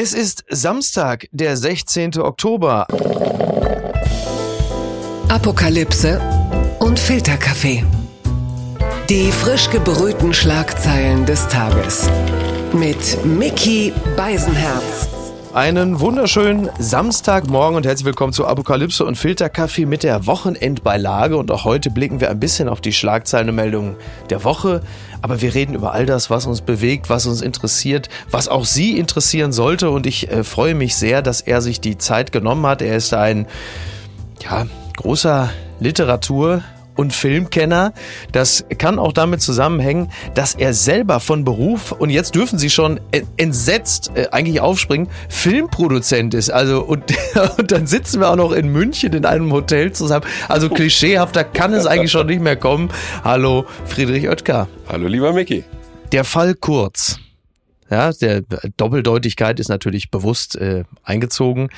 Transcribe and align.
Es 0.00 0.12
ist 0.12 0.44
Samstag, 0.48 1.26
der 1.32 1.56
16. 1.56 2.20
Oktober. 2.20 2.86
Apokalypse 5.28 6.20
und 6.78 7.00
Filterkaffee. 7.00 7.84
Die 9.10 9.32
frisch 9.32 9.68
gebrühten 9.70 10.32
Schlagzeilen 10.32 11.26
des 11.26 11.48
Tages. 11.48 12.08
Mit 12.72 13.24
Mickey 13.24 13.92
Beisenherz. 14.16 15.17
Einen 15.54 15.98
wunderschönen 15.98 16.68
Samstagmorgen 16.78 17.76
und 17.76 17.86
herzlich 17.86 18.04
willkommen 18.04 18.34
zu 18.34 18.46
Apokalypse 18.46 19.04
und 19.04 19.16
Filterkaffee 19.16 19.86
mit 19.86 20.02
der 20.02 20.26
Wochenendbeilage. 20.26 21.38
Und 21.38 21.50
auch 21.50 21.64
heute 21.64 21.90
blicken 21.90 22.20
wir 22.20 22.30
ein 22.30 22.38
bisschen 22.38 22.68
auf 22.68 22.82
die 22.82 22.92
Schlagzeilenmeldungen 22.92 23.96
der 24.28 24.44
Woche. 24.44 24.82
Aber 25.22 25.40
wir 25.40 25.54
reden 25.54 25.74
über 25.74 25.92
all 25.94 26.04
das, 26.04 26.28
was 26.28 26.44
uns 26.44 26.60
bewegt, 26.60 27.08
was 27.08 27.26
uns 27.26 27.40
interessiert, 27.40 28.10
was 28.30 28.48
auch 28.48 28.66
Sie 28.66 28.98
interessieren 28.98 29.52
sollte. 29.52 29.88
Und 29.90 30.06
ich 30.06 30.30
äh, 30.30 30.44
freue 30.44 30.74
mich 30.74 30.96
sehr, 30.96 31.22
dass 31.22 31.40
er 31.40 31.62
sich 31.62 31.80
die 31.80 31.96
Zeit 31.96 32.30
genommen 32.30 32.66
hat. 32.66 32.82
Er 32.82 32.96
ist 32.96 33.14
ein, 33.14 33.46
ja, 34.42 34.66
großer 34.98 35.48
Literatur- 35.80 36.62
und 36.98 37.12
Filmkenner. 37.12 37.92
Das 38.32 38.64
kann 38.76 38.98
auch 38.98 39.12
damit 39.12 39.40
zusammenhängen, 39.40 40.10
dass 40.34 40.54
er 40.54 40.74
selber 40.74 41.20
von 41.20 41.44
Beruf, 41.44 41.92
und 41.92 42.10
jetzt 42.10 42.34
dürfen 42.34 42.58
Sie 42.58 42.70
schon 42.70 43.00
entsetzt 43.36 44.10
äh, 44.14 44.26
eigentlich 44.32 44.60
aufspringen, 44.60 45.08
Filmproduzent 45.28 46.34
ist. 46.34 46.50
Also, 46.50 46.82
und, 46.82 47.04
und 47.58 47.70
dann 47.70 47.86
sitzen 47.86 48.20
wir 48.20 48.30
auch 48.30 48.36
noch 48.36 48.50
in 48.50 48.68
München 48.72 49.12
in 49.12 49.24
einem 49.24 49.52
Hotel 49.52 49.92
zusammen. 49.92 50.26
Also 50.48 50.68
klischeehafter 50.68 51.44
kann 51.44 51.72
es 51.72 51.86
eigentlich 51.86 52.10
schon 52.10 52.26
nicht 52.26 52.42
mehr 52.42 52.56
kommen. 52.56 52.90
Hallo, 53.22 53.64
Friedrich 53.86 54.28
Oetker. 54.28 54.66
Hallo, 54.88 55.06
lieber 55.06 55.32
Mickey. 55.32 55.62
Der 56.10 56.24
Fall 56.24 56.54
Kurz. 56.54 57.20
Ja, 57.90 58.12
der 58.12 58.42
Doppeldeutigkeit 58.76 59.60
ist 59.60 59.68
natürlich 59.68 60.10
bewusst 60.10 60.56
äh, 60.56 60.82
eingezogen. 61.04 61.70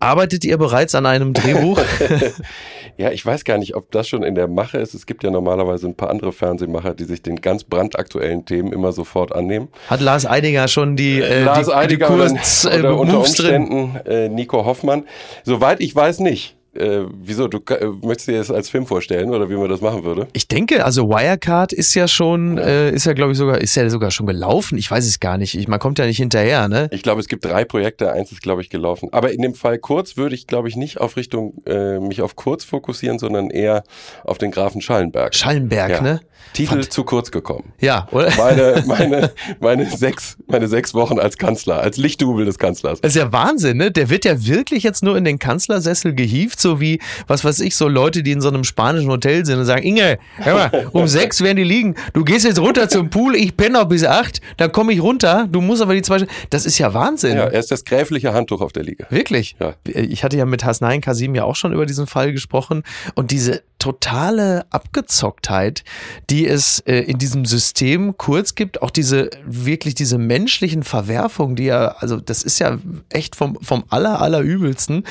Arbeitet 0.00 0.44
ihr 0.44 0.58
bereits 0.58 0.94
an 0.96 1.06
einem 1.06 1.32
Drehbuch? 1.32 1.80
ja, 2.96 3.10
ich 3.10 3.24
weiß 3.24 3.44
gar 3.44 3.58
nicht, 3.58 3.74
ob 3.74 3.90
das 3.90 4.08
schon 4.08 4.22
in 4.22 4.34
der 4.34 4.48
Mache 4.48 4.78
ist. 4.78 4.94
Es 4.94 5.06
gibt 5.06 5.24
ja 5.24 5.30
normalerweise 5.30 5.86
ein 5.86 5.94
paar 5.94 6.10
andere 6.10 6.32
Fernsehmacher, 6.32 6.94
die 6.94 7.04
sich 7.04 7.22
den 7.22 7.40
ganz 7.40 7.64
brandaktuellen 7.64 8.44
Themen 8.44 8.72
immer 8.72 8.92
sofort 8.92 9.34
annehmen. 9.34 9.68
Hat 9.88 10.00
Lars 10.00 10.26
Eidinger 10.26 10.68
schon 10.68 10.96
die, 10.96 11.20
äh, 11.20 11.44
Lars 11.44 11.66
die, 11.66 11.72
Eidinger 11.72 12.08
die 12.08 12.14
Kurz, 12.14 12.66
oder, 12.66 12.78
oder 12.78 12.98
unter 12.98 13.18
Umständen 13.18 13.96
äh, 14.06 14.28
Nico 14.28 14.64
Hoffmann. 14.64 15.04
Soweit 15.44 15.80
ich 15.80 15.94
weiß 15.94 16.20
nicht. 16.20 16.56
Äh, 16.74 17.04
wieso? 17.12 17.48
Du 17.48 17.58
äh, 17.74 17.86
möchtest 18.02 18.28
dir 18.28 18.38
das 18.38 18.50
als 18.50 18.68
Film 18.68 18.86
vorstellen 18.86 19.30
oder 19.30 19.50
wie 19.50 19.56
man 19.56 19.68
das 19.68 19.80
machen 19.80 20.04
würde? 20.04 20.28
Ich 20.32 20.46
denke, 20.46 20.84
also 20.84 21.08
Wirecard 21.08 21.72
ist 21.72 21.94
ja 21.94 22.06
schon, 22.06 22.58
ja. 22.58 22.62
Äh, 22.62 22.94
ist 22.94 23.06
ja 23.06 23.12
glaube 23.12 23.32
ich 23.32 23.38
sogar, 23.38 23.60
ist 23.60 23.74
ja 23.74 23.88
sogar 23.90 24.10
schon 24.10 24.26
gelaufen. 24.26 24.78
Ich 24.78 24.90
weiß 24.90 25.06
es 25.06 25.18
gar 25.18 25.36
nicht. 25.36 25.56
Ich, 25.56 25.66
man 25.66 25.80
kommt 25.80 25.98
ja 25.98 26.06
nicht 26.06 26.18
hinterher, 26.18 26.68
ne? 26.68 26.88
Ich 26.92 27.02
glaube, 27.02 27.20
es 27.20 27.28
gibt 27.28 27.44
drei 27.44 27.64
Projekte. 27.64 28.12
Eins 28.12 28.30
ist 28.30 28.42
glaube 28.42 28.62
ich 28.62 28.70
gelaufen. 28.70 29.08
Aber 29.12 29.32
in 29.32 29.42
dem 29.42 29.54
Fall 29.54 29.78
Kurz 29.78 30.16
würde 30.16 30.34
ich 30.34 30.46
glaube 30.46 30.68
ich 30.68 30.76
nicht 30.76 31.00
auf 31.00 31.16
Richtung 31.16 31.54
äh, 31.66 31.98
mich 31.98 32.22
auf 32.22 32.36
Kurz 32.36 32.64
fokussieren, 32.64 33.18
sondern 33.18 33.50
eher 33.50 33.82
auf 34.24 34.38
den 34.38 34.50
Grafen 34.50 34.80
Schallenberg. 34.80 35.34
Schallenberg, 35.34 35.90
ja. 35.90 36.00
ne? 36.00 36.20
Titel 36.52 36.70
Fand 36.70 36.92
zu 36.92 37.04
kurz 37.04 37.30
gekommen. 37.30 37.72
Ja, 37.80 38.08
oder? 38.10 38.30
Meine, 38.36 38.82
meine, 38.86 39.32
meine 39.60 39.86
sechs, 39.86 40.36
meine 40.46 40.66
sechs 40.68 40.94
Wochen 40.94 41.18
als 41.18 41.38
Kanzler, 41.38 41.80
als 41.80 41.96
Lichtdubel 41.96 42.44
des 42.44 42.58
Kanzlers. 42.58 43.00
Das 43.00 43.14
ist 43.14 43.20
ja 43.20 43.30
Wahnsinn, 43.32 43.76
ne? 43.76 43.90
Der 43.90 44.10
wird 44.10 44.24
ja 44.24 44.44
wirklich 44.44 44.82
jetzt 44.82 45.02
nur 45.02 45.16
in 45.16 45.24
den 45.24 45.38
Kanzlersessel 45.38 46.14
gehievt, 46.14 46.59
so 46.60 46.80
wie, 46.80 47.00
was 47.26 47.44
weiß 47.44 47.60
ich, 47.60 47.76
so 47.76 47.88
Leute, 47.88 48.22
die 48.22 48.32
in 48.32 48.40
so 48.40 48.48
einem 48.48 48.64
spanischen 48.64 49.10
Hotel 49.10 49.44
sind 49.44 49.58
und 49.58 49.64
sagen, 49.64 49.82
Inge, 49.82 50.18
hör 50.36 50.54
mal, 50.54 50.88
um 50.92 51.06
sechs 51.08 51.40
werden 51.42 51.56
die 51.56 51.64
liegen. 51.64 51.94
Du 52.12 52.24
gehst 52.24 52.44
jetzt 52.44 52.58
runter 52.58 52.88
zum 52.88 53.10
Pool, 53.10 53.36
ich 53.36 53.56
penne 53.56 53.78
noch 53.78 53.88
bis 53.88 54.04
acht, 54.04 54.40
dann 54.56 54.72
komme 54.72 54.92
ich 54.92 55.02
runter, 55.02 55.48
du 55.50 55.60
musst 55.60 55.82
aber 55.82 55.94
die 55.94 56.02
zwei, 56.02 56.26
das 56.50 56.66
ist 56.66 56.78
ja 56.78 56.94
Wahnsinn. 56.94 57.36
Ja, 57.36 57.44
er 57.44 57.60
ist 57.60 57.70
das 57.70 57.84
gräfliche 57.84 58.32
Handtuch 58.32 58.60
auf 58.60 58.72
der 58.72 58.84
Liga. 58.84 59.06
Wirklich? 59.10 59.56
Ja. 59.60 59.74
Ich 59.84 60.24
hatte 60.24 60.36
ja 60.36 60.46
mit 60.46 60.64
Hasnain 60.64 61.00
Kasim 61.00 61.34
ja 61.34 61.44
auch 61.44 61.56
schon 61.56 61.72
über 61.72 61.86
diesen 61.86 62.06
Fall 62.06 62.32
gesprochen 62.32 62.82
und 63.14 63.30
diese 63.30 63.62
totale 63.80 64.66
Abgezocktheit, 64.70 65.82
die 66.28 66.46
es 66.46 66.78
äh, 66.80 67.00
in 67.00 67.18
diesem 67.18 67.44
System 67.44 68.16
kurz 68.16 68.54
gibt, 68.54 68.82
auch 68.82 68.90
diese 68.90 69.30
wirklich 69.44 69.94
diese 69.94 70.18
menschlichen 70.18 70.84
Verwerfungen, 70.84 71.56
die 71.56 71.64
ja, 71.64 71.96
also 71.98 72.20
das 72.20 72.44
ist 72.44 72.60
ja 72.60 72.78
echt 73.08 73.34
vom, 73.34 73.58
vom 73.60 73.84
aller, 73.88 74.20
aller 74.20 74.40
übelsten. 74.40 75.04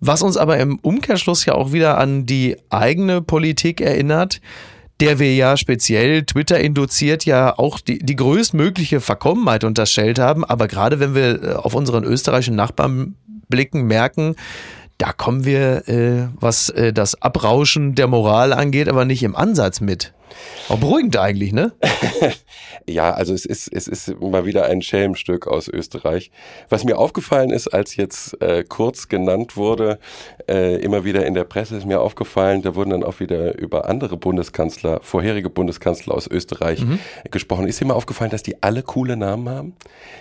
Was 0.00 0.22
uns 0.22 0.36
aber 0.36 0.58
im 0.58 0.78
Umkehrschluss 0.78 1.44
ja 1.46 1.54
auch 1.54 1.72
wieder 1.72 1.98
an 1.98 2.26
die 2.26 2.56
eigene 2.70 3.22
Politik 3.22 3.80
erinnert, 3.80 4.40
der 5.00 5.18
wir 5.18 5.34
ja 5.34 5.56
speziell 5.56 6.24
Twitter 6.24 6.60
induziert 6.60 7.24
ja 7.24 7.58
auch 7.58 7.80
die, 7.80 7.98
die 7.98 8.16
größtmögliche 8.16 9.00
Verkommenheit 9.00 9.64
unterstellt 9.64 10.18
haben. 10.18 10.44
Aber 10.44 10.68
gerade 10.68 11.00
wenn 11.00 11.14
wir 11.14 11.42
äh, 11.42 11.52
auf 11.54 11.74
unseren 11.74 12.04
österreichischen 12.04 12.54
Nachbarn 12.54 13.16
blicken, 13.48 13.82
merken, 13.82 14.36
da 14.98 15.12
kommen 15.12 15.44
wir, 15.44 15.88
äh, 15.88 16.28
was 16.34 16.68
äh, 16.68 16.92
das 16.92 17.20
Abrauschen 17.20 17.94
der 17.94 18.06
Moral 18.06 18.52
angeht, 18.52 18.88
aber 18.88 19.04
nicht 19.04 19.22
im 19.22 19.34
Ansatz 19.34 19.80
mit. 19.80 20.12
Auch 20.68 20.78
beruhigend 20.78 21.16
eigentlich, 21.16 21.52
ne? 21.52 21.72
ja, 22.88 23.12
also 23.12 23.34
es 23.34 23.44
ist, 23.44 23.68
es 23.72 23.88
ist 23.88 24.20
mal 24.20 24.46
wieder 24.46 24.64
ein 24.66 24.82
Schelmstück 24.82 25.46
aus 25.46 25.68
Österreich. 25.68 26.30
Was 26.68 26.84
mir 26.84 26.98
aufgefallen 26.98 27.50
ist, 27.50 27.68
als 27.68 27.96
jetzt 27.96 28.40
äh, 28.40 28.64
kurz 28.66 29.08
genannt 29.08 29.56
wurde, 29.56 29.98
äh, 30.48 30.76
immer 30.76 31.04
wieder 31.04 31.26
in 31.26 31.34
der 31.34 31.44
Presse 31.44 31.76
ist 31.76 31.86
mir 31.86 32.00
aufgefallen, 32.00 32.62
da 32.62 32.74
wurden 32.74 32.90
dann 32.90 33.04
auch 33.04 33.20
wieder 33.20 33.58
über 33.58 33.88
andere 33.88 34.16
Bundeskanzler, 34.16 35.00
vorherige 35.02 35.50
Bundeskanzler 35.50 36.14
aus 36.14 36.26
Österreich 36.26 36.80
mhm. 36.80 36.98
gesprochen. 37.30 37.66
Ist 37.66 37.80
dir 37.80 37.86
mal 37.86 37.94
aufgefallen, 37.94 38.30
dass 38.30 38.42
die 38.42 38.62
alle 38.62 38.82
coole 38.82 39.16
Namen 39.16 39.48
haben? 39.48 39.76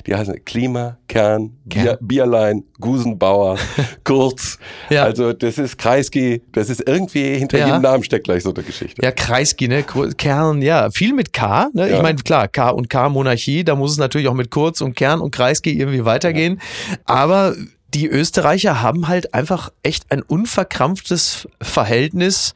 Die 0.07 0.15
heißen 0.15 0.43
Klima, 0.45 0.97
Kern, 1.07 1.57
Kern. 1.69 1.83
Bier, 1.83 1.97
Bierlein, 2.01 2.63
Gusenbauer, 2.79 3.57
Kurz. 4.03 4.59
ja. 4.89 5.03
Also 5.03 5.33
das 5.33 5.57
ist 5.57 5.77
Kreisky, 5.77 6.41
das 6.51 6.69
ist 6.69 6.87
irgendwie 6.87 7.35
hinter 7.35 7.59
ja. 7.59 7.67
jedem 7.67 7.81
Namen 7.81 8.03
steckt 8.03 8.25
gleich 8.25 8.43
so 8.43 8.53
eine 8.53 8.63
Geschichte. 8.63 9.01
Ja, 9.01 9.11
Kreisky, 9.11 9.67
ne? 9.67 9.83
Kern, 10.17 10.61
ja, 10.61 10.89
viel 10.91 11.13
mit 11.13 11.33
K. 11.33 11.69
Ne? 11.73 11.89
Ja. 11.89 11.97
Ich 11.97 12.01
meine, 12.01 12.17
klar, 12.21 12.47
K 12.47 12.69
und 12.69 12.89
K 12.89 13.09
Monarchie, 13.09 13.63
da 13.63 13.75
muss 13.75 13.91
es 13.91 13.97
natürlich 13.97 14.27
auch 14.27 14.33
mit 14.33 14.51
Kurz 14.51 14.81
und 14.81 14.95
Kern 14.95 15.21
und 15.21 15.31
Kreisky 15.31 15.77
irgendwie 15.77 16.05
weitergehen. 16.05 16.59
Ja. 16.89 16.97
Aber 17.05 17.55
die 17.93 18.07
Österreicher 18.07 18.81
haben 18.81 19.07
halt 19.07 19.33
einfach 19.33 19.71
echt 19.83 20.11
ein 20.11 20.23
unverkrampftes 20.23 21.47
Verhältnis 21.61 22.55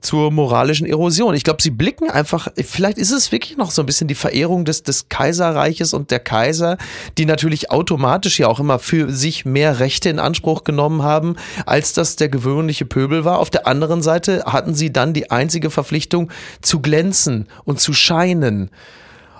zur 0.00 0.30
moralischen 0.30 0.86
Erosion. 0.86 1.34
Ich 1.34 1.44
glaube, 1.44 1.62
sie 1.62 1.70
blicken 1.70 2.10
einfach, 2.10 2.48
vielleicht 2.56 2.96
ist 2.96 3.10
es 3.10 3.30
wirklich 3.30 3.58
noch 3.58 3.70
so 3.70 3.82
ein 3.82 3.86
bisschen 3.86 4.08
die 4.08 4.14
Verehrung 4.14 4.64
des, 4.64 4.82
des 4.82 5.08
Kaiserreiches 5.10 5.92
und 5.92 6.10
der 6.10 6.20
Kaiser, 6.20 6.78
die 7.18 7.26
natürlich 7.26 7.70
automatisch 7.70 8.38
ja 8.38 8.48
auch 8.48 8.60
immer 8.60 8.78
für 8.78 9.12
sich 9.12 9.44
mehr 9.44 9.78
Rechte 9.78 10.08
in 10.08 10.18
Anspruch 10.18 10.64
genommen 10.64 11.02
haben, 11.02 11.36
als 11.66 11.92
das 11.92 12.16
der 12.16 12.30
gewöhnliche 12.30 12.86
Pöbel 12.86 13.24
war. 13.24 13.38
Auf 13.40 13.50
der 13.50 13.66
anderen 13.66 14.00
Seite 14.02 14.44
hatten 14.46 14.74
sie 14.74 14.92
dann 14.92 15.12
die 15.12 15.30
einzige 15.30 15.70
Verpflichtung 15.70 16.30
zu 16.62 16.80
glänzen 16.80 17.46
und 17.64 17.78
zu 17.78 17.92
scheinen. 17.92 18.70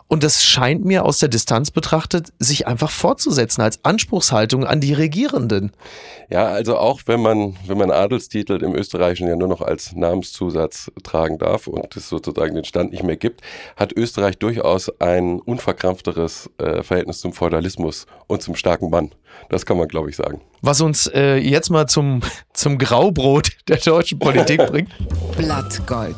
Und 0.09 0.25
das 0.25 0.43
scheint 0.43 0.87
mir 0.87 1.05
aus 1.05 1.19
der 1.19 1.29
Distanz 1.29 1.71
betrachtet 1.71 2.33
sich 2.39 2.67
einfach 2.67 2.91
fortzusetzen 2.91 3.61
als 3.61 3.85
Anspruchshaltung 3.85 4.65
an 4.65 4.81
die 4.81 4.95
Regierenden. 4.95 5.71
Ja, 6.31 6.47
also 6.47 6.79
auch 6.79 7.03
wenn 7.07 7.21
man, 7.21 7.57
wenn 7.67 7.77
man 7.77 7.91
Adelstitel 7.91 8.63
im 8.63 8.75
Österreichischen 8.75 9.29
ja 9.29 9.37
nur 9.37 9.49
noch 9.49 9.61
als 9.61 9.95
Namenszusatz 9.95 10.91
tragen 11.03 11.39
darf 11.39 11.67
und 11.67 11.95
es 11.95 12.09
sozusagen 12.09 12.55
den 12.55 12.65
Stand 12.65 12.93
nicht 12.93 13.03
mehr 13.03 13.17
gibt, 13.17 13.43
hat 13.77 13.93
Österreich 13.93 14.39
durchaus 14.39 14.91
ein 14.99 15.41
unverkrampfteres 15.41 16.51
äh, 16.57 16.83
Verhältnis 16.83 17.21
zum 17.21 17.35
Feudalismus 17.35 18.07
und 18.27 18.43
zum 18.43 18.57
starken 18.57 18.89
Mann. 18.89 19.13
Das 19.51 19.67
kann 19.67 19.77
man, 19.77 19.89
glaube 19.89 20.09
ich, 20.09 20.17
sagen. 20.17 20.41
Was 20.63 20.81
uns 20.81 21.07
äh, 21.07 21.37
jetzt 21.37 21.71
mal 21.71 21.87
zum, 21.87 22.21
zum 22.55 22.79
Graubrot 22.79 23.51
der 23.69 23.77
deutschen 23.77 24.19
Politik 24.19 24.67
bringt. 24.67 24.91
Blattgold. 25.37 26.17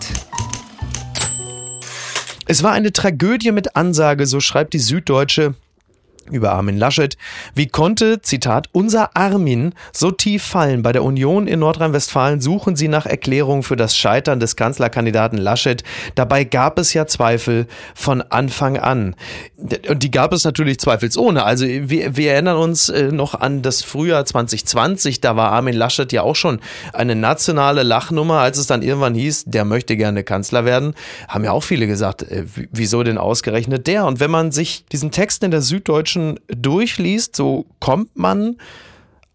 Es 2.50 2.64
war 2.64 2.72
eine 2.72 2.92
Tragödie 2.92 3.52
mit 3.52 3.76
Ansage, 3.76 4.26
so 4.26 4.40
schreibt 4.40 4.72
die 4.72 4.80
Süddeutsche 4.80 5.54
über 6.30 6.52
Armin 6.52 6.78
Laschet. 6.78 7.16
Wie 7.54 7.66
konnte, 7.66 8.22
Zitat, 8.22 8.68
unser 8.72 9.16
Armin 9.16 9.74
so 9.92 10.10
tief 10.10 10.42
fallen? 10.42 10.82
Bei 10.82 10.92
der 10.92 11.04
Union 11.04 11.46
in 11.46 11.60
Nordrhein-Westfalen 11.60 12.40
suchen 12.40 12.76
sie 12.76 12.88
nach 12.88 13.06
Erklärung 13.06 13.62
für 13.62 13.76
das 13.76 13.96
Scheitern 13.96 14.40
des 14.40 14.56
Kanzlerkandidaten 14.56 15.38
Laschet. 15.38 15.82
Dabei 16.14 16.44
gab 16.44 16.78
es 16.78 16.94
ja 16.94 17.06
Zweifel 17.06 17.66
von 17.94 18.22
Anfang 18.22 18.76
an. 18.76 19.14
Und 19.88 20.02
die 20.02 20.10
gab 20.10 20.32
es 20.32 20.44
natürlich 20.44 20.78
zweifelsohne. 20.78 21.44
Also 21.44 21.66
wir, 21.66 22.16
wir 22.16 22.32
erinnern 22.32 22.56
uns 22.56 22.88
äh, 22.88 23.12
noch 23.12 23.34
an 23.34 23.62
das 23.62 23.82
Frühjahr 23.82 24.24
2020. 24.24 25.20
Da 25.20 25.36
war 25.36 25.52
Armin 25.52 25.74
Laschet 25.74 26.12
ja 26.12 26.22
auch 26.22 26.36
schon 26.36 26.60
eine 26.92 27.14
nationale 27.14 27.82
Lachnummer, 27.82 28.40
als 28.40 28.58
es 28.58 28.66
dann 28.66 28.82
irgendwann 28.82 29.14
hieß, 29.14 29.44
der 29.46 29.64
möchte 29.64 29.96
gerne 29.96 30.24
Kanzler 30.24 30.64
werden. 30.64 30.94
Haben 31.28 31.44
ja 31.44 31.52
auch 31.52 31.62
viele 31.62 31.86
gesagt, 31.86 32.22
äh, 32.22 32.44
wieso 32.70 33.02
denn 33.02 33.18
ausgerechnet 33.18 33.86
der? 33.86 34.06
Und 34.06 34.20
wenn 34.20 34.30
man 34.30 34.52
sich 34.52 34.84
diesen 34.92 35.10
Text 35.10 35.42
in 35.44 35.50
der 35.50 35.62
Süddeutschen 35.62 36.19
Menschen 36.20 36.40
durchliest, 36.48 37.36
so 37.36 37.66
kommt 37.80 38.16
man 38.16 38.56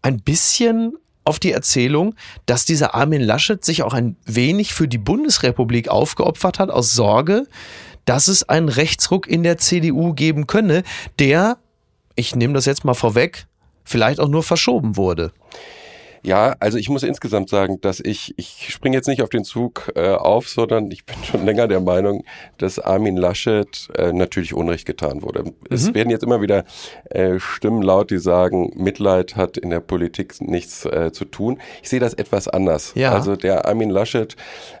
ein 0.02 0.20
bisschen 0.20 0.94
auf 1.24 1.38
die 1.40 1.52
Erzählung, 1.52 2.14
dass 2.46 2.64
dieser 2.64 2.94
Armin 2.94 3.20
Laschet 3.20 3.64
sich 3.64 3.82
auch 3.82 3.92
ein 3.92 4.16
wenig 4.24 4.74
für 4.74 4.86
die 4.86 4.98
Bundesrepublik 4.98 5.88
aufgeopfert 5.88 6.60
hat, 6.60 6.70
aus 6.70 6.92
Sorge, 6.92 7.46
dass 8.04 8.28
es 8.28 8.48
einen 8.48 8.68
Rechtsruck 8.68 9.26
in 9.26 9.42
der 9.42 9.58
CDU 9.58 10.12
geben 10.12 10.46
könne, 10.46 10.84
der 11.18 11.58
ich 12.14 12.34
nehme 12.34 12.54
das 12.54 12.64
jetzt 12.64 12.84
mal 12.84 12.94
vorweg, 12.94 13.46
vielleicht 13.84 14.20
auch 14.20 14.28
nur 14.28 14.42
verschoben 14.42 14.96
wurde. 14.96 15.32
Ja, 16.26 16.56
also 16.58 16.76
ich 16.76 16.88
muss 16.88 17.04
insgesamt 17.04 17.48
sagen, 17.48 17.80
dass 17.80 18.00
ich, 18.00 18.34
ich 18.36 18.66
springe 18.70 18.96
jetzt 18.96 19.06
nicht 19.06 19.22
auf 19.22 19.28
den 19.28 19.44
Zug 19.44 19.92
äh, 19.94 20.08
auf, 20.08 20.48
sondern 20.48 20.90
ich 20.90 21.06
bin 21.06 21.14
schon 21.22 21.46
länger 21.46 21.68
der 21.68 21.78
Meinung, 21.78 22.24
dass 22.58 22.80
Armin 22.80 23.16
Laschet 23.16 23.88
äh, 23.96 24.12
natürlich 24.12 24.52
Unrecht 24.52 24.86
getan 24.86 25.22
wurde. 25.22 25.44
Mhm. 25.44 25.52
Es 25.70 25.94
werden 25.94 26.10
jetzt 26.10 26.24
immer 26.24 26.40
wieder 26.42 26.64
äh, 27.10 27.38
Stimmen 27.38 27.80
laut, 27.80 28.10
die 28.10 28.18
sagen, 28.18 28.72
Mitleid 28.74 29.36
hat 29.36 29.56
in 29.56 29.70
der 29.70 29.78
Politik 29.78 30.34
nichts 30.40 30.84
äh, 30.84 31.12
zu 31.12 31.26
tun. 31.26 31.60
Ich 31.80 31.90
sehe 31.90 32.00
das 32.00 32.12
etwas 32.12 32.48
anders. 32.48 32.92
Ja. 32.96 33.12
Also 33.12 33.36
der 33.36 33.66
Armin 33.66 33.90
Laschet 33.90 34.34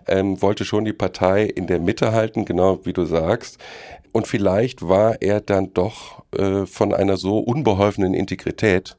ähm, 0.08 0.42
wollte 0.42 0.64
schon 0.64 0.84
die 0.84 0.92
Partei 0.92 1.44
in 1.44 1.68
der 1.68 1.78
Mitte 1.78 2.10
halten, 2.10 2.44
genau 2.44 2.80
wie 2.84 2.92
du 2.92 3.04
sagst. 3.04 3.58
Und 4.10 4.26
vielleicht 4.26 4.88
war 4.88 5.20
er 5.20 5.40
dann 5.40 5.74
doch 5.74 6.24
äh, 6.32 6.66
von 6.66 6.94
einer 6.94 7.18
so 7.18 7.38
unbeholfenen 7.38 8.14
Integrität, 8.14 8.96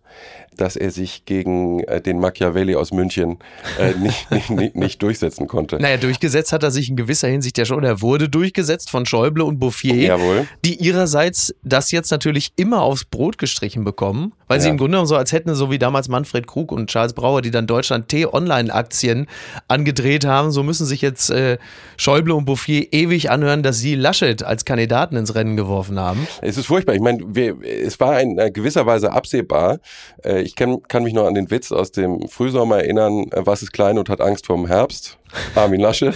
dass 0.57 0.75
er 0.75 0.91
sich 0.91 1.25
gegen 1.25 1.79
äh, 1.81 2.01
den 2.01 2.19
Machiavelli 2.19 2.75
aus 2.75 2.91
München 2.91 3.37
äh, 3.79 3.93
nicht, 3.99 4.31
nicht, 4.31 4.49
nicht, 4.49 4.75
nicht 4.75 5.01
durchsetzen 5.01 5.47
konnte. 5.47 5.77
Naja, 5.79 5.97
durchgesetzt 5.97 6.51
hat 6.51 6.63
er 6.63 6.71
sich 6.71 6.89
in 6.89 6.95
gewisser 6.95 7.27
Hinsicht 7.27 7.57
ja 7.57 7.65
schon. 7.65 7.83
Er 7.83 8.01
wurde 8.01 8.29
durchgesetzt 8.29 8.89
von 8.89 9.05
Schäuble 9.05 9.43
und 9.43 9.59
Bouffier, 9.59 9.95
Jawohl. 9.95 10.47
die 10.65 10.75
ihrerseits 10.75 11.55
das 11.63 11.91
jetzt 11.91 12.11
natürlich 12.11 12.51
immer 12.55 12.81
aufs 12.81 13.05
Brot 13.05 13.37
gestrichen 13.37 13.83
bekommen, 13.83 14.33
weil 14.47 14.59
sie 14.59 14.67
Ja. 14.67 14.71
im 14.71 14.77
Grunde 14.77 14.91
genommen 14.91 15.07
so 15.07 15.15
als 15.15 15.31
hätten, 15.31 15.53
so 15.55 15.69
wie 15.71 15.79
damals 15.79 16.07
Manfred 16.09 16.47
Krug 16.47 16.71
und 16.71 16.89
Charles 16.89 17.13
Brauer, 17.13 17.41
die 17.41 17.51
dann 17.51 17.67
Deutschland 17.67 18.07
T-Online-Aktien 18.09 19.27
angedreht 19.67 20.25
haben, 20.25 20.51
so 20.51 20.63
müssen 20.63 20.85
sich 20.85 21.01
jetzt 21.01 21.29
äh, 21.29 21.57
Schäuble 21.97 22.33
und 22.33 22.45
Bouffier 22.45 22.87
ewig 22.91 23.29
anhören, 23.29 23.63
dass 23.63 23.79
sie 23.79 23.95
Laschet 23.95 24.43
als 24.43 24.65
Kandidaten 24.65 25.15
ins 25.15 25.35
Rennen 25.35 25.55
geworfen 25.57 25.99
haben. 25.99 26.27
Es 26.41 26.57
ist 26.57 26.65
furchtbar. 26.67 26.95
Ich 26.95 27.01
meine, 27.01 27.19
wir, 27.27 27.55
es 27.63 27.99
war 27.99 28.19
in 28.21 28.37
äh, 28.37 28.51
gewisser 28.51 28.85
Weise 28.85 29.11
absehbar. 29.11 29.79
Äh, 30.23 30.41
ich 30.41 30.55
kann, 30.55 30.81
kann 30.87 31.03
mich 31.03 31.13
noch 31.13 31.25
an 31.27 31.33
den 31.35 31.51
Witz 31.51 31.71
aus 31.71 31.91
dem 31.91 32.27
Frühsommer 32.27 32.77
erinnern, 32.77 33.25
äh, 33.31 33.41
was 33.45 33.61
ist 33.61 33.73
klein 33.73 33.97
und 33.97 34.09
hat 34.09 34.21
Angst 34.21 34.45
vor 34.47 34.55
dem 34.55 34.67
Herbst? 34.67 35.17
Armin 35.55 35.81
Laschet. 35.81 36.15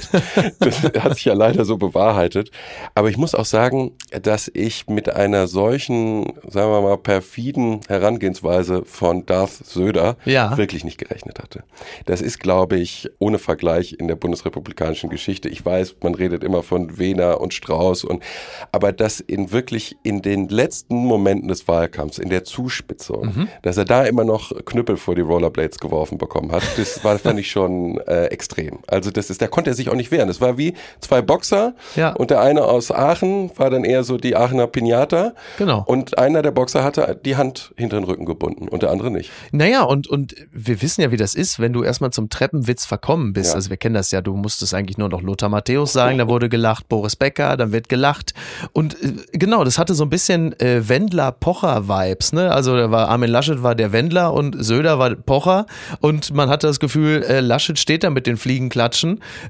Das 0.60 0.84
hat 0.84 1.16
sich 1.16 1.25
ja 1.25 1.34
leider 1.34 1.66
so 1.66 1.78
bewahrheitet. 1.78 2.52
Aber 2.96 3.10
ich 3.10 3.18
muss 3.18 3.36
auch 3.36 3.46
sagen, 3.46 3.92
dass 4.22 4.50
ich 4.54 4.88
mit 4.88 5.10
einer 5.13 5.48
solchen, 5.48 6.34
sagen 6.48 6.72
wir 6.72 6.81
mal, 6.81 6.98
perfiden 6.98 7.81
Herangehensweise 7.88 8.84
von 8.86 9.25
Darth 9.25 9.52
Söder 9.66 10.18
Ja. 10.25 10.58
wirklich 10.58 10.84
nicht 10.84 10.98
gerechnet 10.98 11.40
hatte. 11.40 11.63
Das 12.06 12.22
ist, 12.22 12.40
glaube 12.40 12.78
ich, 12.78 13.10
ohne 13.19 13.40
Vergleich 13.40 13.94
in 13.98 14.08
der 14.08 14.16
bundesrepublikanischen 14.16 15.10
Geschichte. 15.10 15.50
Ich 15.50 15.66
weiß, 15.66 15.96
man 16.04 16.16
redet 16.16 16.44
immer 16.44 16.63
von 16.63 16.98
Wehner 16.98 17.42
und 17.42 17.54
Strauß 17.54 18.04
und, 18.04 18.24
aber 18.72 18.92
das 18.92 19.19
in 19.19 19.52
wirklich 19.52 19.98
in 20.04 20.22
den 20.22 20.48
letzten 20.48 20.96
Momenten 20.96 21.48
des 21.48 21.68
Wahlkampfs, 21.68 22.18
in 22.19 22.30
der 22.30 22.44
Zuspitzung, 22.44 23.48
dass 23.62 23.78
er 23.78 23.86
da 23.86 24.04
immer 24.06 24.24
noch 24.24 24.52
Knüppel 24.66 24.98
vor 24.98 25.16
die 25.16 25.22
Rollerblades 25.22 25.80
geworfen 25.80 26.18
bekommen 26.18 26.52
hat, 26.52 26.63
das 26.78 27.04
war, 27.04 27.18
fand 27.18 27.40
ich 27.40 27.50
schon 27.50 28.00
äh, 28.08 28.25
extrem. 28.25 28.80
Also 28.88 29.00
das 29.09 29.30
ist, 29.31 29.42
da 29.42 29.48
konnte 29.48 29.71
er 29.71 29.74
sich 29.74 29.89
auch 29.89 29.95
nicht 29.95 30.12
wehren. 30.12 30.27
Das 30.27 30.39
war 30.42 30.57
wie 30.57 30.75
zwei 31.00 31.21
Boxer 31.24 31.74
Ja. 31.95 32.12
und 32.12 32.30
der 32.30 32.42
eine 32.42 32.63
aus 32.65 32.92
Aachen 32.92 33.50
war 33.57 33.69
dann 33.71 33.83
eher 33.83 34.03
so 34.03 34.18
die 34.18 34.36
Aachener 34.36 34.68
Pinata. 34.68 35.33
Genau. 35.57 35.83
Und 35.88 36.18
einer 36.19 36.42
der 36.44 36.51
Boxer 36.51 36.83
hatte 36.83 37.19
die 37.25 37.38
Hand 37.38 37.74
hinter 37.77 37.98
den 38.00 38.03
Rücken 38.03 38.25
gebunden 38.25 38.68
und 38.68 38.83
der 38.83 38.92
andere 38.92 39.09
nicht. 39.09 39.31
Naja, 39.51 39.83
und, 39.83 40.07
und 40.07 40.36
wir 40.51 40.81
wissen 40.81 41.01
ja, 41.01 41.12
wie 41.12 41.18
das 41.18 41.33
ist, 41.33 41.59
wenn 41.59 41.74
du 41.74 41.83
erstmal 41.83 42.12
zum 42.12 42.30
Treppenwitz 42.30 42.86
verkommen 42.86 43.33
bist. 43.33 43.51
Ja. 43.51 43.56
Also 43.56 43.69
wir 43.69 43.77
kennen 43.77 43.95
das 43.95 44.12
ja, 44.12 44.21
du 44.21 44.36
musstest 44.36 44.74
eigentlich 44.74 44.98
nur 44.98 45.09
noch 45.09 45.21
Lothar 45.21 45.50
Matthäus 45.50 45.94
sagen, 45.94 46.18
da 46.18 46.27
wurde 46.27 46.50
gelacht, 46.50 46.89
Boris 46.89 47.15
Becker, 47.15 47.56
dann 47.57 47.71
wird 47.71 47.89
gelacht. 47.89 48.33
Und 48.74 49.01
äh, 49.01 49.13
genau, 49.31 49.63
das 49.63 49.77
hatte 49.77 49.94
so 49.94 50.03
ein 50.03 50.09
bisschen 50.09 50.59
äh, 50.59 50.88
Wendler-Pocher-Vibes, 50.88 52.33
ne? 52.33 52.51
Also 52.51 52.75
da 52.75 52.92
war 52.92 53.07
Armin 53.09 53.30
Laschet 53.30 53.63
war 53.63 53.75
der 53.75 53.92
Wendler 53.92 54.33
und 54.33 54.56
Söder 54.63 55.00
war 55.00 55.15
Pocher 55.15 55.65
und 56.00 56.33
man 56.33 56.50
hatte 56.50 56.68
das 56.68 56.80
Gefühl, 56.80 57.24
äh, 57.24 57.39
Laschet 57.39 57.77
steht 57.80 58.03
da 58.03 58.09
mit 58.09 58.27
den 58.27 58.38
Fliegenklatschen 58.38 58.90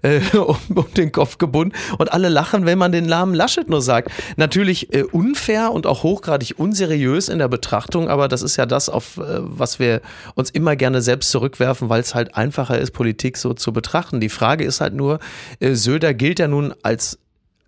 äh, 0.01 0.19
um, 0.37 0.57
um 0.75 0.93
den 0.95 1.11
Kopf 1.11 1.37
gebunden 1.37 1.75
und 1.97 2.11
alle 2.11 2.29
lachen, 2.29 2.65
wenn 2.65 2.77
man 2.77 2.91
den 2.91 3.05
Namen 3.05 3.33
Laschet 3.33 3.69
nur 3.69 3.81
sagt. 3.81 4.11
Natürlich 4.37 4.93
äh, 4.93 5.03
unfair 5.03 5.71
und 5.71 5.87
auch 5.87 6.03
hochgradig 6.03 6.55
unseriös 6.57 7.29
in 7.29 7.39
der 7.39 7.47
Betrachtung, 7.47 8.09
aber 8.09 8.27
das 8.27 8.41
ist 8.41 8.57
ja 8.57 8.65
das, 8.65 8.89
auf 8.89 9.17
äh, 9.17 9.21
was 9.39 9.79
wir 9.79 10.01
uns 10.35 10.49
immer 10.49 10.75
gerne 10.75 11.01
selbst 11.01 11.31
zurückwerfen, 11.31 11.89
weil 11.89 12.01
es 12.01 12.15
halt 12.15 12.35
einfacher 12.35 12.79
ist, 12.79 12.91
Politik 12.91 13.37
so 13.37 13.53
zu 13.53 13.73
betrachten. 13.73 14.19
Die 14.19 14.29
Frage 14.29 14.63
ist 14.63 14.81
halt 14.81 14.93
nur, 14.93 15.19
äh, 15.59 15.73
Söder 15.73 16.13
gilt 16.13 16.39
ja 16.39 16.47
nun 16.47 16.73
als 16.83 17.19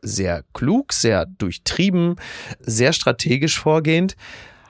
sehr 0.02 0.44
klug, 0.54 0.94
sehr 0.94 1.26
durchtrieben, 1.26 2.18
sehr 2.60 2.94
strategisch 2.94 3.60
vorgehend. 3.60 4.16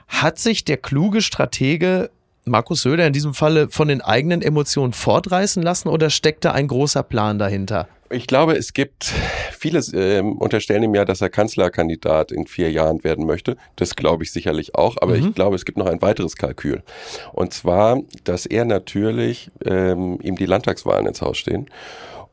Hat 0.08 0.38
sich 0.38 0.64
der 0.64 0.78
kluge 0.78 1.22
Stratege 1.22 2.12
Markus 2.46 2.82
Söder 2.82 3.08
in 3.08 3.14
diesem 3.14 3.34
Falle 3.34 3.70
von 3.70 3.88
den 3.88 4.02
eigenen 4.02 4.42
Emotionen 4.42 4.94
fortreißen 4.94 5.64
lassen 5.64 5.88
oder 5.88 6.10
steckt 6.10 6.44
da 6.44 6.52
ein 6.52 6.68
großer 6.68 7.04
Plan 7.04 7.40
dahinter? 7.40 7.88
Ich 8.10 8.28
glaube, 8.28 8.54
es 8.54 8.74
gibt 8.74 9.12
viele 9.52 9.80
ähm, 9.94 10.34
unterstellen 10.34 10.84
ihm 10.84 10.94
ja, 10.94 11.06
dass 11.06 11.22
er 11.22 11.30
Kanzlerkandidat 11.30 12.32
in 12.32 12.46
vier 12.46 12.70
Jahren 12.72 13.04
werden 13.04 13.26
möchte. 13.26 13.58
Das 13.78 13.96
glaube 13.96 14.24
ich 14.24 14.32
sicherlich 14.32 14.76
auch, 14.76 14.98
aber 15.02 15.16
ich 15.16 15.34
glaube, 15.34 15.56
es 15.56 15.66
gibt 15.66 15.78
noch 15.78 15.88
ein 15.88 16.02
weiteres 16.02 16.36
Kalkül. 16.36 16.84
Und 17.32 17.54
zwar, 17.54 18.02
dass 18.24 18.46
er 18.46 18.66
natürlich 18.66 19.50
ähm, 19.66 20.20
ihm 20.22 20.36
die 20.36 20.46
Landtagswahlen 20.46 21.08
ins 21.08 21.22
Haus 21.22 21.38
stehen. 21.38 21.70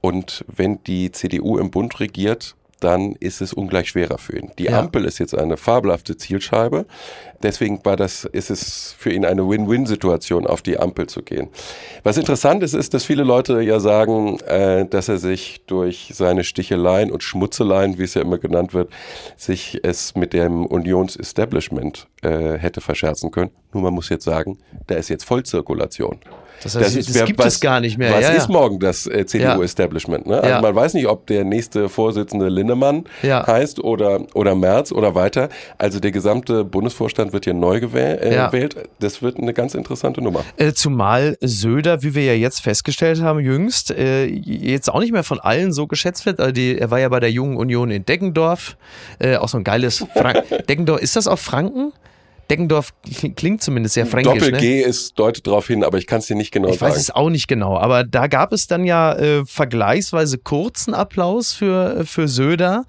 Und 0.00 0.44
wenn 0.48 0.82
die 0.84 1.12
CDU 1.12 1.58
im 1.58 1.70
Bund 1.70 2.00
regiert, 2.00 2.56
dann 2.80 3.12
ist 3.20 3.40
es 3.40 3.52
ungleich 3.52 3.90
schwerer 3.90 4.18
für 4.18 4.38
ihn. 4.38 4.50
Die 4.58 4.64
Ja. 4.64 4.80
Ampel 4.80 5.04
ist 5.04 5.18
jetzt 5.18 5.36
eine 5.36 5.56
fabelhafte 5.56 6.16
Zielscheibe. 6.16 6.86
Deswegen 7.42 7.82
war 7.84 7.96
das, 7.96 8.24
ist 8.24 8.50
es 8.50 8.94
für 8.98 9.10
ihn 9.10 9.24
eine 9.24 9.48
Win-Win-Situation, 9.48 10.46
auf 10.46 10.60
die 10.60 10.78
Ampel 10.78 11.06
zu 11.06 11.22
gehen. 11.22 11.48
Was 12.02 12.16
interessant 12.18 12.62
ist, 12.62 12.74
ist, 12.74 12.92
dass 12.92 13.04
viele 13.04 13.22
Leute 13.22 13.62
ja 13.62 13.80
sagen, 13.80 14.40
äh, 14.40 14.84
dass 14.86 15.08
er 15.08 15.18
sich 15.18 15.62
durch 15.66 16.10
seine 16.14 16.44
Sticheleien 16.44 17.10
und 17.10 17.22
Schmutzeleien, 17.22 17.98
wie 17.98 18.02
es 18.04 18.14
ja 18.14 18.22
immer 18.22 18.38
genannt 18.38 18.74
wird, 18.74 18.90
sich 19.36 19.80
es 19.82 20.14
mit 20.14 20.32
dem 20.32 20.66
Unions-Establishment 20.66 22.08
äh, 22.22 22.58
hätte 22.58 22.80
verscherzen 22.80 23.30
können. 23.30 23.50
Nur 23.72 23.84
man 23.84 23.94
muss 23.94 24.08
jetzt 24.08 24.24
sagen, 24.24 24.58
da 24.86 24.96
ist 24.96 25.08
jetzt 25.08 25.24
Vollzirkulation. 25.24 26.20
Das 26.62 26.74
heißt, 26.76 26.96
das 26.96 27.14
wer- 27.14 27.24
gibt 27.24 27.44
es 27.44 27.60
gar 27.60 27.80
nicht 27.80 27.96
mehr. 27.98 28.12
Was 28.12 28.22
Ja, 28.22 28.30
ist 28.30 28.48
ja. 28.48 28.52
morgen 28.52 28.78
das 28.78 29.06
äh, 29.06 29.24
CDU-Establishment? 29.26 30.26
Ne? 30.26 30.42
Also 30.42 30.60
man 30.60 30.74
weiß 30.74 30.94
nicht, 30.94 31.06
ob 31.06 31.26
der 31.26 31.44
nächste 31.44 31.88
Vorsitzende 31.88 32.48
Linnemann 32.48 33.04
heißt 33.22 33.82
oder, 33.82 34.20
oder 34.34 34.54
Merz 34.54 34.92
oder 34.92 35.14
weiter. 35.14 35.48
Also 35.78 36.00
der 36.00 36.10
gesamte 36.10 36.64
Bundesvorstand 36.64 37.32
wird 37.32 37.44
hier 37.44 37.54
neu 37.54 37.80
gewählt. 37.80 38.20
Äh. 38.76 38.82
Das 38.98 39.22
wird 39.22 39.38
eine 39.38 39.54
ganz 39.54 39.74
interessante 39.74 40.22
Nummer. 40.22 40.44
Äh, 40.56 40.72
Zumal 40.72 41.36
Söder, 41.40 42.02
wie 42.02 42.14
wir 42.14 42.24
ja 42.24 42.34
jetzt 42.34 42.60
festgestellt 42.60 43.22
haben, 43.22 43.40
jüngst, 43.40 43.90
äh, 43.90 44.26
jetzt 44.26 44.90
auch 44.92 45.00
nicht 45.00 45.12
mehr 45.12 45.24
von 45.24 45.40
allen 45.40 45.72
so 45.72 45.86
geschätzt 45.86 46.26
wird. 46.26 46.40
Also 46.40 46.52
die, 46.52 46.78
er 46.78 46.90
war 46.90 47.00
ja 47.00 47.08
bei 47.08 47.20
der 47.20 47.30
Jungen 47.30 47.56
Union 47.56 47.90
in 47.90 48.04
Deggendorf. 48.04 48.76
Äh, 49.18 49.36
auch 49.36 49.48
so 49.48 49.56
ein 49.58 49.64
geiles 49.64 50.04
Frank 50.14 50.44
Deggendorf. 50.68 51.00
Ist 51.00 51.16
das 51.16 51.26
auf 51.26 51.40
Franken? 51.40 51.92
Deggendorf 52.50 52.92
klingt 53.36 53.62
zumindest 53.62 53.94
sehr 53.94 54.06
fränkisch. 54.06 54.34
ne? 54.34 54.40
Doppel-G 54.40 54.80
ist 54.82 55.18
deutet 55.18 55.46
darauf 55.46 55.66
hin, 55.68 55.84
aber 55.84 55.98
ich 55.98 56.06
kann 56.06 56.18
es 56.18 56.26
dir 56.26 56.36
nicht 56.36 56.50
genau 56.50 56.68
Ich 56.68 56.80
weiß 56.80 56.94
sagen. 56.94 57.00
es 57.00 57.10
auch 57.10 57.30
nicht 57.30 57.48
genau, 57.48 57.78
aber 57.78 58.04
da 58.04 58.26
gab 58.26 58.52
es 58.52 58.66
dann 58.66 58.84
ja 58.84 59.14
äh, 59.14 59.44
vergleichsweise 59.46 60.38
kurzen 60.38 60.94
Applaus 60.94 61.52
für, 61.52 62.04
für 62.04 62.28
Söder. 62.28 62.84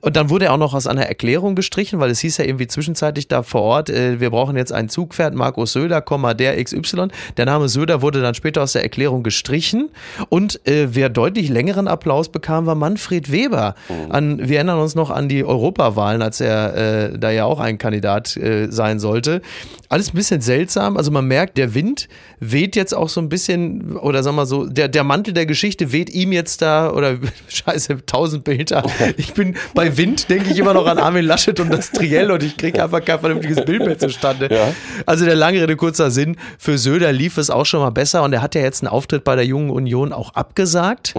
Und 0.00 0.16
dann 0.16 0.30
wurde 0.30 0.46
er 0.46 0.52
auch 0.52 0.58
noch 0.58 0.74
aus 0.74 0.86
einer 0.86 1.06
Erklärung 1.06 1.54
gestrichen, 1.54 1.98
weil 1.98 2.10
es 2.10 2.20
hieß 2.20 2.36
ja 2.36 2.44
irgendwie 2.44 2.66
zwischenzeitlich 2.66 3.28
da 3.28 3.42
vor 3.42 3.62
Ort, 3.62 3.90
äh, 3.90 4.20
wir 4.20 4.30
brauchen 4.30 4.56
jetzt 4.56 4.72
ein 4.72 4.88
Zugpferd, 4.88 5.34
Markus 5.34 5.72
Söder, 5.72 6.00
Komma, 6.02 6.34
der 6.34 6.62
XY. 6.62 7.08
Der 7.36 7.46
Name 7.46 7.68
Söder 7.68 8.02
wurde 8.02 8.20
dann 8.20 8.34
später 8.34 8.62
aus 8.62 8.72
der 8.72 8.82
Erklärung 8.82 9.22
gestrichen. 9.22 9.90
Und 10.28 10.66
äh, 10.66 10.88
wer 10.94 11.08
deutlich 11.08 11.48
längeren 11.48 11.88
Applaus 11.88 12.28
bekam, 12.28 12.66
war 12.66 12.74
Manfred 12.74 13.32
Weber. 13.32 13.74
An, 14.10 14.46
wir 14.48 14.56
erinnern 14.56 14.78
uns 14.78 14.94
noch 14.94 15.10
an 15.10 15.28
die 15.28 15.44
Europawahlen, 15.44 16.22
als 16.22 16.40
er 16.40 16.74
äh, 17.12 17.18
da 17.18 17.30
ja 17.30 17.44
auch 17.44 17.60
ein 17.60 17.78
Kandidat 17.78 18.36
äh, 18.36 18.70
sein 18.70 18.98
sollte. 19.06 19.40
Alles 19.88 20.12
ein 20.12 20.16
bisschen 20.16 20.40
seltsam. 20.40 20.96
Also 20.96 21.12
man 21.12 21.26
merkt, 21.26 21.56
der 21.58 21.74
Wind 21.74 22.08
weht 22.40 22.74
jetzt 22.74 22.92
auch 22.92 23.08
so 23.08 23.20
ein 23.20 23.28
bisschen, 23.28 23.96
oder 23.96 24.22
sagen 24.24 24.36
wir 24.36 24.46
so, 24.46 24.66
der, 24.66 24.88
der 24.88 25.04
Mantel 25.04 25.32
der 25.32 25.46
Geschichte 25.46 25.92
weht 25.92 26.10
ihm 26.10 26.32
jetzt 26.32 26.60
da, 26.60 26.90
oder 26.90 27.18
scheiße, 27.48 28.04
tausend 28.04 28.42
Bilder. 28.44 28.84
Ich 29.16 29.32
bin 29.34 29.56
bei 29.74 29.96
Wind, 29.96 30.28
denke 30.28 30.50
ich 30.50 30.58
immer 30.58 30.74
noch 30.74 30.86
an 30.86 30.98
Armin 30.98 31.24
Laschet 31.24 31.58
und 31.60 31.72
das 31.72 31.92
Triell 31.92 32.30
und 32.32 32.42
ich 32.42 32.56
kriege 32.56 32.82
einfach 32.82 33.04
kein 33.04 33.20
vernünftiges 33.20 33.64
Bild 33.64 33.86
mehr 33.86 33.98
zustande. 33.98 34.48
Ja. 34.50 34.72
Also 35.06 35.24
der 35.24 35.36
lange 35.36 35.62
Rede, 35.62 35.76
kurzer 35.76 36.10
Sinn, 36.10 36.36
für 36.58 36.78
Söder 36.78 37.12
lief 37.12 37.38
es 37.38 37.48
auch 37.48 37.64
schon 37.64 37.80
mal 37.80 37.90
besser 37.90 38.24
und 38.24 38.32
er 38.32 38.42
hat 38.42 38.56
ja 38.56 38.62
jetzt 38.62 38.82
einen 38.82 38.88
Auftritt 38.88 39.22
bei 39.22 39.36
der 39.36 39.46
Jungen 39.46 39.70
Union 39.70 40.12
auch 40.12 40.34
abgesagt. 40.34 41.14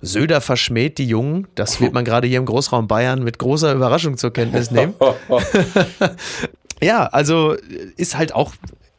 Söder 0.00 0.40
verschmäht 0.40 0.96
die 0.96 1.06
Jungen, 1.06 1.46
das 1.54 1.80
wird 1.80 1.92
man 1.92 2.04
gerade 2.04 2.26
hier 2.26 2.38
im 2.38 2.46
Großraum 2.46 2.88
Bayern 2.88 3.22
mit 3.22 3.38
großer 3.38 3.74
Überraschung 3.74 4.16
zur 4.16 4.32
Kenntnis 4.32 4.70
nehmen. 4.70 4.94
Ja, 6.82 7.06
also 7.06 7.54
ist 7.96 8.16
halt 8.16 8.34
auch 8.34 8.54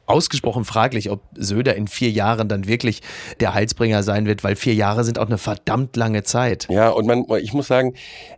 ausgesprochen 0.07 0.65
fraglich, 0.65 1.11
ob 1.11 1.21
Söder 1.35 1.75
in 1.75 1.87
vier 1.87 2.09
Jahren 2.09 2.47
dann 2.47 2.67
wirklich 2.67 3.01
der 3.39 3.53
Heilsbringer 3.53 4.03
sein 4.03 4.25
wird, 4.25 4.43
weil 4.43 4.55
vier 4.55 4.73
Jahre 4.73 5.03
sind 5.03 5.19
auch 5.19 5.27
eine 5.27 5.37
verdammt 5.37 5.95
lange 5.95 6.23
Zeit. 6.23 6.67
Ja, 6.69 6.89
und 6.89 7.05
man, 7.05 7.25
ich 7.41 7.53
muss 7.53 7.67
sagen, 7.67 7.93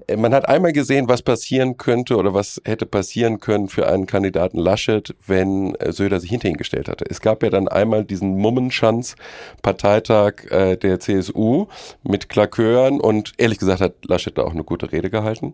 äh, 0.08 0.18
man 0.18 0.34
hat 0.34 0.50
einmal 0.50 0.74
gesehen, 0.74 1.08
was 1.08 1.22
passieren 1.22 1.78
könnte 1.78 2.18
oder 2.18 2.34
was 2.34 2.62
hätte 2.66 2.86
passieren 2.86 3.40
können 3.40 3.70
für 3.70 3.88
einen 3.88 4.08
Kandidaten 4.08 4.58
Laschet, 4.58 5.16
wenn 5.26 5.76
äh, 5.76 5.92
Söder 5.92 6.20
sich 6.20 6.32
hinter 6.32 6.50
ihn 6.50 6.58
gestellt 6.58 6.90
hatte. 6.90 7.06
Es 7.08 7.22
gab 7.22 7.44
ja 7.44 7.50
dann 7.50 7.68
einmal 7.68 8.04
diesen 8.04 8.38
Mummenschanz-Parteitag 8.38 10.46
äh, 10.50 10.76
der 10.76 11.00
CSU 11.00 11.68
mit 12.04 12.30
Klakören 12.30 13.00
und 13.00 13.34
ehrlich 13.38 13.60
gesagt 13.60 13.82
hat 13.82 13.94
Laschet 14.06 14.38
da 14.38 14.44
auch 14.44 14.54
eine 14.54 14.64
gute 14.64 14.92
Rede 14.92 15.10
gehalten. 15.10 15.54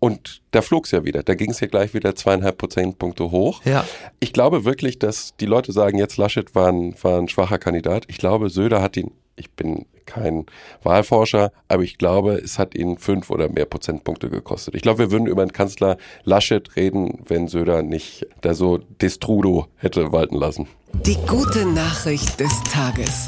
Und 0.00 0.42
da 0.52 0.62
flog 0.62 0.84
es 0.84 0.92
ja 0.92 1.04
wieder. 1.04 1.24
Da 1.24 1.34
ging 1.34 1.50
es 1.50 1.58
ja 1.58 1.66
gleich 1.66 1.92
wieder 1.92 2.14
zweieinhalb 2.14 2.56
Prozentpunkte 2.56 3.32
hoch. 3.32 3.64
Ja. 3.64 3.84
Ich 4.20 4.32
glaube 4.32 4.64
wirklich, 4.64 5.00
dass 5.00 5.34
die 5.40 5.46
Leute 5.48 5.72
sagen, 5.72 5.98
jetzt 5.98 6.16
Laschet 6.16 6.54
war 6.54 6.68
ein, 6.68 6.94
war 7.02 7.18
ein 7.18 7.28
schwacher 7.28 7.58
Kandidat. 7.58 8.04
Ich 8.08 8.18
glaube, 8.18 8.50
Söder 8.50 8.82
hat 8.82 8.96
ihn, 8.96 9.12
ich 9.36 9.50
bin 9.50 9.86
kein 10.06 10.46
Wahlforscher, 10.82 11.52
aber 11.68 11.82
ich 11.82 11.98
glaube, 11.98 12.32
es 12.32 12.58
hat 12.58 12.74
ihn 12.74 12.98
fünf 12.98 13.30
oder 13.30 13.48
mehr 13.48 13.66
Prozentpunkte 13.66 14.30
gekostet. 14.30 14.74
Ich 14.74 14.82
glaube, 14.82 15.00
wir 15.00 15.10
würden 15.10 15.26
über 15.26 15.44
den 15.44 15.52
Kanzler 15.52 15.98
Laschet 16.24 16.76
reden, 16.76 17.18
wenn 17.26 17.46
Söder 17.46 17.82
nicht 17.82 18.26
da 18.40 18.54
so 18.54 18.78
Destrudo 18.78 19.66
hätte 19.76 20.12
walten 20.12 20.36
lassen. 20.36 20.66
Die 21.06 21.18
gute 21.26 21.66
Nachricht 21.66 22.40
des 22.40 22.62
Tages. 22.64 23.26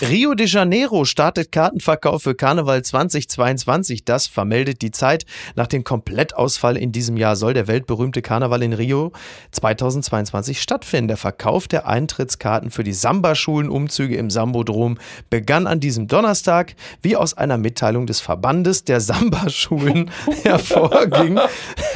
Rio 0.00 0.34
de 0.34 0.48
Janeiro 0.48 1.04
startet 1.04 1.52
Kartenverkauf 1.52 2.24
für 2.24 2.34
Karneval 2.34 2.82
2022. 2.82 4.04
Das 4.04 4.26
vermeldet 4.26 4.82
die 4.82 4.90
Zeit. 4.90 5.24
Nach 5.54 5.68
dem 5.68 5.84
Komplettausfall 5.84 6.76
in 6.76 6.90
diesem 6.90 7.16
Jahr 7.16 7.36
soll 7.36 7.54
der 7.54 7.68
weltberühmte 7.68 8.20
Karneval 8.20 8.64
in 8.64 8.72
Rio 8.72 9.12
2022 9.52 10.60
stattfinden. 10.60 11.06
Der 11.06 11.16
Verkauf 11.16 11.68
der 11.68 11.86
Eintrittskarten 11.86 12.72
für 12.72 12.82
die 12.82 12.92
Samba-Schulen-Umzüge 12.92 14.16
im 14.16 14.28
Sambodrom 14.28 14.98
begann 15.30 15.68
an 15.68 15.78
diesem 15.78 16.08
Donnerstag, 16.08 16.74
wie 17.00 17.16
aus 17.16 17.34
einer 17.34 17.58
Mitteilung 17.58 18.06
des 18.06 18.20
Verbandes 18.20 18.82
der 18.82 19.00
Samba-Schulen 19.00 20.10
hervorging. 20.42 21.38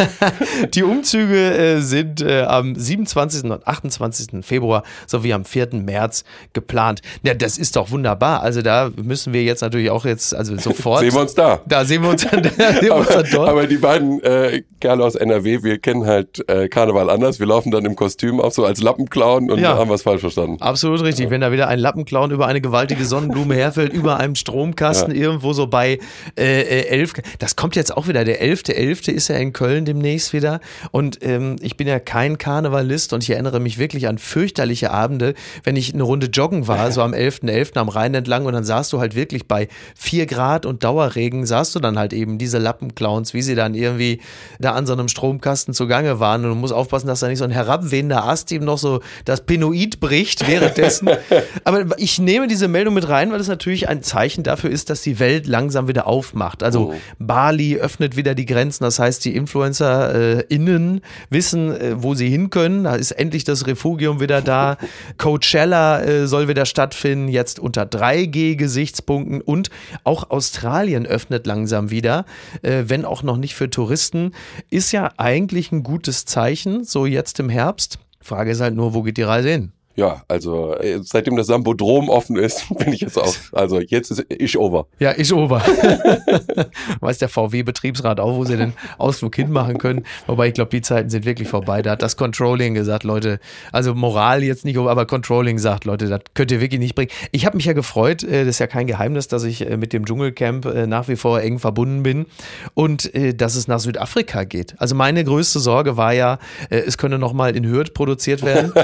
die 0.74 0.84
Umzüge 0.84 1.56
äh, 1.56 1.80
sind 1.80 2.20
äh, 2.20 2.42
am 2.42 2.76
27. 2.76 3.50
und 3.50 3.66
28. 3.66 4.44
Februar 4.44 4.84
sowie 5.08 5.32
am 5.32 5.44
4. 5.44 5.70
März 5.74 6.22
geplant. 6.52 7.02
Ja, 7.24 7.34
das 7.34 7.58
ist 7.58 7.74
doch 7.74 7.90
wunderbar. 7.90 7.95
Also 8.04 8.62
da 8.62 8.90
müssen 9.02 9.32
wir 9.32 9.42
jetzt 9.42 9.60
natürlich 9.62 9.90
auch 9.90 10.04
jetzt, 10.04 10.34
also 10.34 10.56
sofort. 10.58 11.00
sehen 11.00 11.14
wir 11.14 11.20
uns 11.20 11.34
da. 11.34 11.60
Da 11.66 11.84
sehen 11.84 12.02
wir 12.02 12.10
uns, 12.10 12.22
da 12.24 12.30
sehen 12.30 12.52
wir 12.82 12.94
uns 12.96 13.08
aber, 13.08 13.22
dann 13.22 13.32
dort. 13.32 13.48
aber 13.48 13.66
die 13.66 13.76
beiden 13.78 14.22
äh, 14.22 14.62
Kerle 14.80 15.04
aus 15.04 15.14
NRW, 15.14 15.62
wir 15.62 15.78
kennen 15.78 16.06
halt 16.06 16.48
äh, 16.48 16.68
Karneval 16.68 17.10
anders. 17.10 17.40
Wir 17.40 17.46
laufen 17.46 17.70
dann 17.70 17.84
im 17.84 17.96
Kostüm 17.96 18.40
auch 18.40 18.52
so 18.52 18.64
als 18.64 18.80
Lappenclown 18.82 19.50
und 19.50 19.58
Ja. 19.58 19.76
haben 19.76 19.90
was 19.90 20.02
falsch 20.02 20.20
verstanden. 20.20 20.56
Absolut 20.60 21.02
richtig. 21.02 21.30
Wenn 21.30 21.40
da 21.40 21.52
wieder 21.52 21.68
ein 21.68 21.78
Lappenclown 21.78 22.30
über 22.30 22.46
eine 22.46 22.60
gewaltige 22.60 23.04
Sonnenblume 23.04 23.54
herfällt, 23.56 23.92
über 23.92 24.18
einem 24.18 24.34
Stromkasten 24.34 25.14
irgendwo 25.14 25.52
so 25.52 25.66
bei 25.66 25.98
äh, 26.38 26.60
äh, 26.62 26.86
elf. 26.88 27.14
Das 27.38 27.56
kommt 27.56 27.76
jetzt 27.76 27.96
auch 27.96 28.08
wieder. 28.08 28.24
Der 28.24 28.42
11.11. 28.42 29.10
ist 29.12 29.28
ja 29.28 29.36
in 29.36 29.52
Köln 29.52 29.84
demnächst 29.84 30.32
wieder. 30.32 30.60
Und 30.90 31.18
ähm, 31.22 31.56
ich 31.60 31.76
bin 31.76 31.86
ja 31.86 31.98
kein 31.98 32.38
Karnevalist 32.38 33.12
und 33.12 33.22
ich 33.22 33.30
erinnere 33.30 33.60
mich 33.60 33.78
wirklich 33.78 34.08
an 34.08 34.18
fürchterliche 34.18 34.90
Abende, 34.90 35.34
wenn 35.64 35.76
ich 35.76 35.94
eine 35.94 36.02
Runde 36.02 36.26
joggen 36.26 36.68
war, 36.68 36.90
so 36.92 37.02
am 37.02 37.12
11.11. 37.14 37.75
am 37.78 37.88
Rhein 37.88 38.14
entlang 38.14 38.46
und 38.46 38.52
dann 38.52 38.64
saßt 38.64 38.92
du 38.92 39.00
halt 39.00 39.14
wirklich 39.14 39.46
bei 39.46 39.68
4 39.96 40.26
Grad 40.26 40.66
und 40.66 40.84
Dauerregen, 40.84 41.44
saßt 41.46 41.74
du 41.74 41.80
dann 41.80 41.98
halt 41.98 42.12
eben 42.12 42.38
diese 42.38 42.58
Lappenclowns, 42.58 43.34
wie 43.34 43.42
sie 43.42 43.54
dann 43.54 43.74
irgendwie 43.74 44.20
da 44.58 44.72
an 44.72 44.86
so 44.86 44.92
einem 44.92 45.08
Stromkasten 45.08 45.74
zugange 45.74 46.20
waren 46.20 46.44
und 46.44 46.50
du 46.50 46.56
musst 46.56 46.72
aufpassen, 46.72 47.06
dass 47.06 47.20
da 47.20 47.28
nicht 47.28 47.38
so 47.38 47.44
ein 47.44 47.50
herabwehender 47.50 48.24
Ast 48.24 48.50
ihm 48.52 48.64
noch 48.64 48.78
so 48.78 49.00
das 49.24 49.42
Penoid 49.42 50.00
bricht 50.00 50.48
währenddessen. 50.48 51.10
Aber 51.64 51.84
ich 51.98 52.18
nehme 52.18 52.46
diese 52.46 52.68
Meldung 52.68 52.94
mit 52.94 53.08
rein, 53.08 53.32
weil 53.32 53.40
es 53.40 53.48
natürlich 53.48 53.88
ein 53.88 54.02
Zeichen 54.02 54.42
dafür 54.42 54.70
ist, 54.70 54.88
dass 54.90 55.02
die 55.02 55.18
Welt 55.18 55.46
langsam 55.46 55.88
wieder 55.88 56.06
aufmacht. 56.06 56.62
Also 56.62 56.86
Oh. 56.86 56.94
Bali 57.18 57.76
öffnet 57.78 58.16
wieder 58.16 58.34
die 58.34 58.46
Grenzen, 58.46 58.84
das 58.84 58.98
heißt, 58.98 59.24
die 59.24 59.34
Influencer 59.34 60.14
äh, 60.14 60.44
innen 60.48 61.00
wissen, 61.30 61.70
äh, 61.74 62.02
wo 62.02 62.14
sie 62.14 62.28
hin 62.28 62.50
können. 62.50 62.84
Da 62.84 62.94
ist 62.94 63.12
endlich 63.12 63.44
das 63.44 63.66
Refugium 63.66 64.20
wieder 64.20 64.42
da. 64.42 64.76
Coachella 65.18 66.02
äh, 66.02 66.26
soll 66.26 66.48
wieder 66.48 66.66
stattfinden, 66.66 67.28
jetzt 67.28 67.58
unter 67.66 67.82
3G-Gesichtspunkten 67.82 69.42
und 69.42 69.70
auch 70.04 70.30
Australien 70.30 71.04
öffnet 71.04 71.46
langsam 71.46 71.90
wieder, 71.90 72.24
äh, 72.62 72.84
wenn 72.86 73.04
auch 73.04 73.22
noch 73.22 73.36
nicht 73.36 73.54
für 73.54 73.68
Touristen. 73.68 74.32
Ist 74.70 74.92
ja 74.92 75.12
eigentlich 75.18 75.72
ein 75.72 75.82
gutes 75.82 76.24
Zeichen, 76.24 76.84
so 76.84 77.04
jetzt 77.04 77.38
im 77.40 77.50
Herbst. 77.50 77.98
Frage 78.22 78.52
ist 78.52 78.60
halt 78.60 78.74
nur, 78.74 78.94
wo 78.94 79.02
geht 79.02 79.18
die 79.18 79.22
Reise 79.22 79.50
hin? 79.50 79.72
Ja, 79.96 80.22
also 80.28 80.74
äh, 80.74 81.00
seitdem 81.02 81.36
das 81.36 81.46
Sambodrom 81.46 82.10
offen 82.10 82.36
ist, 82.36 82.66
bin 82.78 82.92
ich 82.92 83.00
jetzt 83.00 83.18
auch. 83.18 83.34
Also 83.52 83.80
jetzt 83.80 84.10
ist 84.10 84.26
ich 84.28 84.58
over. 84.58 84.86
Ja, 84.98 85.10
ist 85.10 85.32
over. 85.32 85.62
Weiß 87.00 87.16
der 87.16 87.30
VW-Betriebsrat 87.30 88.20
auch, 88.20 88.36
wo 88.36 88.44
sie 88.44 88.58
den 88.58 88.74
Ausflug 88.98 89.34
hinmachen 89.34 89.78
können. 89.78 90.04
Wobei 90.26 90.48
ich 90.48 90.54
glaube, 90.54 90.70
die 90.70 90.82
Zeiten 90.82 91.08
sind 91.08 91.24
wirklich 91.24 91.48
vorbei. 91.48 91.80
Da 91.80 91.92
hat 91.92 92.02
das 92.02 92.18
Controlling 92.18 92.74
gesagt, 92.74 93.04
Leute, 93.04 93.40
also 93.72 93.94
Moral 93.94 94.42
jetzt 94.42 94.66
nicht, 94.66 94.76
aber 94.76 95.06
Controlling 95.06 95.58
sagt, 95.58 95.86
Leute, 95.86 96.08
das 96.08 96.20
könnt 96.34 96.50
ihr 96.50 96.60
wirklich 96.60 96.80
nicht 96.80 96.94
bringen. 96.94 97.10
Ich 97.32 97.46
habe 97.46 97.56
mich 97.56 97.64
ja 97.64 97.72
gefreut, 97.72 98.22
äh, 98.22 98.44
das 98.44 98.56
ist 98.56 98.58
ja 98.58 98.66
kein 98.66 98.86
Geheimnis, 98.86 99.28
dass 99.28 99.44
ich 99.44 99.68
äh, 99.68 99.78
mit 99.78 99.94
dem 99.94 100.04
Dschungelcamp 100.04 100.66
nach 100.86 101.08
wie 101.08 101.16
vor 101.16 101.40
eng 101.40 101.58
verbunden 101.58 102.02
bin 102.02 102.26
und 102.74 103.10
dass 103.40 103.54
es 103.54 103.68
nach 103.68 103.78
Südafrika 103.78 104.44
geht. 104.44 104.74
Also 104.78 104.94
meine 104.94 105.24
größte 105.24 105.60
Sorge 105.60 105.96
war 105.96 106.12
ja, 106.12 106.38
es 106.68 106.98
könne 106.98 107.18
nochmal 107.18 107.56
in 107.56 107.64
Hürth 107.66 107.94
produziert 107.94 108.42
werden. 108.42 108.72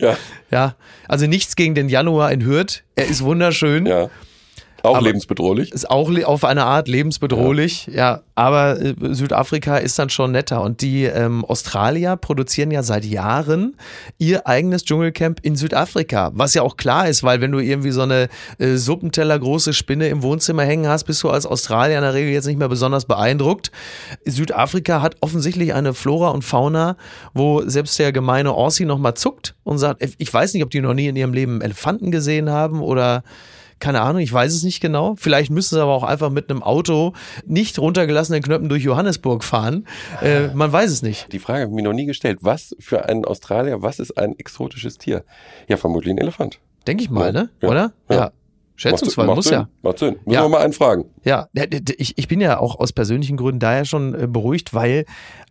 Ja, 0.00 0.16
ja, 0.50 0.74
also 1.08 1.26
nichts 1.26 1.56
gegen 1.56 1.74
den 1.74 1.88
Januar 1.88 2.32
in 2.32 2.44
Hürth. 2.44 2.82
Er 2.96 3.06
ist 3.06 3.22
wunderschön. 3.22 3.86
ja. 3.86 4.10
Auch 4.82 4.96
Aber- 4.96 5.06
lebensbedrohlich. 5.06 5.72
Ist 5.72 5.90
auch 5.90 6.08
auf 6.24 6.44
eine 6.44 6.64
Art 6.64 6.86
lebensbedrohlich, 6.88 7.88
ja. 7.92 8.20
aber 8.36 8.80
äh, 8.80 8.94
Südafrika 9.10 9.76
ist 9.78 9.98
dann 9.98 10.08
schon 10.08 10.32
netter. 10.32 10.62
Und 10.62 10.82
die 10.82 11.04
ähm, 11.04 11.44
Australier 11.44 12.16
produzieren 12.16 12.70
ja 12.70 12.82
seit 12.84 13.04
Jahren 13.04 13.76
ihr 14.18 14.46
eigenes 14.46 14.84
Dschungelcamp 14.84 15.40
in 15.42 15.56
Südafrika. 15.56 16.30
Was 16.34 16.54
ja 16.54 16.62
auch 16.62 16.76
klar 16.76 17.08
ist, 17.08 17.24
weil 17.24 17.40
wenn 17.40 17.50
du 17.50 17.58
irgendwie 17.58 17.90
so 17.90 18.02
eine 18.02 18.28
äh, 18.58 18.76
Suppenteller 18.76 19.38
große 19.38 19.72
Spinne 19.72 20.08
im 20.08 20.22
Wohnzimmer 20.22 20.62
hängen 20.62 20.86
hast, 20.86 21.04
bist 21.04 21.22
du 21.24 21.30
als 21.30 21.44
Australier 21.44 21.96
in 21.96 22.02
der 22.02 22.14
Regel 22.14 22.32
jetzt 22.32 22.46
nicht 22.46 22.58
mehr 22.58 22.68
besonders 22.68 23.04
beeindruckt. 23.04 23.72
Südafrika 24.24 25.02
hat 25.02 25.16
offensichtlich 25.20 25.74
eine 25.74 25.94
Flora 25.94 26.28
und 26.30 26.42
Fauna, 26.42 26.96
wo 27.34 27.62
selbst 27.68 27.98
der 27.98 28.12
gemeine 28.12 28.52
Aussie 28.52 28.84
nochmal 28.84 29.14
zuckt 29.14 29.54
und 29.64 29.78
sagt, 29.78 30.02
"Äh, 30.02 30.10
ich 30.18 30.32
weiß 30.32 30.54
nicht, 30.54 30.62
ob 30.62 30.70
die 30.70 30.80
noch 30.80 30.94
nie 30.94 31.08
in 31.08 31.16
ihrem 31.16 31.32
Leben 31.32 31.60
Elefanten 31.60 32.10
gesehen 32.10 32.50
haben 32.50 32.80
oder 32.80 33.22
keine 33.80 34.00
Ahnung, 34.02 34.20
ich 34.20 34.32
weiß 34.32 34.52
es 34.54 34.62
nicht 34.62 34.80
genau. 34.80 35.14
Vielleicht 35.16 35.50
müssen 35.50 35.74
sie 35.76 35.82
aber 35.82 35.92
auch 35.92 36.02
einfach 36.04 36.30
mit 36.30 36.50
einem 36.50 36.62
Auto 36.62 37.12
nicht 37.46 37.78
runtergelassenen 37.78 38.42
Knöpfen 38.42 38.68
durch 38.68 38.82
Johannesburg 38.82 39.44
fahren. 39.44 39.86
Äh, 40.22 40.48
man 40.54 40.72
weiß 40.72 40.90
es 40.90 41.02
nicht. 41.02 41.32
Die 41.32 41.38
Frage 41.38 41.62
habe 41.62 41.70
ich 41.70 41.76
mir 41.76 41.82
noch 41.82 41.92
nie 41.92 42.06
gestellt. 42.06 42.38
Was 42.42 42.74
für 42.78 43.08
einen 43.08 43.24
Australier, 43.24 43.82
was 43.82 43.98
ist 43.98 44.18
ein 44.18 44.38
exotisches 44.38 44.98
Tier? 44.98 45.24
Ja, 45.68 45.76
vermutlich 45.76 46.14
ein 46.14 46.18
Elefant. 46.18 46.58
Denke 46.86 47.02
ich 47.04 47.10
mal, 47.10 47.26
Ja, 47.26 47.32
ne? 47.32 47.50
ja, 47.60 47.68
Oder? 47.68 47.92
ja. 48.10 48.16
Ja. 48.16 48.30
Schätzungsweise 48.78 49.34
muss 49.34 49.44
Sinn, 49.46 49.52
ja. 49.54 49.68
Macht 49.82 49.98
Sinn. 49.98 50.14
Müssen 50.24 50.30
Ja. 50.30 50.42
wir 50.44 50.48
mal 50.48 50.62
einen 50.62 50.72
fragen. 50.72 51.04
Ja, 51.24 51.48
ich, 51.98 52.16
ich 52.16 52.28
bin 52.28 52.40
ja 52.40 52.58
auch 52.58 52.78
aus 52.78 52.92
persönlichen 52.92 53.36
Gründen 53.36 53.58
daher 53.58 53.84
schon 53.84 54.14
äh, 54.14 54.26
beruhigt, 54.26 54.72
weil 54.72 55.04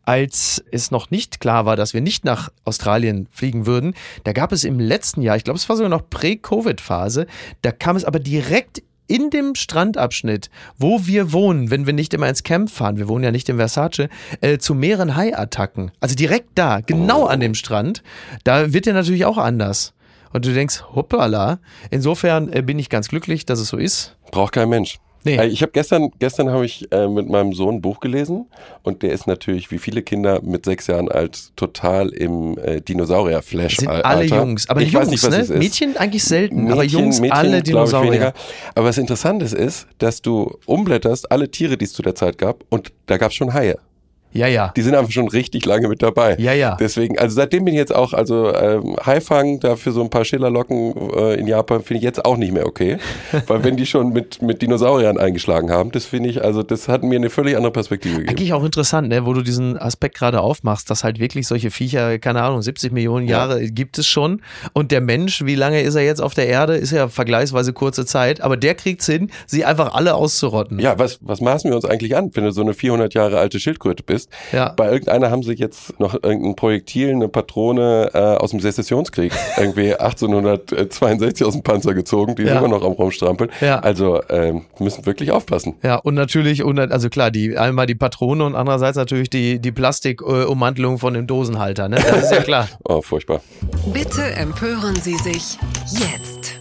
als 0.03 0.63
es 0.71 0.89
noch 0.91 1.11
nicht 1.11 1.41
klar 1.41 1.65
war, 1.65 1.75
dass 1.75 1.93
wir 1.93 1.99
nicht 2.01 2.23
nach 2.23 2.49
Australien 2.63 3.27
fliegen 3.29 3.65
würden, 3.65 3.93
da 4.23 4.31
gab 4.31 4.53
es 4.53 4.63
im 4.63 4.79
letzten 4.79 5.21
Jahr, 5.21 5.35
ich 5.35 5.43
glaube, 5.43 5.57
es 5.59 5.67
war 5.67 5.75
sogar 5.75 5.89
noch 5.89 6.09
Prä-Covid-Phase, 6.09 7.27
da 7.61 7.71
kam 7.71 7.97
es 7.97 8.05
aber 8.05 8.19
direkt 8.19 8.81
in 9.07 9.29
dem 9.29 9.55
Strandabschnitt, 9.55 10.49
wo 10.77 11.05
wir 11.05 11.31
wohnen, 11.33 11.71
wenn 11.71 11.85
wir 11.85 11.93
nicht 11.93 12.13
immer 12.13 12.27
ins 12.29 12.43
Camp 12.43 12.69
fahren, 12.69 12.97
wir 12.97 13.07
wohnen 13.07 13.23
ja 13.23 13.31
nicht 13.31 13.47
in 13.49 13.57
Versace, 13.57 14.07
äh, 14.41 14.57
zu 14.57 14.73
mehreren 14.75 15.15
Hai-Attacken. 15.15 15.91
Also 15.99 16.15
direkt 16.15 16.49
da, 16.55 16.81
genau 16.81 17.25
an 17.25 17.39
dem 17.39 17.55
Strand. 17.55 18.03
Da 18.43 18.73
wird 18.73 18.85
ja 18.85 18.93
natürlich 18.93 19.25
auch 19.25 19.37
anders. 19.37 19.93
Und 20.33 20.45
du 20.45 20.53
denkst, 20.53 20.83
hoppala. 20.95 21.59
Insofern 21.91 22.51
äh, 22.53 22.61
bin 22.61 22.79
ich 22.79 22.89
ganz 22.89 23.07
glücklich, 23.09 23.45
dass 23.45 23.59
es 23.59 23.69
so 23.69 23.77
ist. 23.77 24.15
Braucht 24.31 24.53
kein 24.53 24.69
Mensch. 24.69 24.97
Nee. 25.23 25.35
Äh, 25.37 25.47
Ich 25.47 25.61
habe 25.61 25.71
gestern, 25.71 26.11
gestern 26.19 26.49
habe 26.51 26.65
ich 26.65 26.89
äh, 26.91 27.07
mit 27.07 27.27
meinem 27.27 27.51
Sohn 27.53 27.75
ein 27.75 27.81
Buch 27.81 27.99
gelesen 27.99 28.45
und 28.83 29.01
der 29.03 29.11
ist 29.11 29.27
natürlich 29.27 29.71
wie 29.71 29.77
viele 29.79 30.01
Kinder 30.01 30.41
mit 30.41 30.63
sechs 30.63 30.87
Jahren 30.87 31.09
alt 31.09 31.51
total 31.55 32.09
im 32.09 32.57
äh, 32.59 32.79
Dinosaurier-Flash. 32.81 33.77
Sind 33.77 33.89
alle 33.89 34.23
Jungs, 34.25 34.69
aber 34.69 34.81
ich 34.81 34.91
Jungs, 34.91 35.05
weiß 35.05 35.11
nicht, 35.11 35.23
was 35.23 35.29
ne? 35.31 35.39
es 35.41 35.49
ist. 35.49 35.57
Mädchen 35.59 35.97
eigentlich 35.97 36.23
selten, 36.23 36.71
aber 36.71 36.83
Mädchen- 36.83 36.99
Jungs 36.99 37.19
Mädchen, 37.19 37.37
alle 37.37 37.63
Dinosaurier. 37.63 38.33
Aber 38.75 38.85
was 38.87 38.97
interessant 38.97 39.41
ist, 39.43 39.53
ist, 39.53 39.87
dass 39.97 40.21
du 40.21 40.57
umblätterst, 40.65 41.29
alle 41.31 41.49
Tiere, 41.49 41.77
die 41.77 41.85
es 41.85 41.93
zu 41.93 42.03
der 42.03 42.15
Zeit 42.15 42.37
gab, 42.37 42.63
und 42.69 42.93
da 43.07 43.17
gab 43.17 43.31
es 43.31 43.35
schon 43.35 43.53
Haie. 43.53 43.77
Ja, 44.33 44.47
ja. 44.47 44.71
Die 44.75 44.81
sind 44.81 44.93
einfach 44.93 45.11
schon 45.11 45.27
richtig 45.29 45.65
lange 45.65 45.87
mit 45.87 46.03
dabei. 46.03 46.35
Ja, 46.37 46.53
ja. 46.53 46.75
Deswegen, 46.79 47.17
also 47.17 47.35
seitdem 47.35 47.65
bin 47.65 47.73
ich 47.73 47.79
jetzt 47.79 47.95
auch, 47.95 48.13
also 48.13 48.53
ähm, 48.53 48.95
Haifang 49.05 49.59
dafür 49.59 49.93
so 49.93 50.01
ein 50.01 50.09
paar 50.09 50.25
Schillerlocken 50.25 50.93
äh, 51.15 51.35
in 51.35 51.47
Japan 51.47 51.81
finde 51.81 51.99
ich 51.99 52.03
jetzt 52.03 52.23
auch 52.25 52.37
nicht 52.37 52.53
mehr 52.53 52.65
okay. 52.65 52.97
Weil 53.47 53.63
wenn 53.63 53.77
die 53.77 53.85
schon 53.85 54.09
mit, 54.09 54.41
mit 54.41 54.61
Dinosauriern 54.61 55.17
eingeschlagen 55.17 55.71
haben, 55.71 55.91
das 55.91 56.05
finde 56.05 56.29
ich, 56.29 56.43
also 56.43 56.61
das 56.61 56.87
hat 56.87 57.03
mir 57.03 57.15
eine 57.15 57.29
völlig 57.29 57.55
andere 57.55 57.71
Perspektive 57.71 58.15
gegeben. 58.15 58.29
Eigentlich 58.29 58.53
auch 58.53 58.63
interessant, 58.63 59.09
ne, 59.09 59.25
wo 59.25 59.33
du 59.33 59.41
diesen 59.41 59.77
Aspekt 59.77 60.17
gerade 60.17 60.41
aufmachst, 60.41 60.89
dass 60.89 61.03
halt 61.03 61.19
wirklich 61.19 61.47
solche 61.47 61.71
Viecher, 61.71 62.19
keine 62.19 62.43
Ahnung, 62.43 62.61
70 62.61 62.91
Millionen 62.91 63.27
Jahre 63.27 63.61
ja. 63.61 63.69
gibt 63.69 63.97
es 63.97 64.07
schon. 64.07 64.41
Und 64.73 64.91
der 64.91 65.01
Mensch, 65.01 65.45
wie 65.45 65.55
lange 65.55 65.81
ist 65.81 65.95
er 65.95 66.03
jetzt 66.03 66.21
auf 66.21 66.33
der 66.33 66.47
Erde? 66.47 66.75
Ist 66.75 66.91
ja 66.91 67.07
vergleichsweise 67.07 67.73
kurze 67.73 68.05
Zeit, 68.05 68.41
aber 68.41 68.57
der 68.57 68.75
kriegt's 68.75 69.05
hin, 69.05 69.31
sie 69.45 69.65
einfach 69.65 69.93
alle 69.93 70.15
auszurotten. 70.15 70.79
Ja, 70.79 70.99
was, 70.99 71.19
was 71.21 71.41
maßen 71.41 71.69
wir 71.71 71.75
uns 71.75 71.85
eigentlich 71.85 72.15
an, 72.15 72.31
wenn 72.33 72.43
du 72.43 72.51
so 72.51 72.61
eine 72.61 72.73
400 72.73 73.13
Jahre 73.13 73.39
alte 73.39 73.59
Schildkröte 73.59 74.03
bist? 74.03 74.26
Ja. 74.51 74.73
Bei 74.75 74.91
irgendeiner 74.91 75.31
haben 75.31 75.43
sie 75.43 75.53
jetzt 75.53 75.99
noch 75.99 76.13
irgendein 76.13 76.55
Projektil, 76.55 77.11
eine 77.11 77.27
Patrone 77.29 78.11
äh, 78.13 78.17
aus 78.17 78.51
dem 78.51 78.59
Sezessionskrieg, 78.59 79.31
irgendwie 79.57 79.93
1862 79.95 81.45
aus 81.45 81.53
dem 81.53 81.63
Panzer 81.63 81.93
gezogen, 81.93 82.35
die 82.35 82.43
Ja. 82.43 82.49
sind 82.49 82.57
immer 82.57 82.67
noch 82.67 82.83
am 82.85 82.91
rumstrampeln. 82.93 83.49
Ja. 83.61 83.79
Also 83.79 84.21
ähm, 84.29 84.65
müssen 84.79 85.05
wirklich 85.05 85.31
aufpassen. 85.31 85.75
Ja, 85.83 85.95
und 85.95 86.15
natürlich, 86.15 86.63
und 86.63 86.77
also 86.79 87.09
klar, 87.09 87.31
die 87.31 87.57
einmal 87.57 87.85
die 87.85 87.95
Patrone 87.95 88.43
und 88.45 88.55
andererseits 88.55 88.97
natürlich 88.97 89.29
die, 89.29 89.59
die 89.59 89.71
Plastikummantelung 89.71 90.97
von 90.99 91.13
dem 91.13 91.27
Dosenhalter, 91.27 91.89
ne? 91.89 91.95
Das 91.97 92.23
ist 92.25 92.31
ja 92.31 92.41
klar. 92.41 92.67
Oh, 92.83 93.01
furchtbar. 93.01 93.41
Bitte 93.93 94.23
empören 94.23 94.95
Sie 94.95 95.15
sich 95.15 95.57
jetzt. 95.89 96.53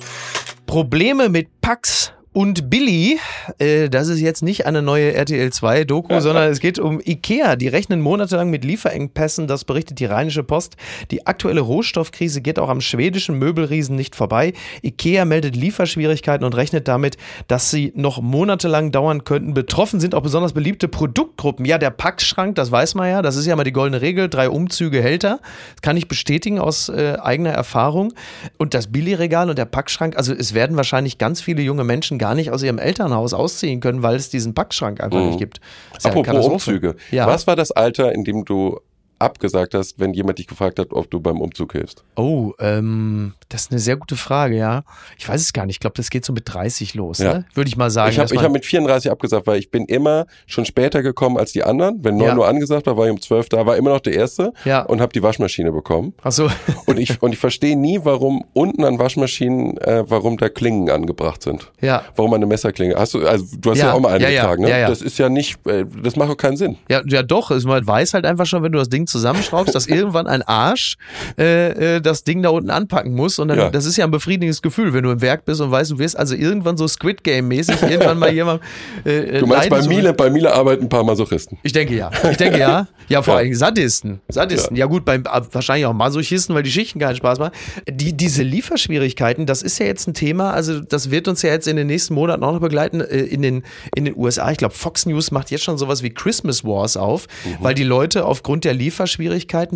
Probleme 0.67 1.29
mit 1.29 1.61
Pax 1.61 2.13
und 2.37 2.69
Billy, 2.69 3.19
äh, 3.57 3.89
das 3.89 4.09
ist 4.09 4.21
jetzt 4.21 4.43
nicht 4.43 4.67
eine 4.67 4.83
neue 4.83 5.15
RTL 5.15 5.51
2 5.51 5.85
Doku, 5.85 6.21
sondern 6.21 6.51
es 6.51 6.61
geht 6.61 6.79
um 6.79 7.01
Ikea. 7.03 7.57
Die 7.57 7.69
rechnen 7.69 8.03
monatelang 8.03 8.51
mit 8.51 8.63
Lieferengpässen, 8.63 9.47
das 9.47 9.65
berichtet 9.65 10.01
die 10.01 10.05
Rheinische 10.05 10.43
Post. 10.43 10.77
Die 11.11 11.27
aktuelle 11.27 11.63
Rohstoffkrise 11.63 12.43
geht 12.43 12.59
auch 12.59 12.69
am 12.69 12.83
schwedischen 12.83 13.39
Möbelriesen 13.39 13.97
nicht 13.97 14.15
vorbei. 14.15 14.53
Ikea 14.83 15.25
meldet 15.25 15.57
Lieferschwierigkeiten 15.57 16.45
und 16.45 16.55
rechnet 16.55 16.89
damit, 16.89 17.17
dass 17.49 17.71
sie 17.71 17.95
noch 17.97 18.21
monatelang 18.21 18.93
dauern 18.93 19.25
könnten. 19.25 19.55
Betroffen 19.55 19.99
sind 19.99 20.15
auch 20.15 20.23
besonders 20.23 20.53
beliebte 20.53 20.89
Produktgruppen. 20.89 21.65
Ja, 21.65 21.79
der 21.79 21.89
Packschrank, 21.89 22.55
das 22.57 22.71
weiß 22.71 22.97
man 22.97 23.09
ja, 23.09 23.23
das 23.23 23.37
ist 23.37 23.47
ja 23.47 23.57
mal 23.57 23.65
die 23.65 23.73
goldene 23.73 24.03
Regel, 24.03 24.29
drei 24.29 24.51
Umzüge 24.51 25.01
hält 25.01 25.25
er. 25.25 25.41
Das 25.77 25.81
kann 25.81 25.97
ich 25.97 26.07
bestätigen 26.07 26.59
aus 26.59 26.91
äh, 26.91 27.17
eigener 27.19 27.53
Erfahrung. 27.53 28.13
Und 28.59 28.75
das 28.75 28.89
Billigregal 28.89 29.49
und 29.49 29.57
der 29.57 29.65
Packschrank, 29.65 30.19
also 30.19 30.35
es 30.35 30.53
werden 30.53 30.77
wahrscheinlich 30.77 31.17
ganz 31.17 31.41
viele 31.41 31.63
junge 31.63 31.85
Menschen 31.85 32.19
gar 32.26 32.26
nicht 32.35 32.51
aus 32.51 32.63
ihrem 32.63 32.79
Elternhaus 32.79 33.35
ausziehen 33.35 33.81
können, 33.81 34.03
weil 34.03 34.17
es 34.17 34.31
diesen 34.31 34.55
Packschrank 34.55 35.01
einfach 35.01 35.25
nicht 35.25 35.39
gibt. 35.39 35.61
Ja 36.03 36.11
Apropos. 36.11 36.47
Umzüge. 36.47 36.97
Ja. 37.11 37.27
Was 37.27 37.47
war 37.47 37.57
das 37.57 37.73
Alter, 37.73 38.13
in 38.13 38.25
dem 38.25 38.45
du 38.45 38.81
abgesagt 39.19 39.75
hast, 39.75 39.99
wenn 39.99 40.13
jemand 40.15 40.39
dich 40.39 40.47
gefragt 40.47 40.79
hat, 40.79 40.93
ob 40.93 41.11
du 41.11 41.21
beim 41.21 41.41
Umzug 41.41 41.73
hilfst? 41.73 42.05
Oh, 42.17 42.53
ähm, 42.59 43.35
das 43.49 43.63
ist 43.63 43.71
eine 43.71 43.81
sehr 43.81 43.97
gute 43.97 44.17
Frage, 44.17 44.57
ja. 44.57 44.85
Ich 45.19 45.29
weiß 45.29 45.41
es 45.41 45.53
gar 45.53 45.67
nicht. 45.67 45.77
Ich 45.77 45.81
glaube, 45.81 45.95
das 45.97 46.11
geht 46.11 46.25
so 46.25 46.33
mit 46.33 46.43
30 46.53 46.95
los, 46.95 47.19
Ja. 47.19 47.35
ne? 47.35 47.45
Würde 47.55 47.69
ich 47.69 47.77
mal 47.77 47.91
sagen. 47.91 48.11
ich 48.13 48.19
habe 48.19 48.35
hab 48.43 48.53
mit 48.53 48.65
34 48.67 49.11
abgesagt, 49.11 49.47
weil 49.47 49.59
ich 49.59 49.71
bin 49.71 49.85
immer 49.87 50.27
schon 50.47 50.65
später 50.65 51.03
gekommen 51.03 51.39
als 51.39 51.53
die 51.53 51.63
anderen. 51.65 52.05
Wenn 52.05 52.17
9 52.17 52.27
Ja. 52.29 52.37
Uhr 52.37 52.49
angesagt 52.49 52.87
war, 52.87 52.97
war 52.97 53.07
ich 53.07 53.13
um 53.13 53.21
12 53.21 53.49
da, 53.49 53.67
war 53.67 53.77
immer 53.77 53.91
noch 53.91 54.01
der 54.01 54.15
Erste 54.15 54.53
Ja. 54.65 54.83
und 54.83 55.01
habe 55.01 55.13
die 55.13 55.23
Waschmaschine 55.23 55.73
bekommen. 55.73 56.15
Ach 56.23 56.33
so. 56.33 56.49
Und 56.87 56.99
ich, 57.01 57.21
und 57.21 57.33
ich 57.33 57.39
verstehe 57.39 57.77
nie, 57.77 58.01
warum 58.05 58.45
unten 58.53 58.85
an 58.85 58.99
Waschmaschinen, 58.99 59.77
äh, 59.79 60.05
warum 60.09 60.37
da 60.39 60.49
Klingen 60.49 60.89
angebracht 60.91 61.43
sind. 61.43 61.73
ja. 61.81 62.03
Warum 62.15 62.33
eine 62.35 62.47
Messerklinge? 62.47 62.95
Hast 62.97 63.15
du, 63.15 63.27
also 63.27 63.45
du 63.59 63.71
hast 63.73 63.79
ja, 63.79 63.93
auch 63.93 64.01
mal 64.01 64.13
eine 64.15 64.25
getragen, 64.27 64.63
ne? 64.63 64.71
ja, 64.71 64.79
ja. 64.79 64.89
Das 64.89 65.03
ist 65.03 65.19
ja 65.19 65.29
nicht, 65.29 65.59
äh, 65.67 65.85
das 66.03 66.15
macht 66.17 66.31
auch 66.31 66.37
keinen 66.37 66.57
Sinn. 66.57 66.79
Ja, 66.89 67.03
ja 67.07 67.23
doch, 67.23 67.51
also 67.51 67.67
man 67.69 67.85
weiß 67.87 68.15
halt 68.15 68.25
einfach 68.25 68.47
schon, 68.47 68.63
wenn 68.63 68.73
du 68.73 68.79
das 68.79 68.89
Ding 68.89 69.06
zusammenschraubst, 69.07 69.75
dass 69.75 69.87
irgendwann 69.87 70.27
ein 70.27 70.43
Arsch 70.43 70.97
äh, 71.39 71.97
äh, 71.97 72.01
das 72.01 72.25
Ding 72.25 72.43
da 72.43 72.51
unten 72.51 72.71
anpacken 72.71 73.15
muss. 73.15 73.39
Und 73.39 73.49
dann, 73.49 73.59
Ja. 73.59 73.71
das 73.71 73.85
ist 73.87 73.97
ja 73.97 74.05
ein 74.05 74.11
befriedigendes 74.11 74.63
Gefühl, 74.63 74.93
wenn 74.93 75.03
du 75.05 75.11
im 75.11 75.21
Werk 75.21 75.45
bist 75.45 75.61
und 75.61 75.71
weißt, 75.71 75.91
du 75.93 75.99
wirst 75.99 76.19
also 76.19 76.35
irgendwann 76.35 76.77
so 76.77 76.87
Squid 76.89 77.25
Game-mäßig 77.25 77.83
irgendwann 77.83 78.19
mal 78.19 78.33
jemand. 78.33 78.63
Äh, 79.05 79.41
Du 79.41 79.47
meinst, 79.47 79.71
bei 79.71 79.83
Miele, 79.83 80.13
bei 80.15 80.31
Miele 80.31 80.53
arbeiten 80.53 80.85
ein 80.85 80.89
paar 80.89 81.05
Masochisten. 81.05 81.59
Ich 81.63 81.73
denke 81.73 81.95
ja. 81.95 82.11
Ich 82.31 82.37
denke 82.37 82.59
ja. 82.59 82.89
Ja, 83.09 83.23
vor 83.23 83.35
Ja. 83.35 83.41
allem 83.41 83.55
Sadisten. 83.55 84.21
Sadisten. 84.29 84.75
Ja, 84.77 84.87
gut, 84.87 85.05
beim, 85.05 85.23
wahrscheinlich 85.53 85.87
auch 85.87 85.93
Masochisten, 85.93 86.55
weil 86.55 86.63
die 86.65 86.71
Schichten 86.73 86.99
keinen 86.99 87.15
Spaß 87.17 87.39
machen. 87.39 87.53
Die, 87.89 88.17
diese 88.17 88.43
Lieferschwierigkeiten, 88.43 89.47
das 89.47 89.63
ist 89.63 89.79
ja 89.79 89.87
jetzt 89.87 90.09
ein 90.09 90.15
Thema, 90.15 90.51
also 90.53 90.81
das 90.81 91.11
wird 91.11 91.29
uns 91.29 91.43
ja 91.43 91.51
jetzt 91.51 91.69
in 91.69 91.77
den 91.77 91.87
nächsten 91.87 92.15
Monaten 92.15 92.43
auch 92.43 92.53
noch 92.53 92.61
begleiten 92.61 93.01
äh, 93.01 93.19
in 93.21 93.43
den, 93.43 93.63
in 93.95 94.05
den 94.07 94.17
USA. 94.17 94.51
Ich 94.51 94.59
glaube, 94.59 94.75
Fox 94.75 95.07
News 95.07 95.31
macht 95.31 95.51
jetzt 95.51 95.63
schon 95.65 95.79
sowas 95.79 96.03
wie 96.03 96.11
Christmas 96.11 96.65
Wars 96.65 96.97
auf, 96.97 97.27
weil 97.61 97.75
die 97.75 97.85
Leute 97.85 98.25
aufgrund 98.25 98.65
der 98.65 98.75
Lieferschwierigkeiten, 98.75 98.96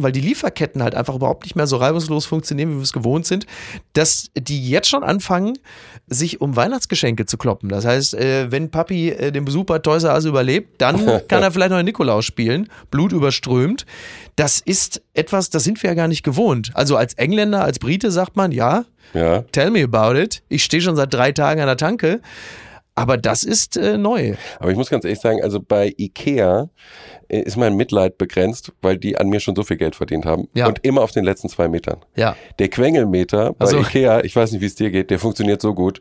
weil 0.02 0.12
die 0.12 0.20
Lieferketten 0.20 0.82
halt 0.82 0.94
einfach 0.94 1.14
überhaupt 1.14 1.44
nicht 1.44 1.56
mehr 1.56 1.66
so 1.66 1.76
reibungslos 1.76 2.26
funktionieren, 2.26 2.70
wie 2.70 2.76
wir 2.76 2.82
es 2.82 2.92
gewohnt 2.92 3.26
sind, 3.26 3.46
dass 3.92 4.30
die 4.36 4.68
jetzt 4.68 4.88
schon 4.88 5.02
anfangen, 5.04 5.58
sich 6.06 6.40
um 6.40 6.56
Weihnachtsgeschenke 6.56 7.26
zu 7.26 7.36
kloppen. 7.38 7.68
Das 7.68 7.84
heißt, 7.84 8.14
äh, 8.14 8.50
wenn 8.50 8.70
Papi 8.70 9.10
äh, 9.10 9.30
den 9.32 9.44
Besuch 9.44 9.64
bei 9.64 9.78
Toys 9.78 10.04
R 10.04 10.14
Us 10.14 10.24
überlebt, 10.24 10.80
dann 10.80 10.96
kann 11.28 11.42
er 11.42 11.50
vielleicht 11.52 11.70
noch 11.70 11.78
den 11.78 11.86
Nikolaus 11.86 12.24
spielen, 12.24 12.68
Blut 12.90 13.12
überströmt. 13.12 13.86
Das 14.36 14.60
ist 14.60 15.02
etwas, 15.14 15.50
das 15.50 15.64
sind 15.64 15.82
wir 15.82 15.90
ja 15.90 15.94
gar 15.94 16.08
nicht 16.08 16.22
gewohnt. 16.22 16.70
Also 16.74 16.96
als 16.96 17.14
Engländer, 17.14 17.62
als 17.62 17.78
Brite 17.78 18.10
sagt 18.10 18.36
man, 18.36 18.52
ja, 18.52 18.84
Ja. 19.12 19.42
tell 19.52 19.70
me 19.70 19.84
about 19.84 20.18
it. 20.18 20.42
Ich 20.48 20.64
stehe 20.64 20.82
schon 20.82 20.96
seit 20.96 21.12
drei 21.12 21.32
Tagen 21.32 21.60
an 21.60 21.66
der 21.66 21.76
Tanke. 21.76 22.20
Aber 23.00 23.16
das 23.16 23.42
ist 23.44 23.76
äh, 23.76 23.96
neu. 23.98 24.34
Aber 24.58 24.70
ich 24.70 24.76
muss 24.76 24.90
ganz 24.90 25.04
ehrlich 25.04 25.20
sagen, 25.20 25.42
also 25.42 25.60
bei 25.60 25.94
Ikea 25.98 26.68
äh, 27.28 27.40
ist 27.40 27.56
mein 27.56 27.76
Mitleid 27.76 28.18
begrenzt, 28.18 28.72
weil 28.82 28.98
die 28.98 29.16
an 29.18 29.28
mir 29.28 29.40
schon 29.40 29.56
so 29.56 29.62
viel 29.62 29.76
Geld 29.76 29.94
verdient 29.96 30.26
haben. 30.26 30.48
Ja. 30.54 30.66
Und 30.68 30.80
immer 30.84 31.02
auf 31.02 31.12
den 31.12 31.24
letzten 31.24 31.48
zwei 31.48 31.68
Metern. 31.68 31.98
Ja. 32.16 32.36
Der 32.58 32.68
Quengelmeter 32.68 33.52
bei 33.54 33.64
Also- 33.66 33.78
Ikea, 33.80 34.22
ich 34.24 34.34
weiß 34.36 34.52
nicht, 34.52 34.60
wie 34.60 34.66
es 34.66 34.74
dir 34.74 34.90
geht, 34.90 35.10
der 35.10 35.18
funktioniert 35.18 35.62
so 35.62 35.74
gut. 35.74 36.00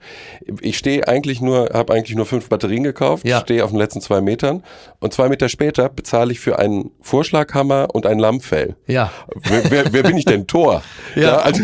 Ich 0.61 0.77
stehe 0.77 1.07
eigentlich 1.07 1.41
nur, 1.41 1.69
habe 1.73 1.93
eigentlich 1.93 2.15
nur 2.15 2.25
fünf 2.25 2.49
Batterien 2.49 2.83
gekauft, 2.83 3.25
Ja. 3.27 3.39
stehe 3.41 3.63
auf 3.63 3.69
den 3.71 3.79
letzten 3.79 4.01
zwei 4.01 4.21
Metern 4.21 4.63
und 4.99 5.13
zwei 5.13 5.29
Meter 5.29 5.49
später 5.49 5.89
bezahle 5.89 6.31
ich 6.31 6.39
für 6.39 6.59
einen 6.59 6.91
Vorschlaghammer 7.01 7.87
und 7.93 8.05
ein 8.05 8.19
Lammfell. 8.19 8.75
Ja. 8.87 9.11
Wer, 9.43 9.69
wer, 9.71 9.93
wer 9.93 10.03
bin 10.03 10.17
ich 10.17 10.25
denn? 10.25 10.47
Tor. 10.47 10.81
Ja. 11.15 11.37
also 11.37 11.63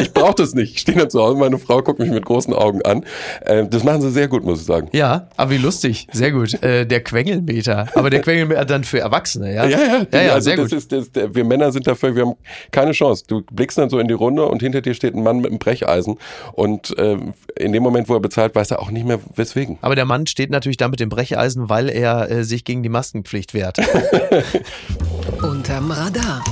ich 0.00 0.12
brauche 0.12 0.34
das 0.34 0.54
nicht. 0.54 0.74
Ich 0.74 0.80
stehe 0.80 0.98
da 0.98 1.08
zu 1.08 1.20
Hause, 1.22 1.38
meine 1.38 1.58
Frau 1.58 1.82
guckt 1.82 1.98
mich 1.98 2.10
mit 2.10 2.24
großen 2.24 2.52
Augen 2.52 2.82
an. 2.82 3.04
Äh, 3.40 3.66
das 3.66 3.84
machen 3.84 4.02
sie 4.02 4.10
sehr 4.10 4.28
gut, 4.28 4.44
muss 4.44 4.60
ich 4.60 4.66
sagen. 4.68 4.88
Ja, 4.92 5.28
aber 5.36 5.50
wie 5.50 5.56
lustig. 5.56 6.06
Sehr 6.12 6.30
gut. 6.30 6.62
Äh, 6.62 6.86
der 6.86 7.02
Quengelmeter. 7.02 7.88
Aber 7.94 8.10
der 8.10 8.20
Quengelmeter 8.20 8.64
dann 8.64 8.84
für 8.84 9.00
Erwachsene, 9.00 9.52
ja? 9.52 9.66
Ja, 9.66 9.78
ja, 9.78 10.04
die, 10.04 10.16
ja, 10.16 10.22
ja 10.22 10.32
also 10.34 10.44
sehr 10.44 10.56
das 10.56 10.70
gut. 10.70 10.78
Ist, 10.78 10.92
das, 10.92 11.10
der, 11.10 11.34
wir 11.34 11.44
Männer 11.44 11.72
sind 11.72 11.88
dafür, 11.88 12.14
wir 12.14 12.26
haben 12.26 12.36
keine 12.70 12.92
Chance. 12.92 13.24
Du 13.26 13.42
blickst 13.50 13.76
dann 13.76 13.90
so 13.90 13.98
in 13.98 14.06
die 14.06 14.14
Runde 14.14 14.44
und 14.44 14.62
hinter 14.62 14.80
dir 14.80 14.94
steht 14.94 15.14
ein 15.14 15.24
Mann 15.24 15.38
mit 15.38 15.50
einem 15.50 15.58
Brecheisen 15.58 16.18
und 16.52 16.96
äh, 16.96 17.16
in 17.56 17.72
dem 17.72 17.82
Moment, 17.82 18.08
wo 18.08 18.14
er 18.14 18.20
bezahlt, 18.20 18.54
weiß 18.54 18.70
er 18.70 18.80
auch 18.80 18.92
nicht 18.92 19.06
mehr 19.06 19.18
weswegen. 19.34 19.78
Aber 19.80 19.96
der 19.96 20.04
Mann 20.04 20.26
steht 20.28 20.50
natürlich 20.50 20.76
da 20.76 20.86
mit 20.86 21.00
dem 21.00 21.08
Brecheisen, 21.08 21.68
weil 21.68 21.88
er 21.88 22.30
äh, 22.30 22.44
sich 22.44 22.64
gegen 22.64 22.84
die 22.84 22.88
Maskenpflicht 22.88 23.54
wehrt. 23.54 23.78
Unterm 25.42 25.90
Radar. 25.90 26.44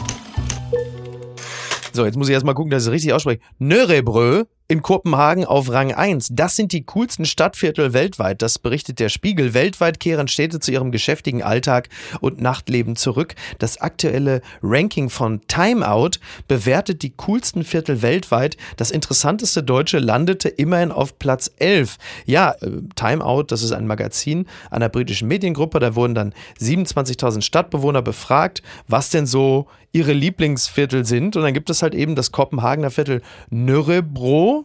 So, 1.93 2.05
jetzt 2.05 2.17
muss 2.17 2.29
ich 2.29 2.35
erstmal 2.35 2.55
gucken, 2.55 2.71
dass 2.71 2.83
ich 2.83 2.89
es 2.89 2.93
richtig 2.93 3.13
ausspreche. 3.15 3.41
Nörebrö 3.59 4.45
in 4.69 4.83
Kopenhagen 4.83 5.45
auf 5.45 5.71
Rang 5.71 5.93
1. 5.93 6.31
Das 6.33 6.57
sind 6.57 6.73
die 6.73 6.83
coolsten 6.83 7.25
Stadtviertel 7.25 7.93
weltweit. 7.93 8.43
Das 8.43 8.59
berichtet 8.59 8.99
der 8.99 9.09
Spiegel. 9.09 9.55
Weltweit 9.55 10.01
kehren 10.01 10.27
Städte 10.27 10.59
zu 10.59 10.73
ihrem 10.73 10.91
geschäftigen 10.91 11.43
Alltag 11.43 11.89
und 12.21 12.41
Nachtleben 12.41 12.97
zurück. 12.97 13.37
Das 13.59 13.81
aktuelle 13.81 14.43
Ranking 14.63 15.09
von 15.09 15.41
Time 15.47 15.89
Out 15.89 16.19
bewertet 16.49 17.03
die 17.03 17.11
coolsten 17.11 17.63
Viertel 17.63 18.03
weltweit. 18.03 18.57
Das 18.77 18.91
interessanteste 18.91 19.63
Deutsche 19.63 20.01
landete 20.01 20.49
immerhin 20.49 20.91
auf 20.91 21.19
Platz 21.19 21.51
11. 21.59 21.97
Ja, 22.25 22.53
äh, 22.61 22.71
Time 22.97 23.25
Out, 23.25 23.53
das 23.53 23.63
ist 23.63 23.73
ein 23.73 23.87
Magazin 23.87 24.47
einer 24.71 24.89
britischen 24.89 25.29
Mediengruppe. 25.29 25.79
Da 25.79 25.95
wurden 25.95 26.15
dann 26.15 26.35
27.000 26.61 27.43
Stadtbewohner 27.43 28.03
befragt, 28.03 28.63
was 28.89 29.11
denn 29.11 29.27
so 29.27 29.69
ihre 29.93 30.13
Lieblingsviertel 30.13 31.05
sind. 31.05 31.37
Und 31.37 31.43
dann 31.43 31.55
gibt 31.55 31.71
es 31.71 31.83
halt 31.83 31.95
eben 31.95 32.17
das 32.17 32.31
Kopenhagener 32.31 32.91
Viertel 32.91 33.23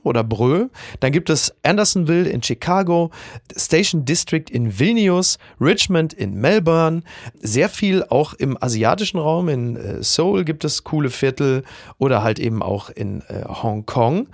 Oder 0.04 0.23
Brö. 0.23 0.69
Dann 0.99 1.12
gibt 1.12 1.30
es 1.30 1.54
Andersonville 1.63 2.30
in 2.30 2.41
Chicago, 2.41 3.12
Station 3.56 4.06
District 4.06 4.45
in 4.49 4.80
Vilnius, 4.80 5.38
Richmond 5.60 6.13
in 6.13 6.36
Melbourne. 6.36 7.04
Sehr 7.39 7.69
viel 7.69 8.04
auch 8.04 8.34
im 8.34 8.58
asiatischen 8.62 9.19
Raum. 9.19 9.49
In 9.49 9.75
äh, 9.75 10.04
Seoul 10.04 10.43
gibt 10.45 10.63
es 10.63 10.84
coole 10.84 11.10
Viertel 11.10 11.63
oder 11.97 12.23
halt 12.23 12.39
eben 12.39 12.62
auch 12.62 12.89
in 12.89 13.21
äh, 13.21 13.43
Hongkong. 13.45 14.27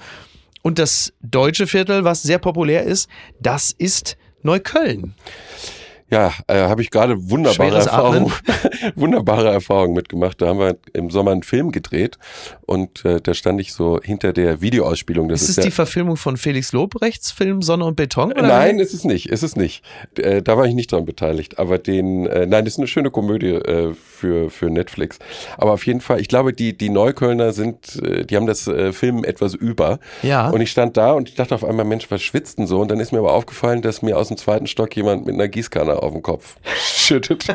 Und 0.61 0.79
das 0.79 1.13
deutsche 1.21 1.67
Viertel, 1.67 2.03
was 2.03 2.23
sehr 2.23 2.39
populär 2.39 2.83
ist, 2.83 3.09
das 3.39 3.71
ist 3.71 4.17
Neukölln. 4.43 5.13
Ja, 6.09 6.31
äh, 6.47 6.61
habe 6.61 6.81
ich 6.81 6.91
gerade 6.91 7.29
wunderbare 7.29 7.69
Schweres 7.69 7.85
Erfahrungen, 7.87 8.31
wunderbare 8.95 9.49
Erfahrungen 9.49 9.93
mitgemacht. 9.93 10.41
Da 10.41 10.47
haben 10.47 10.59
wir 10.59 10.77
im 10.93 11.09
Sommer 11.09 11.31
einen 11.31 11.43
Film 11.43 11.71
gedreht 11.71 12.17
und 12.65 13.03
äh, 13.05 13.19
da 13.21 13.33
stand 13.33 13.59
ich 13.59 13.73
so 13.73 13.99
hinter 14.01 14.31
der 14.33 14.61
Videoausspielung. 14.61 15.27
Das 15.27 15.41
ist 15.41 15.49
ist, 15.49 15.57
es 15.57 15.65
die 15.65 15.71
Verfilmung 15.71 16.17
von 16.17 16.37
Felix 16.37 16.71
Lobrechts 16.71 17.31
Film 17.31 17.61
Sonne 17.61 17.85
und 17.85 17.95
Beton? 17.95 18.31
Oder? 18.31 18.41
Nein, 18.43 18.79
ist 18.79 18.93
es 18.93 19.03
nicht, 19.03 19.29
ist 19.29 19.43
es 19.43 19.55
nicht. 19.55 19.83
Äh, 20.17 20.41
da 20.41 20.57
war 20.57 20.65
ich 20.65 20.75
nicht 20.75 20.91
dran 20.91 21.05
beteiligt. 21.05 21.59
Aber 21.59 21.77
den, 21.77 22.25
äh, 22.25 22.45
nein, 22.45 22.65
das 22.65 22.75
ist 22.75 22.79
eine 22.79 22.87
schöne 22.87 23.11
Komödie 23.11 23.51
äh, 23.51 23.93
für, 23.93 24.49
für 24.49 24.69
Netflix. 24.69 25.19
Aber 25.57 25.73
auf 25.73 25.85
jeden 25.85 26.01
Fall, 26.01 26.19
ich 26.19 26.27
glaube, 26.27 26.53
die, 26.53 26.77
die 26.77 26.89
Neuköllner 26.89 27.51
sind, 27.51 28.01
äh, 28.01 28.25
die 28.25 28.35
haben 28.35 28.47
das 28.47 28.67
äh, 28.67 28.93
Film 28.93 29.23
etwas 29.23 29.53
über. 29.53 29.99
Ja. 30.23 30.49
Und 30.49 30.61
ich 30.61 30.71
stand 30.71 30.97
da 30.97 31.13
und 31.13 31.29
ich 31.29 31.35
dachte 31.35 31.55
auf 31.55 31.63
einmal, 31.63 31.85
Mensch, 31.85 32.09
was 32.09 32.21
schwitzt 32.21 32.59
denn 32.59 32.67
so? 32.67 32.79
Und 32.79 32.91
dann 32.91 32.99
ist 32.99 33.11
mir 33.11 33.19
aber 33.19 33.33
aufgefallen, 33.33 33.81
dass 33.81 34.01
mir 34.01 34.17
aus 34.17 34.29
dem 34.29 34.37
zweiten 34.37 34.67
Stock 34.67 34.95
jemand 34.95 35.25
mit 35.25 35.35
einer 35.35 35.47
Gießkanne 35.47 35.96
auf 35.97 36.13
den 36.13 36.21
Kopf 36.21 36.55
schüttet. 36.83 37.45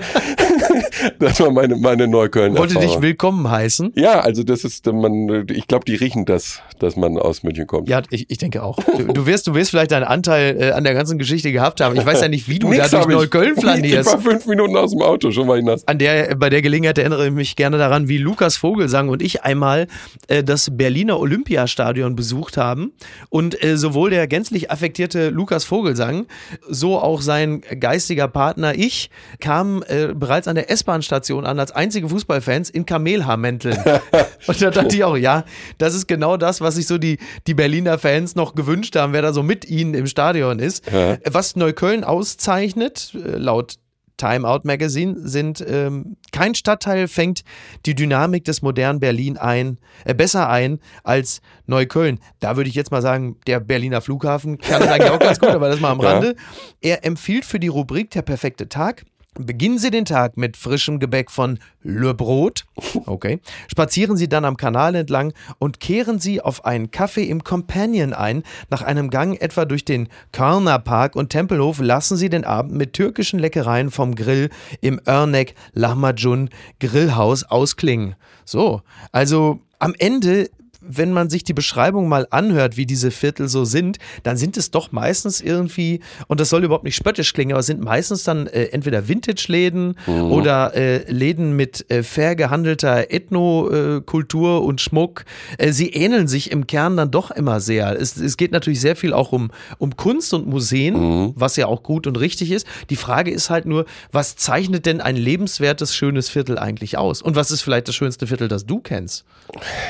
das 1.19 1.41
war 1.41 1.51
meine, 1.51 1.77
meine 1.77 2.09
Neukölln. 2.09 2.57
Wollte 2.57 2.79
dich 2.79 3.01
willkommen 3.01 3.51
heißen? 3.51 3.93
Ja, 3.97 4.21
also 4.21 4.43
das 4.43 4.65
ist, 4.65 4.87
man, 4.87 5.47
ich 5.51 5.67
glaube, 5.67 5.85
die 5.85 5.95
riechen 5.95 6.25
das, 6.25 6.61
dass 6.79 6.97
man 6.97 7.19
aus 7.19 7.43
München 7.43 7.67
kommt. 7.67 7.89
Ja, 7.89 8.03
ich, 8.11 8.31
ich 8.31 8.39
denke 8.39 8.63
auch. 8.63 8.79
Du, 8.97 9.13
du, 9.13 9.27
wirst, 9.27 9.47
du 9.47 9.55
wirst 9.55 9.71
vielleicht 9.71 9.93
deinen 9.93 10.05
Anteil 10.05 10.57
äh, 10.61 10.71
an 10.73 10.85
der 10.85 10.95
ganzen 10.95 11.19
Geschichte 11.19 11.53
gehabt 11.53 11.81
haben. 11.81 11.97
Ich 11.97 12.05
weiß 12.05 12.21
ja 12.21 12.29
nicht, 12.29 12.49
wie 12.49 12.59
du 12.59 12.73
da 12.73 12.89
durch 12.89 13.07
ich. 13.07 13.09
Neukölln 13.09 13.53
Ich 13.57 13.61
flanierst. 13.61 14.13
war 14.13 14.21
fünf 14.21 14.47
Minuten 14.47 14.77
aus 14.77 14.91
dem 14.93 15.03
Auto, 15.03 15.31
schon 15.31 15.47
war 15.49 15.57
ich 15.57 15.65
nass. 15.65 15.87
An 15.87 15.99
der, 15.99 16.35
bei 16.37 16.51
der 16.51 16.63
Gelegenheit 16.63 16.99
erinnere 16.99 17.27
ich 17.27 17.33
mich 17.33 17.57
gerne 17.57 17.79
daran, 17.79 18.09
wie 18.09 18.19
Lukas 18.19 18.57
Vogelsang 18.57 19.09
und 19.09 19.23
ich 19.23 19.43
einmal 19.45 19.87
äh, 20.29 20.43
das 20.43 20.77
Berliner 20.77 21.19
Olympiastadion 21.19 22.17
besucht 22.17 22.57
haben 22.57 22.93
und 23.29 23.63
äh, 23.63 23.77
sowohl 23.77 24.11
der 24.11 24.27
gänzlich 24.27 24.71
affektierte 24.71 25.29
Lukas 25.31 25.65
Vogelsang, 25.65 26.27
so 26.69 26.99
auch 26.99 27.21
sein 27.21 27.63
geistiger 27.79 28.29
Partner 28.33 28.75
ich, 28.75 29.11
kamen 29.41 29.83
äh, 29.83 30.13
bereits 30.15 30.49
an 30.49 30.55
der 30.55 30.71
S-Bahn-Station 30.71 31.47
an 31.47 31.59
als 31.59 31.73
einzige 31.73 32.09
Fußballfans 32.09 32.71
in 32.71 32.87
Kamelhaarmänteln. 32.87 33.77
und 34.47 34.63
da 34.63 34.71
dachte 34.71 34.97
ich 34.97 35.05
auch, 35.05 35.17
ja, 35.17 35.45
das 35.79 35.95
ist 35.95 36.09
genau 36.09 36.37
das, 36.37 36.61
was 36.61 36.75
sich 36.75 36.87
so 36.87 36.99
die, 36.99 37.19
die 37.47 37.55
Berliner 37.55 37.99
Fans 37.99 38.35
noch 38.35 38.55
gewünscht 38.55 38.97
haben, 38.97 39.13
wer 39.13 39.23
da 39.23 39.33
so 39.33 39.43
mit 39.43 39.69
ihnen 39.69 39.95
im 39.95 40.07
Stadion 40.07 40.59
ist. 40.59 40.91
Ja. 40.91 41.19
Was 41.31 41.57
Neukölln 41.57 42.05
auszeichnet, 42.05 43.15
äh, 43.15 43.37
laut 43.37 43.77
Time 44.23 44.47
Out 44.47 44.65
Magazine 44.65 45.17
sind 45.19 45.65
ähm, 45.67 46.17
kein 46.31 46.55
Stadtteil 46.55 47.09
fängt 47.09 47.43
die 47.87 47.97
Dynamik 47.97 48.45
des 48.45 48.63
modernen 48.63 49.01
Berlin 49.01 49.37
ein 49.37 49.79
äh, 50.05 50.15
besser 50.15 50.49
ein 50.49 50.79
als 51.03 51.41
Neukölln. 51.67 52.21
Da 52.39 52.57
würde 52.57 52.71
ich 52.71 52.77
jetzt 52.77 52.93
mal 52.93 53.03
sagen, 53.03 53.37
der 53.49 53.59
Berliner 53.59 54.01
Flughafen 54.01 54.59
kann 54.59 54.81
eigentlich 54.85 55.11
auch 55.11 55.19
ganz 55.19 55.41
gut, 55.41 55.49
aber 55.49 55.69
das 55.69 55.81
mal 55.81 55.91
am 55.91 56.01
Ja. 56.03 56.13
Rande. 56.13 56.37
Er 56.81 57.05
empfiehlt 57.05 57.45
für 57.45 57.59
die 57.59 57.67
Rubrik 57.67 58.11
der 58.11 58.23
perfekte 58.23 58.69
Tag. 58.69 59.05
Beginnen 59.39 59.79
Sie 59.79 59.91
den 59.91 60.05
Tag 60.05 60.37
mit 60.37 60.59
frischem 60.59 60.99
Gebäck 60.99 61.31
von 61.31 61.59
Le 61.83 62.13
Brot. 62.13 62.67
Okay. 63.07 63.41
Spazieren 63.67 64.19
Sie 64.19 64.29
dann 64.29 64.45
am 64.45 64.59
Kanal 64.59 64.95
entlang 64.95 65.33
und 65.59 65.81
kehren 65.81 66.19
Sie 66.19 66.43
auf 66.43 66.67
einen 66.67 66.91
Kaffee 66.91 67.25
im 67.25 67.43
Companion 67.43 68.13
ein. 68.13 68.43
Nach 68.69 68.83
einem 68.83 69.09
Gang 69.09 69.41
etwa 69.41 69.65
durch 69.65 69.87
den 69.87 70.09
Körner 70.33 70.79
Park 70.79 71.17
und 71.17 71.31
Tempelhof 71.31 71.81
lassen 71.81 72.19
Sie 72.19 72.29
den 72.29 72.45
Abend 72.45 72.75
mit 72.75 72.93
türkischen 72.93 73.39
Leckereien 73.39 73.91
vom 73.91 74.15
Grill 74.15 74.51
im 74.83 75.01
Örnek 75.09 75.55
Lahmacun 75.73 76.51
Grillhaus 76.79 77.45
ausklingen. 77.45 78.17
So, 78.45 78.83
also 79.13 79.61
am 79.79 79.95
Ende 79.99 80.51
wenn 80.87 81.13
man 81.13 81.31
sich 81.31 81.45
die 81.45 81.55
Beschreibung 81.55 82.09
mal 82.09 82.27
anhört, 82.31 82.77
wie 82.77 82.87
diese 82.87 83.11
Viertel 83.11 83.49
so 83.49 83.65
sind, 83.65 83.99
dann 84.23 84.37
sind 84.37 84.57
es 84.57 84.71
doch 84.71 84.93
meistens 84.93 85.41
irgendwie, 85.41 86.01
und 86.29 86.41
das 86.41 86.49
soll 86.49 86.65
überhaupt 86.65 86.85
nicht 86.85 86.97
spöttisch 86.97 87.33
klingen, 87.33 87.53
aber 87.53 87.61
es 87.61 87.67
sind 87.67 87.81
meistens 87.81 88.25
dann 88.25 88.47
äh, 88.47 88.65
entweder 88.67 89.09
Vintage-Läden 89.09 89.97
oder 90.07 90.75
äh, 90.75 91.11
Läden 91.11 91.57
mit 91.57 91.91
äh, 91.91 92.03
fair 92.03 92.37
gehandelter 92.37 93.11
Ethnokultur 93.11 94.63
und 94.63 94.81
Schmuck. 94.81 95.25
Äh, 95.59 95.73
sie 95.73 95.91
ähneln 95.91 96.29
sich 96.29 96.51
im 96.51 96.67
Kern 96.67 96.97
dann 96.97 97.11
doch 97.11 97.31
immer 97.31 97.61
sehr. 97.61 97.99
Es, 98.01 98.17
es 98.17 98.37
geht 98.37 98.53
natürlich 98.53 98.81
sehr 98.81 98.97
viel 98.97 99.13
auch 99.13 99.33
um, 99.33 99.51
um 99.79 99.97
Kunst 99.97 100.35
und 100.35 100.47
Museen, 100.47 101.33
was 101.37 101.57
ja 101.57 101.67
auch 101.67 101.83
gut 101.83 102.07
und 102.07 102.19
richtig 102.19 102.51
ist. 102.51 102.67
Die 102.91 102.97
Frage 102.97 103.31
ist 103.31 103.51
halt 103.51 103.67
nur, 103.67 103.87
was 104.11 104.37
zeichnet 104.37 104.87
denn 104.87 105.01
ein 105.01 105.17
lebenswertes, 105.17 105.95
schönes 105.95 106.29
Viertel 106.29 106.59
eigentlich 106.59 106.99
aus? 106.99 107.23
Und 107.23 107.37
was 107.37 107.51
ist 107.51 107.63
vielleicht 107.63 107.89
das 107.89 107.95
schönste 107.95 108.27
Viertel, 108.27 108.49
das 108.49 108.67
du 108.67 108.81
kennst? 108.81 109.25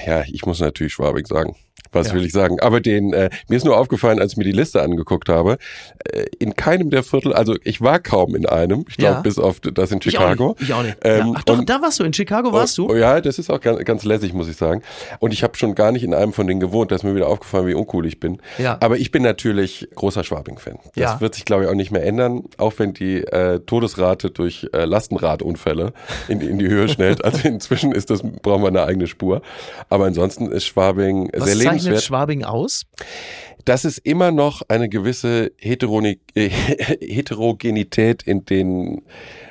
Ja, 0.06 0.22
ich 0.26 0.44
muss 0.44 0.60
natürlich 0.60 0.81
Schwabig 0.88 1.26
sagen. 1.26 1.56
Was 1.92 2.08
Ja. 2.08 2.14
will 2.14 2.24
ich 2.24 2.32
sagen? 2.32 2.58
Aber 2.60 2.80
den, 2.80 3.12
äh, 3.12 3.30
mir 3.48 3.56
ist 3.56 3.64
nur 3.64 3.76
aufgefallen, 3.76 4.18
als 4.20 4.32
ich 4.32 4.38
mir 4.38 4.44
die 4.44 4.52
Liste 4.52 4.82
angeguckt 4.82 5.28
habe, 5.28 5.58
äh, 6.10 6.24
in 6.38 6.56
keinem 6.56 6.90
der 6.90 7.02
Viertel, 7.02 7.32
also 7.32 7.54
ich 7.64 7.80
war 7.80 7.98
kaum 8.00 8.34
in 8.34 8.46
einem, 8.46 8.84
ich 8.88 8.96
glaube 8.96 9.16
Ja. 9.16 9.20
bis 9.20 9.38
auf 9.38 9.60
das 9.60 9.90
in 9.92 9.98
Ich 10.04 10.16
auch 10.18 10.22
Chicago. 10.22 10.48
nicht. 10.58 10.62
Ich 10.62 10.74
auch 10.74 10.82
nicht. 10.82 10.96
Ähm, 11.04 11.18
ja. 11.28 11.32
Ach 11.36 11.42
doch, 11.44 11.58
und- 11.58 11.68
da 11.68 11.80
warst 11.82 12.00
du. 12.00 12.04
In 12.04 12.12
Chicago 12.12 12.52
warst 12.52 12.78
Oh, 12.80 12.88
du? 12.88 12.94
oh 12.94 12.96
ja, 12.96 13.20
das 13.20 13.38
ist 13.38 13.50
auch 13.50 13.60
ganz, 13.60 13.84
ganz 13.84 14.04
lässig, 14.04 14.32
muss 14.32 14.48
ich 14.48 14.56
sagen. 14.56 14.82
Und 15.20 15.32
ich 15.32 15.42
habe 15.42 15.56
schon 15.56 15.74
gar 15.74 15.92
nicht 15.92 16.02
in 16.02 16.14
einem 16.14 16.32
von 16.32 16.46
denen 16.46 16.60
gewohnt. 16.60 16.90
Da 16.90 16.96
ist 16.96 17.02
mir 17.04 17.14
wieder 17.14 17.28
aufgefallen, 17.28 17.66
wie 17.66 17.74
uncool 17.74 18.06
ich 18.06 18.18
bin. 18.20 18.38
Ja. 18.58 18.78
Aber 18.80 18.96
ich 18.98 19.10
bin 19.10 19.22
natürlich 19.22 19.88
großer 19.94 20.24
Schwabing-Fan. 20.24 20.78
Das 20.94 20.96
Ja. 20.96 21.20
wird 21.20 21.34
sich, 21.34 21.44
glaube 21.44 21.64
ich, 21.64 21.68
auch 21.70 21.74
nicht 21.74 21.90
mehr 21.90 22.04
ändern, 22.04 22.44
auch 22.58 22.72
wenn 22.78 22.94
die 22.94 23.18
äh, 23.22 23.60
Todesrate 23.60 24.30
durch 24.30 24.68
äh, 24.72 24.84
Lastenradunfälle 24.84 25.92
in, 26.28 26.40
in 26.40 26.58
die 26.58 26.68
Höhe 26.68 26.88
schnellt. 26.88 27.24
Also 27.24 27.46
inzwischen 27.48 27.92
ist 27.92 28.10
das, 28.10 28.22
brauchen 28.22 28.62
wir 28.62 28.68
eine 28.68 28.82
eigene 28.84 29.06
Spur. 29.06 29.42
Aber 29.88 30.06
ansonsten 30.06 30.50
ist 30.50 30.64
Schwabing 30.66 31.30
Was 31.34 31.44
sehr 31.44 31.54
zeichnet. 31.90 32.02
Schwabing 32.04 32.44
aus? 32.44 32.82
dass 33.64 33.84
es 33.84 33.96
immer 33.98 34.32
noch 34.32 34.62
eine 34.66 34.88
gewisse 34.88 35.52
Heteroni 35.56 36.18
äh, 36.34 36.48
Heterogenität 37.00 38.22
in 38.24 38.44
den, 38.44 39.02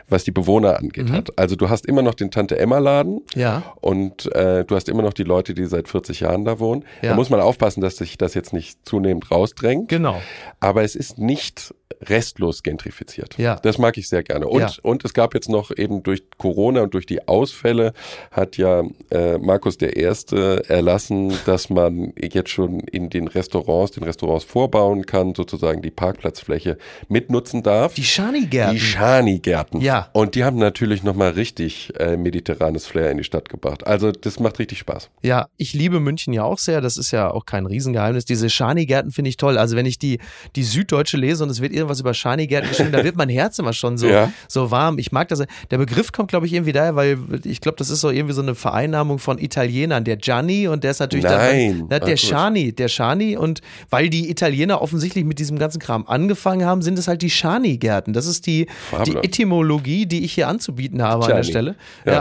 was 0.09 0.23
die 0.25 0.31
Bewohner 0.31 0.77
angeht, 0.77 1.07
Mhm. 1.09 1.13
hat. 1.13 1.39
Also 1.39 1.55
du 1.55 1.69
hast 1.69 1.85
immer 1.85 2.01
noch 2.01 2.13
den 2.15 2.29
Tante-Emma-Laden 2.31 3.21
Ja. 3.35 3.63
und 3.79 4.33
äh, 4.35 4.65
du 4.65 4.75
hast 4.75 4.89
immer 4.89 5.01
noch 5.03 5.13
die 5.13 5.23
Leute, 5.23 5.53
die 5.53 5.65
seit 5.65 5.87
40 5.87 6.19
Jahren 6.21 6.43
da 6.45 6.59
wohnen. 6.59 6.83
Ja. 7.01 7.11
Da 7.11 7.15
muss 7.15 7.29
man 7.29 7.39
aufpassen, 7.39 7.79
dass 7.81 7.97
sich 7.97 8.17
das 8.17 8.33
jetzt 8.33 8.51
nicht 8.53 8.79
zunehmend 8.85 9.31
rausdrängt. 9.31 9.87
Genau. 9.89 10.21
Aber 10.59 10.83
es 10.83 10.95
ist 10.95 11.17
nicht 11.17 11.73
restlos 12.01 12.63
gentrifiziert. 12.63 13.37
Ja. 13.37 13.55
Das 13.57 13.77
mag 13.77 13.97
ich 13.97 14.07
sehr 14.09 14.23
gerne. 14.23 14.47
Und, 14.47 14.61
Ja. 14.61 14.71
und 14.83 15.03
es 15.05 15.13
gab 15.13 15.33
jetzt 15.33 15.49
noch 15.49 15.71
eben 15.75 16.03
durch 16.03 16.23
Corona 16.37 16.81
und 16.81 16.93
durch 16.93 17.05
die 17.05 17.27
Ausfälle 17.27 17.93
hat 18.31 18.57
ja 18.57 18.83
äh, 19.09 19.37
Markus 19.37 19.77
der 19.77 19.97
Erste 19.97 20.63
erlassen, 20.67 21.33
dass 21.45 21.69
man 21.69 22.13
jetzt 22.21 22.49
schon 22.49 22.79
in 22.81 23.09
den 23.09 23.27
Restaurants, 23.27 23.91
den 23.93 24.03
Restaurants 24.03 24.43
vorbauen 24.45 25.05
kann, 25.05 25.33
sozusagen 25.35 25.81
die 25.81 25.91
Parkplatzfläche 25.91 26.77
mitnutzen 27.09 27.63
darf. 27.63 27.93
Die 27.93 28.03
Schani-Gärten. 28.03 28.73
Die 28.75 28.79
Schani-Gärten. 28.79 29.81
Ja. 29.81 30.09
Und 30.13 30.35
die 30.35 30.43
haben 30.43 30.57
natürlich 30.57 31.03
nochmal 31.03 31.31
richtig 31.31 31.93
äh, 31.99 32.17
mediterranes 32.17 32.85
Flair 32.85 33.11
in 33.11 33.17
die 33.17 33.23
Stadt 33.23 33.49
gebracht. 33.49 33.85
Also 33.87 34.11
das 34.11 34.39
macht 34.39 34.59
richtig 34.59 34.79
Spaß. 34.79 35.09
Ja, 35.21 35.47
ich 35.57 35.73
liebe 35.73 35.99
München 35.99 36.33
ja 36.33 36.43
auch 36.43 36.57
sehr. 36.57 36.81
Das 36.81 36.97
ist 36.97 37.11
ja 37.11 37.31
auch 37.31 37.45
kein 37.45 37.65
Riesengeheimnis. 37.65 38.25
Diese 38.25 38.49
Schani-Gärten 38.49 39.11
finde 39.11 39.29
ich 39.29 39.37
toll. 39.37 39.57
Also 39.57 39.75
wenn 39.75 39.85
ich 39.85 39.99
die, 39.99 40.19
die 40.55 40.63
Süddeutsche 40.63 41.17
lese 41.17 41.43
und 41.43 41.49
es 41.49 41.61
wird 41.61 41.73
irgendwas 41.81 41.99
über 41.99 42.13
Schani-Gärten 42.13 42.69
geschrieben, 42.69 42.91
da 42.91 43.03
wird 43.03 43.15
mein 43.15 43.29
Herz 43.29 43.59
immer 43.59 43.73
schon 43.73 43.97
so, 43.97 44.07
Ja. 44.11 44.31
so 44.47 44.71
warm. 44.71 44.97
Ich 44.97 45.11
mag 45.11 45.27
das. 45.27 45.43
Der 45.69 45.77
Begriff 45.77 46.11
kommt, 46.11 46.29
glaube 46.29 46.45
ich, 46.45 46.53
irgendwie 46.53 46.71
daher, 46.73 46.95
weil 46.95 47.17
ich 47.43 47.61
glaube, 47.61 47.77
das 47.77 47.89
ist 47.89 48.01
so 48.01 48.09
irgendwie 48.09 48.33
so 48.33 48.41
eine 48.41 48.55
Vereinnahmung 48.55 49.19
von 49.19 49.37
Italienern. 49.37 50.03
Der 50.03 50.17
Gianni 50.17 50.67
und 50.67 50.83
der 50.83 50.91
ist 50.91 50.99
natürlich 50.99 51.25
Nein. 51.25 51.79
dann, 51.79 51.87
na, 51.89 51.99
der. 51.99 52.17
Schani, 52.17 52.71
der 52.73 52.87
Schani 52.87 53.35
und 53.37 53.61
weil 53.89 54.09
die 54.09 54.29
Italiener 54.29 54.81
offensichtlich 54.81 55.25
mit 55.25 55.39
diesem 55.39 55.57
ganzen 55.57 55.79
Kram 55.79 56.05
angefangen 56.07 56.65
haben, 56.65 56.81
sind 56.81 56.99
es 56.99 57.07
halt 57.07 57.21
die 57.21 57.29
Schani-Gärten. 57.29 58.13
Das 58.13 58.25
ist 58.25 58.45
die, 58.45 58.67
die. 59.05 59.15
Etymologie, 59.15 60.05
die 60.05 60.23
ich 60.23 60.33
hier 60.33 60.47
anzubieten 60.47 61.01
habe 61.01 61.23
an 61.23 61.29
der 61.31 61.41
Gianni. 61.41 61.51
Stelle. 61.51 61.75
Ja. 62.05 62.13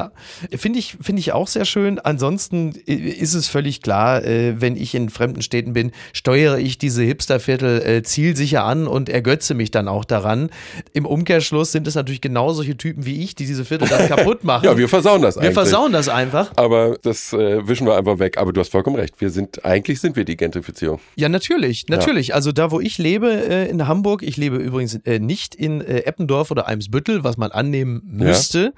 ja. 0.50 0.58
Finde 0.58 0.78
ich, 0.78 0.96
finde 1.00 1.20
ich 1.20 1.32
auch 1.32 1.48
sehr 1.48 1.64
schön. 1.64 1.98
Ansonsten 1.98 2.70
ist 2.86 3.34
es 3.34 3.48
völlig 3.48 3.82
klar, 3.82 4.24
äh, 4.24 4.60
wenn 4.60 4.76
ich 4.76 4.94
in 4.94 5.10
fremden 5.10 5.42
Städten 5.42 5.72
bin, 5.72 5.92
steuere 6.12 6.58
ich 6.58 6.78
diese 6.78 7.02
Hipsterviertel 7.02 7.82
äh, 7.82 8.02
zielsicher 8.02 8.64
an 8.64 8.86
und 8.86 9.08
ergötze 9.08 9.49
mich 9.54 9.70
dann 9.70 9.88
auch 9.88 10.04
daran. 10.04 10.50
Im 10.92 11.06
Umkehrschluss 11.06 11.72
sind 11.72 11.86
es 11.86 11.94
natürlich 11.94 12.20
genau 12.20 12.52
solche 12.52 12.76
Typen 12.76 13.06
wie 13.06 13.22
ich, 13.22 13.34
die 13.34 13.46
diese 13.46 13.64
Viertel 13.64 13.88
dann 13.88 14.08
kaputt 14.08 14.44
machen. 14.44 14.64
Ja, 14.64 14.76
wir 14.76 14.88
versauen 14.88 15.22
das 15.22 15.36
wir 15.36 15.42
eigentlich. 15.42 15.54
versauen 15.54 15.92
das 15.92 16.08
einfach. 16.08 16.52
Aber 16.56 16.96
das 17.02 17.32
äh, 17.32 17.66
wischen 17.66 17.86
wir 17.86 17.96
einfach 17.96 18.18
weg. 18.18 18.38
Aber 18.38 18.52
du 18.52 18.60
hast 18.60 18.70
vollkommen 18.70 18.96
recht. 18.96 19.20
Wir 19.20 19.30
sind, 19.30 19.64
eigentlich 19.64 20.00
sind 20.00 20.16
wir 20.16 20.24
die 20.24 20.36
Gentrifizierung. 20.36 21.00
Ja, 21.16 21.28
natürlich, 21.28 21.86
natürlich. 21.88 22.34
Also 22.34 22.52
da, 22.52 22.70
wo 22.70 22.80
ich 22.80 22.98
lebe 22.98 23.30
äh, 23.30 23.68
in 23.68 23.86
Hamburg, 23.86 24.22
ich 24.22 24.36
lebe 24.36 24.56
übrigens 24.56 24.94
äh, 25.04 25.18
nicht 25.18 25.54
in 25.54 25.80
äh, 25.80 26.00
Eppendorf 26.00 26.50
oder 26.50 26.66
Eimsbüttel, 26.66 27.24
was 27.24 27.36
man 27.36 27.50
annehmen 27.52 28.02
müsste. 28.04 28.72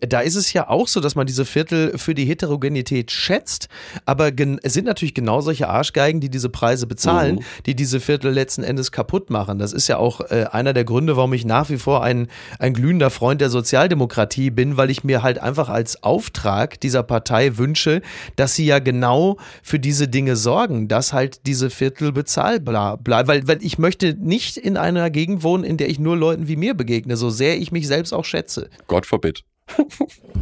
Da 0.00 0.20
ist 0.20 0.36
es 0.36 0.52
ja 0.52 0.68
auch 0.68 0.88
so, 0.88 1.00
dass 1.00 1.14
man 1.14 1.26
diese 1.26 1.44
Viertel 1.44 1.98
für 1.98 2.14
die 2.14 2.24
Heterogenität 2.24 3.10
schätzt, 3.10 3.68
aber 4.04 4.30
es 4.62 4.74
sind 4.74 4.84
natürlich 4.84 5.14
genau 5.14 5.40
solche 5.40 5.68
Arschgeigen, 5.68 6.20
die 6.20 6.30
diese 6.30 6.48
Preise 6.48 6.86
bezahlen, 6.86 7.40
die 7.66 7.74
diese 7.74 8.00
Viertel 8.00 8.32
letzten 8.32 8.62
Endes 8.62 8.92
kaputt 8.92 9.30
machen. 9.30 9.58
Das 9.58 9.72
ist 9.72 9.88
ja 9.88 9.98
auch 9.98 10.15
auch 10.16 10.30
äh, 10.30 10.46
einer 10.50 10.72
der 10.72 10.84
Gründe, 10.84 11.16
warum 11.16 11.32
ich 11.32 11.44
nach 11.44 11.70
wie 11.70 11.78
vor 11.78 12.02
ein, 12.02 12.28
ein 12.58 12.74
glühender 12.74 13.10
Freund 13.10 13.40
der 13.40 13.50
Sozialdemokratie 13.50 14.50
bin, 14.50 14.76
weil 14.76 14.90
ich 14.90 15.04
mir 15.04 15.22
halt 15.22 15.38
einfach 15.38 15.68
als 15.68 16.02
Auftrag 16.02 16.80
dieser 16.80 17.02
Partei 17.02 17.58
wünsche, 17.58 18.02
dass 18.36 18.54
sie 18.54 18.66
ja 18.66 18.78
genau 18.78 19.36
für 19.62 19.78
diese 19.78 20.08
Dinge 20.08 20.36
sorgen, 20.36 20.88
dass 20.88 21.12
halt 21.12 21.46
diese 21.46 21.70
Viertel 21.70 22.12
bezahlbar 22.12 22.96
bleiben. 22.98 23.28
Weil, 23.28 23.48
weil 23.48 23.58
ich 23.62 23.78
möchte 23.78 24.14
nicht 24.14 24.56
in 24.56 24.76
einer 24.76 25.10
Gegend 25.10 25.42
wohnen, 25.42 25.64
in 25.64 25.76
der 25.76 25.88
ich 25.88 25.98
nur 25.98 26.16
Leuten 26.16 26.48
wie 26.48 26.56
mir 26.56 26.74
begegne, 26.74 27.16
so 27.16 27.30
sehr 27.30 27.58
ich 27.58 27.72
mich 27.72 27.86
selbst 27.86 28.12
auch 28.12 28.24
schätze. 28.24 28.68
Gott 28.86 29.06
forbid. 29.06 29.44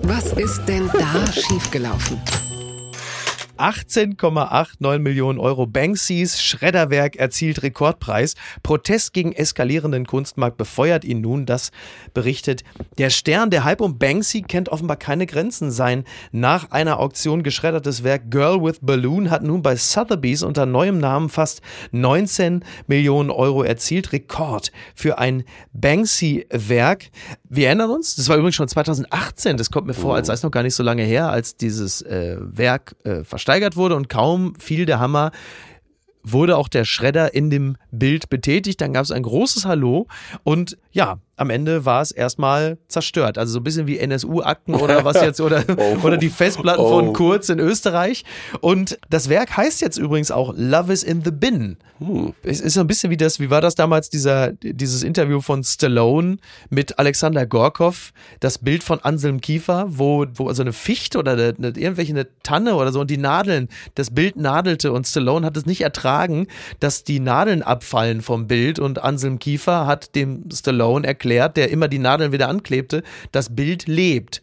Was 0.03 0.33
ist 0.35 0.67
denn 0.67 0.91
da 0.93 1.33
schiefgelaufen? 1.33 2.21
18,89 3.59 4.99
Millionen 4.99 5.39
Euro. 5.39 5.67
Banksys 5.67 6.43
Schredderwerk 6.43 7.17
erzielt 7.17 7.63
Rekordpreis. 7.63 8.35
Protest 8.63 9.13
gegen 9.13 9.33
eskalierenden 9.33 10.07
Kunstmarkt 10.07 10.57
befeuert 10.57 11.05
ihn 11.05 11.21
nun. 11.21 11.47
Das 11.47 11.71
berichtet 12.13 12.65
der 12.99 13.11
Stern. 13.11 13.51
Der 13.51 13.65
Hype 13.65 13.81
um 13.81 13.99
Banksy 13.99 14.43
kennt 14.43 14.69
offenbar 14.69 14.97
keine 14.97 15.27
Grenzen. 15.27 15.71
Sein 15.71 16.05
nach 16.33 16.71
einer 16.71 16.99
Auktion 17.01 17.43
geschreddertes 17.43 18.05
Werk 18.05 18.31
Girl 18.31 18.63
with 18.63 18.81
Balloon 18.81 19.31
hat 19.31 19.43
nun 19.43 19.63
bei 19.63 19.77
Sotheby's 19.77 20.43
unter 20.43 20.67
neuem 20.67 20.99
Namen 20.99 21.29
fast 21.29 21.63
19 21.93 22.65
Millionen 22.87 23.31
Euro 23.31 23.63
erzielt. 23.63 24.13
Rekord 24.13 24.73
für 24.95 25.19
ein 25.19 25.45
Banksy-Werk. 25.73 27.11
Wir 27.49 27.69
erinnern 27.69 27.91
uns, 27.91 28.17
das 28.17 28.29
war 28.29 28.37
übrigens 28.37 28.57
schon 28.57 28.69
2018. 28.69 29.57
Das 29.57 29.71
kommt 29.71 29.87
mir 29.87 29.95
vor, 29.95 30.15
als 30.15 30.27
sei 30.27 30.35
es 30.35 30.43
noch 30.43 30.51
gar 30.51 30.63
nicht 30.63 30.75
so 30.75 30.83
lange 30.83 31.03
her, 31.03 31.31
als 31.31 31.57
dieses 31.57 32.03
äh, 32.03 32.37
Werk 32.41 32.97
äh, 33.05 33.25
versteigert 33.45 33.77
wurde 33.77 33.95
und 33.95 34.09
kaum 34.09 34.55
fiel 34.59 34.87
der 34.87 35.01
Hammer, 35.01 35.31
wurde 36.23 36.57
auch 36.57 36.69
der 36.69 36.87
Schredder 36.87 37.35
in 37.35 37.51
dem 37.51 37.77
Bild 37.91 38.31
betätigt. 38.31 38.81
Dann 38.81 38.95
gab 38.95 39.05
es 39.05 39.11
ein 39.11 39.23
großes 39.23 39.67
Hallo 39.67 40.07
und 40.45 40.79
ja, 40.93 41.19
am 41.37 41.51
Ende 41.51 41.85
war 41.85 42.01
es 42.03 42.11
erstmal 42.11 42.79
zerstört. 42.89 43.39
Also 43.39 43.55
so 43.55 43.61
ein 43.61 43.65
bisschen 43.65 43.87
wie 43.87 43.99
NSU-Akten 43.99 44.75
oder 44.75 45.05
was 45.05 45.21
jetzt 45.21 45.41
oder, 45.41 45.65
Oh. 45.77 45.97
oder 46.07 46.17
die 46.17 46.29
Festplatten 46.31 46.81
Oh. 46.81 46.89
von 46.89 47.13
Kurz 47.13 47.49
in 47.49 47.59
Österreich. 47.59 48.25
Und 48.61 48.99
das 49.11 49.29
Werk 49.29 49.57
heißt 49.57 49.81
jetzt 49.81 49.99
übrigens 49.99 50.31
auch 50.31 50.55
Love 50.57 50.93
is 50.93 51.03
in 51.03 51.23
the 51.25 51.31
Bin. 51.31 51.77
Hm. 51.99 52.35
Es 52.43 52.61
ist 52.61 52.75
so 52.75 52.81
ein 52.81 52.87
bisschen 52.87 53.11
wie 53.11 53.17
das, 53.17 53.41
wie 53.41 53.51
war 53.51 53.61
das 53.61 53.75
damals, 53.75 54.11
dieser, 54.11 54.53
dieses 54.53 55.03
Interview 55.03 55.41
von 55.41 55.63
Stallone 55.63 56.37
mit 56.71 56.99
Alexander 56.99 57.47
Gorkov, 57.47 58.13
das 58.41 58.59
Bild 58.59 58.83
von 58.83 59.01
Anselm 59.01 59.41
Kiefer, 59.41 59.87
wo, 59.89 60.27
wo 60.35 60.49
also 60.49 60.63
eine 60.63 60.73
Fichte 60.73 61.19
oder 61.19 61.33
eine, 61.33 61.55
eine, 61.57 61.69
irgendwelche 61.69 62.13
eine 62.13 62.27
Tanne 62.43 62.75
oder 62.75 62.93
so 62.93 63.01
und 63.01 63.11
die 63.11 63.17
Nadeln, 63.17 63.69
das 63.95 64.11
Bild 64.11 64.37
nadelte 64.37 64.93
und 64.93 65.07
Stallone 65.07 65.47
hat 65.47 65.57
es 65.57 65.67
nicht 65.67 65.81
ertragen, 65.83 66.47
dass 66.81 67.05
die 67.05 67.21
Nadeln 67.21 67.63
abfallen 67.63 68.23
vom 68.23 68.47
Bild 68.49 68.79
und 68.79 69.03
Anselm 69.03 69.39
Kiefer 69.39 69.87
hat 69.87 70.15
dem 70.15 70.45
Stallone 70.53 71.07
erklärt, 71.07 71.24
der 71.57 71.71
immer 71.71 71.89
die 71.89 71.99
Nadeln 71.99 72.33
wieder 72.33 72.49
anklebte, 72.49 73.03
das 73.33 73.55
Bild 73.55 73.87
lebt. 73.87 74.43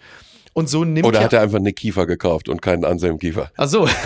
Und 0.54 0.70
so 0.70 0.84
nimmt 0.84 1.08
Oder 1.08 1.20
ja 1.20 1.26
hat 1.26 1.34
er 1.34 1.42
einfach 1.42 1.60
eine 1.60 1.72
Kiefer 1.74 2.06
gekauft 2.06 2.50
und 2.50 2.62
keinen 2.62 2.84
Anselm 2.84 3.18
Kiefer? 3.20 3.52
Ach 3.58 3.68
so. 3.70 3.88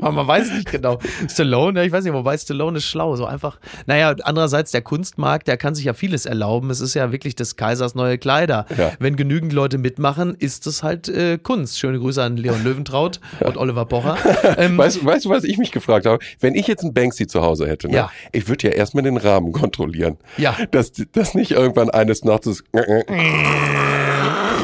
Man 0.00 0.26
weiß 0.26 0.52
nicht 0.52 0.70
genau. 0.70 0.98
Stallone, 1.30 1.80
ja, 1.80 1.86
ich 1.86 1.90
weiß 1.92 2.04
nicht, 2.04 2.12
wobei 2.12 2.36
Stallone 2.36 2.76
ist 2.76 2.84
schlau. 2.84 3.16
So 3.16 3.24
einfach. 3.24 3.58
Naja, 3.86 4.14
andererseits 4.24 4.70
der 4.70 4.82
Kunstmarkt, 4.82 5.48
der 5.48 5.56
kann 5.56 5.74
sich 5.74 5.86
ja 5.86 5.94
vieles 5.94 6.26
erlauben. 6.26 6.68
Es 6.68 6.80
ist 6.80 6.92
ja 6.92 7.10
wirklich 7.10 7.36
des 7.36 7.56
Kaisers 7.56 7.94
neue 7.94 8.18
Kleider. 8.18 8.66
Ja. 8.76 8.92
Wenn 8.98 9.16
genügend 9.16 9.54
Leute 9.54 9.78
mitmachen, 9.78 10.34
ist 10.38 10.66
es 10.66 10.82
halt 10.82 11.08
äh, 11.08 11.38
Kunst. 11.38 11.78
Schöne 11.78 11.98
Grüße 11.98 12.22
an 12.22 12.36
Leon 12.36 12.62
Löwentraut 12.64 13.18
und 13.40 13.56
Oliver 13.56 13.86
Pocher. 13.86 14.16
Ähm, 14.58 14.76
Weißt, 14.78 15.00
du- 15.00 15.04
weißt 15.06 15.24
du, 15.24 15.30
was 15.30 15.42
ich 15.44 15.56
mich 15.58 15.72
gefragt 15.72 16.04
habe? 16.06 16.18
Wenn 16.38 16.54
ich 16.54 16.66
jetzt 16.66 16.82
einen 16.84 16.92
Banksy 16.94 17.26
zu 17.26 17.40
Hause 17.42 17.66
hätte, 17.66 17.88
ne? 17.88 17.94
Ja. 17.96 18.10
ich 18.32 18.46
würde 18.46 18.68
ja 18.68 18.74
erstmal 18.74 19.02
den 19.04 19.16
Rahmen 19.16 19.52
kontrollieren. 19.52 20.18
Ja. 20.36 20.54
Dass, 20.70 20.92
dass 21.12 21.34
nicht 21.34 21.52
irgendwann 21.52 21.88
eines 21.90 22.24
Nachts 22.24 22.62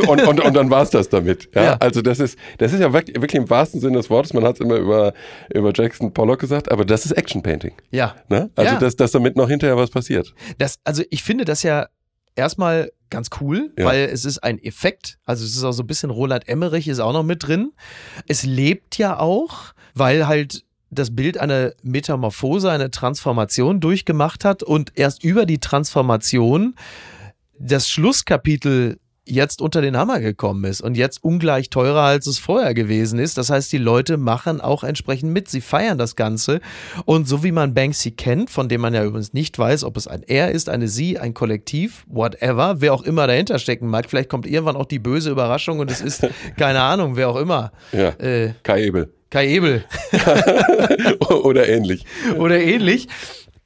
und, 0.08 0.20
und, 0.26 0.40
und 0.40 0.54
dann 0.56 0.70
war's 0.70 0.90
das 0.90 1.08
damit. 1.08 1.48
Ja? 1.54 1.62
Ja. 1.62 1.76
Also 1.80 2.02
das 2.02 2.20
ist, 2.20 2.38
das 2.58 2.72
ist 2.72 2.80
ja 2.80 2.92
wirklich, 2.92 3.16
wirklich 3.16 3.40
im 3.40 3.48
wahrsten 3.50 3.80
Sinne 3.80 3.96
des 3.98 4.10
Wortes, 4.10 4.32
man 4.32 4.44
hat 4.44 4.54
es 4.54 4.60
immer 4.60 4.76
über, 4.76 5.12
über 5.52 5.72
Jackson 5.74 6.12
Pollock 6.12 6.38
gesagt, 6.40 6.70
aber 6.70 6.84
das 6.84 7.04
ist 7.04 7.12
Action 7.12 7.42
Painting. 7.42 7.72
ja. 7.90 8.14
Ne? 8.28 8.50
Also 8.56 8.72
Ja. 8.74 8.78
dass, 8.80 8.96
dass 8.96 9.12
damit 9.12 9.36
noch 9.36 9.48
hinterher 9.48 9.76
was 9.76 9.90
passiert. 9.90 10.34
Das, 10.58 10.78
also 10.84 11.02
ich 11.10 11.22
finde 11.22 11.44
das 11.44 11.62
ja 11.62 11.86
erstmal 12.36 12.92
ganz 13.10 13.28
cool, 13.40 13.72
Ja. 13.78 13.86
weil 13.86 14.04
es 14.04 14.24
ist 14.24 14.38
ein 14.44 14.58
Effekt. 14.62 15.18
Also 15.24 15.44
es 15.44 15.56
ist 15.56 15.64
auch 15.64 15.72
so 15.72 15.82
ein 15.82 15.86
bisschen 15.86 16.10
Roland 16.10 16.48
Emmerich 16.48 16.86
ist 16.88 17.00
auch 17.00 17.12
noch 17.12 17.24
mit 17.24 17.46
drin. 17.46 17.72
Es 18.28 18.44
lebt 18.44 18.98
ja 18.98 19.18
auch, 19.18 19.72
weil 19.94 20.26
halt 20.28 20.64
das 20.92 21.14
Bild 21.14 21.38
eine 21.38 21.74
Metamorphose, 21.82 22.70
eine 22.70 22.90
Transformation 22.90 23.80
durchgemacht 23.80 24.44
hat 24.44 24.62
und 24.62 24.92
erst 24.96 25.22
über 25.24 25.46
die 25.46 25.58
Transformation 25.58 26.74
das 27.58 27.88
Schlusskapitel 27.88 28.98
jetzt 29.30 29.62
unter 29.62 29.80
den 29.80 29.96
Hammer 29.96 30.20
gekommen 30.20 30.64
ist 30.64 30.80
und 30.80 30.96
jetzt 30.96 31.22
ungleich 31.24 31.70
teurer, 31.70 32.02
als 32.02 32.26
es 32.26 32.38
vorher 32.38 32.74
gewesen 32.74 33.18
ist. 33.18 33.38
Das 33.38 33.50
heißt, 33.50 33.72
die 33.72 33.78
Leute 33.78 34.16
machen 34.16 34.60
auch 34.60 34.84
entsprechend 34.84 35.32
mit. 35.32 35.48
Sie 35.48 35.60
feiern 35.60 35.98
das 35.98 36.16
Ganze. 36.16 36.60
Und 37.04 37.28
so 37.28 37.42
wie 37.42 37.52
man 37.52 37.74
Banksy 37.74 38.10
kennt, 38.10 38.50
von 38.50 38.68
dem 38.68 38.80
man 38.80 38.94
ja 38.94 39.04
übrigens 39.04 39.32
nicht 39.32 39.58
weiß, 39.58 39.84
ob 39.84 39.96
es 39.96 40.06
ein 40.08 40.22
Er 40.26 40.50
ist, 40.50 40.68
eine 40.68 40.88
Sie, 40.88 41.18
ein 41.18 41.34
Kollektiv, 41.34 42.04
whatever, 42.08 42.80
wer 42.80 42.92
auch 42.92 43.02
immer 43.02 43.26
dahinter 43.26 43.58
stecken 43.58 43.86
mag. 43.88 44.10
Vielleicht 44.10 44.28
kommt 44.28 44.46
irgendwann 44.46 44.76
auch 44.76 44.86
die 44.86 44.98
böse 44.98 45.30
Überraschung 45.30 45.78
und 45.78 45.90
es 45.90 46.00
ist, 46.00 46.26
keine 46.58 46.80
Ahnung, 46.80 47.16
wer 47.16 47.28
auch 47.28 47.36
immer. 47.36 47.72
Ja. 47.92 48.08
Äh, 48.18 48.54
Kai 48.62 48.84
Ebel. 48.84 49.12
Kai 49.30 49.46
Ebel 49.46 49.84
Oder 51.28 51.68
ähnlich. 51.68 52.04
oder 52.38 52.58
ähnlich. 52.60 53.06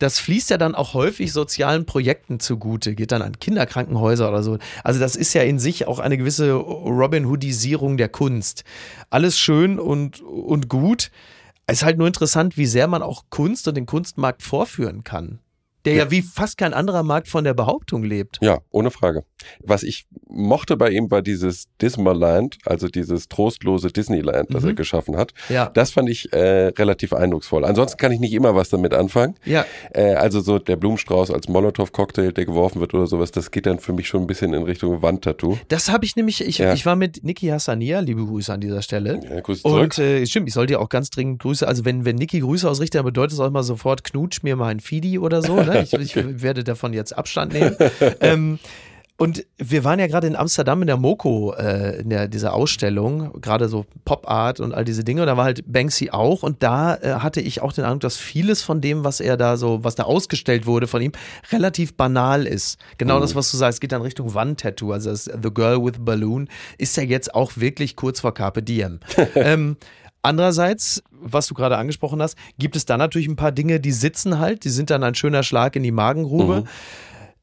Das 0.04 0.18
fließt 0.18 0.50
ja 0.50 0.58
dann 0.58 0.74
auch 0.74 0.92
häufig 0.92 1.32
sozialen 1.32 1.86
Projekten 1.86 2.38
zugute, 2.38 2.94
geht 2.94 3.10
dann 3.10 3.22
an 3.22 3.38
Kinderkrankenhäuser 3.38 4.28
oder 4.28 4.42
so. 4.42 4.58
Also 4.82 5.00
das 5.00 5.16
ist 5.16 5.32
ja 5.32 5.40
in 5.40 5.58
sich 5.58 5.86
auch 5.86 5.98
eine 5.98 6.18
gewisse 6.18 6.52
Robin 6.52 7.26
Hoodisierung 7.26 7.96
der 7.96 8.10
Kunst. 8.10 8.64
Alles 9.08 9.38
schön 9.38 9.78
und, 9.78 10.20
und 10.20 10.68
gut. 10.68 11.10
Es 11.66 11.78
ist 11.78 11.84
halt 11.84 11.96
nur 11.96 12.06
interessant, 12.06 12.58
wie 12.58 12.66
sehr 12.66 12.86
man 12.86 13.00
auch 13.00 13.24
Kunst 13.30 13.66
und 13.66 13.78
den 13.78 13.86
Kunstmarkt 13.86 14.42
vorführen 14.42 15.04
kann. 15.04 15.38
Der 15.84 15.94
ja, 15.94 16.10
wie 16.10 16.22
fast 16.22 16.56
kein 16.58 16.72
anderer 16.74 17.02
Markt 17.02 17.28
von 17.28 17.44
der 17.44 17.54
Behauptung 17.54 18.04
lebt. 18.04 18.38
Ja, 18.40 18.58
ohne 18.70 18.90
Frage. 18.90 19.24
Was 19.62 19.82
ich 19.82 20.06
mochte 20.28 20.76
bei 20.76 20.90
ihm 20.90 21.10
war 21.10 21.20
dieses 21.22 21.66
Dismaland, 21.82 22.56
also 22.64 22.88
dieses 22.88 23.28
trostlose 23.28 23.88
Disneyland, 23.88 24.52
das 24.54 24.62
Mhm. 24.62 24.70
er 24.70 24.74
geschaffen 24.74 25.16
hat. 25.16 25.32
Ja. 25.48 25.70
Das 25.74 25.90
fand 25.92 26.08
ich 26.08 26.32
äh, 26.32 26.68
relativ 26.68 27.12
eindrucksvoll. 27.12 27.64
Ansonsten 27.64 27.98
kann 27.98 28.12
ich 28.12 28.20
nicht 28.20 28.32
immer 28.32 28.54
was 28.54 28.70
damit 28.70 28.94
anfangen. 28.94 29.34
Ja, 29.44 29.64
Äh, 29.92 30.14
also 30.14 30.40
so 30.40 30.58
der 30.58 30.76
Blumenstrauß 30.76 31.30
als 31.30 31.48
Molotow-Cocktail, 31.48 32.32
der 32.32 32.44
geworfen 32.46 32.80
wird 32.80 32.94
oder 32.94 33.06
sowas, 33.06 33.30
das 33.30 33.50
geht 33.50 33.66
dann 33.66 33.78
für 33.78 33.92
mich 33.92 34.08
schon 34.08 34.22
ein 34.22 34.26
bisschen 34.26 34.54
in 34.54 34.62
Richtung 34.62 35.02
Wandtattoo. 35.02 35.58
das 35.68 35.90
habe 35.90 36.04
ich 36.04 36.16
nämlich, 36.16 36.40
ich, 36.42 36.58
Ja. 36.58 36.72
ich 36.72 36.86
war 36.86 36.96
mit 36.96 37.22
Niki 37.24 37.46
Hassania, 37.48 38.00
liebe 38.00 38.24
Grüße 38.24 38.52
an 38.52 38.60
dieser 38.60 38.82
Stelle. 38.82 39.20
Ja, 39.22 39.40
Grüße 39.40 39.62
zurück. 39.62 39.82
Und 39.82 39.98
äh, 39.98 40.24
stimmt, 40.26 40.48
ich 40.48 40.54
sollte 40.54 40.72
ja 40.74 40.78
auch 40.78 40.88
ganz 40.88 41.10
dringend 41.10 41.40
Grüße, 41.42 41.66
also 41.68 41.84
wenn, 41.84 42.04
wenn 42.04 42.16
Niki 42.16 42.40
Grüße 42.40 42.68
ausrichtet, 42.68 42.98
dann 43.00 43.04
bedeutet 43.04 43.34
es 43.34 43.40
auch 43.40 43.46
immer 43.46 43.62
sofort, 43.62 44.04
knutsch 44.04 44.42
mir 44.42 44.56
mal 44.56 44.68
ein 44.68 44.80
Fidi 44.80 45.18
oder 45.18 45.42
so. 45.42 45.56
Ne? 45.56 45.73
Ich, 45.82 45.92
ich 45.92 46.16
werde 46.42 46.64
davon 46.64 46.92
jetzt 46.92 47.16
Abstand 47.16 47.52
nehmen. 47.52 47.76
ähm, 48.20 48.58
und 49.16 49.46
wir 49.58 49.84
waren 49.84 50.00
ja 50.00 50.08
gerade 50.08 50.26
in 50.26 50.34
Amsterdam 50.34 50.82
in 50.82 50.88
der 50.88 50.96
Moko, 50.96 51.54
äh, 51.54 52.00
in 52.00 52.10
der, 52.10 52.26
dieser 52.26 52.52
Ausstellung, 52.52 53.40
gerade 53.40 53.68
so 53.68 53.86
Pop 54.04 54.28
Art 54.28 54.58
und 54.58 54.74
all 54.74 54.84
diese 54.84 55.04
Dinge. 55.04 55.20
Und 55.20 55.28
da 55.28 55.36
war 55.36 55.44
halt 55.44 55.62
Banksy 55.72 56.10
auch. 56.10 56.42
Und 56.42 56.64
da 56.64 56.96
äh, 56.96 57.14
hatte 57.20 57.40
ich 57.40 57.62
auch 57.62 57.72
den 57.72 57.84
Eindruck, 57.84 58.00
dass 58.00 58.16
vieles 58.16 58.62
von 58.62 58.80
dem, 58.80 59.04
was 59.04 59.20
er 59.20 59.36
da 59.36 59.56
so, 59.56 59.84
was 59.84 59.94
da 59.94 60.02
ausgestellt 60.02 60.66
wurde 60.66 60.88
von 60.88 61.00
ihm, 61.00 61.12
relativ 61.52 61.96
banal 61.96 62.44
ist. 62.44 62.80
Genau 62.98 63.20
das, 63.20 63.36
was 63.36 63.52
du 63.52 63.56
sagst, 63.56 63.80
geht 63.80 63.92
dann 63.92 64.02
Richtung 64.02 64.34
Wandtattoo. 64.34 64.90
Also 64.90 65.10
das 65.10 65.24
The 65.26 65.50
Girl 65.54 65.84
with 65.84 66.00
Balloon 66.00 66.48
ist 66.78 66.96
ja 66.96 67.04
jetzt 67.04 67.36
auch 67.36 67.52
wirklich 67.54 67.94
kurz 67.94 68.18
vor 68.18 68.34
Carpe 68.34 68.64
Diem. 68.64 68.98
ähm, 69.36 69.76
Andererseits, 70.24 71.02
was 71.10 71.46
du 71.46 71.54
gerade 71.54 71.76
angesprochen 71.76 72.20
hast, 72.22 72.36
gibt 72.58 72.76
es 72.76 72.86
da 72.86 72.96
natürlich 72.96 73.28
ein 73.28 73.36
paar 73.36 73.52
Dinge, 73.52 73.78
die 73.78 73.92
sitzen 73.92 74.38
halt, 74.38 74.64
die 74.64 74.70
sind 74.70 74.88
dann 74.90 75.04
ein 75.04 75.14
schöner 75.14 75.42
Schlag 75.42 75.76
in 75.76 75.82
die 75.82 75.90
Magengrube. 75.92 76.64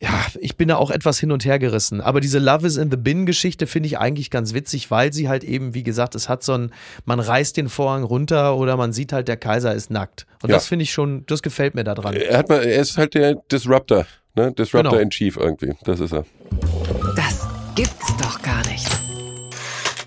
Ja, 0.03 0.09
ich 0.39 0.57
bin 0.57 0.67
da 0.67 0.77
auch 0.77 0.89
etwas 0.89 1.19
hin 1.19 1.31
und 1.31 1.45
her 1.45 1.59
gerissen. 1.59 2.01
Aber 2.01 2.21
diese 2.21 2.39
Love 2.39 2.65
is 2.65 2.77
in 2.77 2.89
the 2.89 2.97
Bin 2.97 3.27
Geschichte 3.27 3.67
finde 3.67 3.85
ich 3.85 3.99
eigentlich 3.99 4.31
ganz 4.31 4.55
witzig, 4.55 4.89
weil 4.89 5.13
sie 5.13 5.29
halt 5.29 5.43
eben, 5.43 5.75
wie 5.75 5.83
gesagt, 5.83 6.15
es 6.15 6.27
hat 6.27 6.41
so 6.43 6.53
ein, 6.53 6.71
man 7.05 7.19
reißt 7.19 7.55
den 7.55 7.69
Vorhang 7.69 8.01
runter 8.03 8.55
oder 8.57 8.77
man 8.77 8.93
sieht 8.93 9.13
halt, 9.13 9.27
der 9.27 9.37
Kaiser 9.37 9.75
ist 9.75 9.91
nackt. 9.91 10.25
Und 10.41 10.49
Ja. 10.49 10.55
das 10.55 10.65
finde 10.65 10.81
ich 10.83 10.91
schon, 10.91 11.23
das 11.27 11.43
gefällt 11.43 11.75
mir 11.75 11.83
daran. 11.83 12.15
er, 12.15 12.39
hat 12.39 12.49
mal, 12.49 12.63
er 12.63 12.81
ist 12.81 12.97
halt 12.97 13.13
der 13.13 13.35
Disruptor, 13.51 14.07
ne? 14.33 14.51
Disruptor 14.51 14.89
Genau. 14.93 15.01
in 15.03 15.11
Chief 15.11 15.37
irgendwie. 15.37 15.75
Das 15.83 15.99
ist 15.99 16.13
er. 16.13 16.25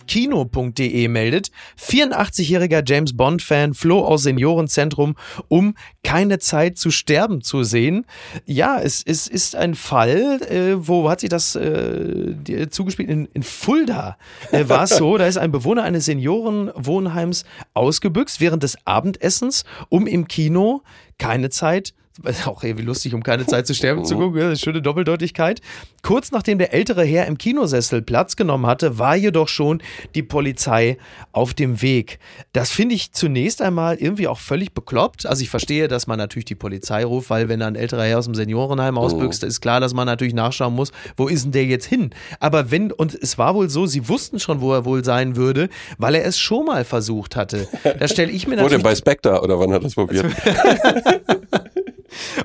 Kino.de 0.06 1.08
meldet, 1.08 1.50
84-jähriger 1.80 2.82
James 2.86 3.16
Bond-Fan 3.16 3.74
floh 3.74 4.00
aus 4.04 4.22
Seniorenzentrum, 4.24 5.16
um 5.48 5.74
keine 6.02 6.38
Zeit 6.38 6.78
zu 6.78 6.90
sterben 6.90 7.40
zu 7.42 7.64
sehen. 7.64 8.04
Ja, 8.44 8.78
es, 8.80 9.02
es 9.04 9.26
ist 9.26 9.56
ein 9.56 9.74
Fall, 9.74 10.40
äh, 10.42 10.86
wo 10.86 11.08
hat 11.08 11.20
sich 11.20 11.30
das 11.30 11.54
äh, 11.56 12.34
die- 12.34 12.68
zugespielt? 12.68 13.08
In, 13.08 13.26
in 13.32 13.42
Fulda 13.42 14.16
äh, 14.52 14.68
war 14.68 14.84
es 14.84 14.90
so, 14.90 15.16
da 15.18 15.26
ist 15.26 15.38
ein 15.38 15.52
Bewohner 15.52 15.82
eines 15.82 16.04
Seniorenwohnheims 16.04 17.44
ausgebüxt 17.74 18.40
während 18.40 18.62
des 18.62 18.76
Abendessens, 18.86 19.64
um 19.88 20.06
im 20.06 20.28
Kino 20.28 20.82
keine 21.18 21.50
Zeit 21.50 21.94
auch 22.46 22.62
irgendwie 22.62 22.84
lustig, 22.84 23.14
um 23.14 23.22
keine 23.22 23.46
Zeit 23.46 23.66
zu 23.66 23.74
sterben 23.74 24.04
zu 24.04 24.16
gucken, 24.16 24.40
ja, 24.40 24.54
schöne 24.56 24.80
Doppeldeutigkeit. 24.80 25.60
Kurz 26.02 26.30
nachdem 26.30 26.58
der 26.58 26.72
ältere 26.72 27.04
Herr 27.04 27.26
im 27.26 27.38
Kinosessel 27.38 28.02
Platz 28.02 28.36
genommen 28.36 28.66
hatte, 28.66 28.98
war 28.98 29.16
jedoch 29.16 29.48
schon 29.48 29.82
die 30.14 30.22
Polizei 30.22 30.98
auf 31.32 31.54
dem 31.54 31.82
Weg. 31.82 32.18
Das 32.52 32.70
finde 32.70 32.94
ich 32.94 33.12
zunächst 33.12 33.62
einmal 33.62 33.96
irgendwie 33.96 34.28
auch 34.28 34.38
völlig 34.38 34.72
bekloppt. 34.74 35.26
Also 35.26 35.42
ich 35.42 35.50
verstehe, 35.50 35.88
dass 35.88 36.06
man 36.06 36.18
natürlich 36.18 36.44
die 36.44 36.54
Polizei 36.54 37.04
ruft, 37.04 37.30
weil 37.30 37.48
wenn 37.48 37.60
da 37.60 37.66
ein 37.66 37.74
älterer 37.74 38.04
Herr 38.04 38.18
aus 38.18 38.26
dem 38.26 38.34
Seniorenheim 38.34 38.98
ausbüchst, 38.98 39.42
ist 39.42 39.60
klar, 39.60 39.80
dass 39.80 39.94
man 39.94 40.06
natürlich 40.06 40.34
nachschauen 40.34 40.74
muss, 40.74 40.92
wo 41.16 41.26
ist 41.26 41.44
denn 41.44 41.52
der 41.52 41.64
jetzt 41.64 41.86
hin? 41.86 42.10
Aber 42.38 42.70
wenn, 42.70 42.92
und 42.92 43.14
es 43.14 43.38
war 43.38 43.54
wohl 43.54 43.70
so, 43.70 43.86
sie 43.86 44.08
wussten 44.08 44.38
schon, 44.38 44.60
wo 44.60 44.72
er 44.72 44.84
wohl 44.84 45.04
sein 45.04 45.36
würde, 45.36 45.68
weil 45.98 46.14
er 46.14 46.24
es 46.24 46.38
schon 46.38 46.66
mal 46.66 46.84
versucht 46.84 47.36
hatte. 47.36 47.66
Da 47.98 48.08
stelle 48.08 48.32
ich 48.32 48.46
mir 48.46 48.54
Wo 48.54 48.56
denn 48.56 48.64
natürlich 48.64 48.84
bei 48.84 48.94
Spectre 48.94 49.40
oder 49.40 49.58
wann 49.58 49.72
hat 49.72 49.82
er 49.82 49.86
es 49.86 49.94
probiert? 49.94 50.26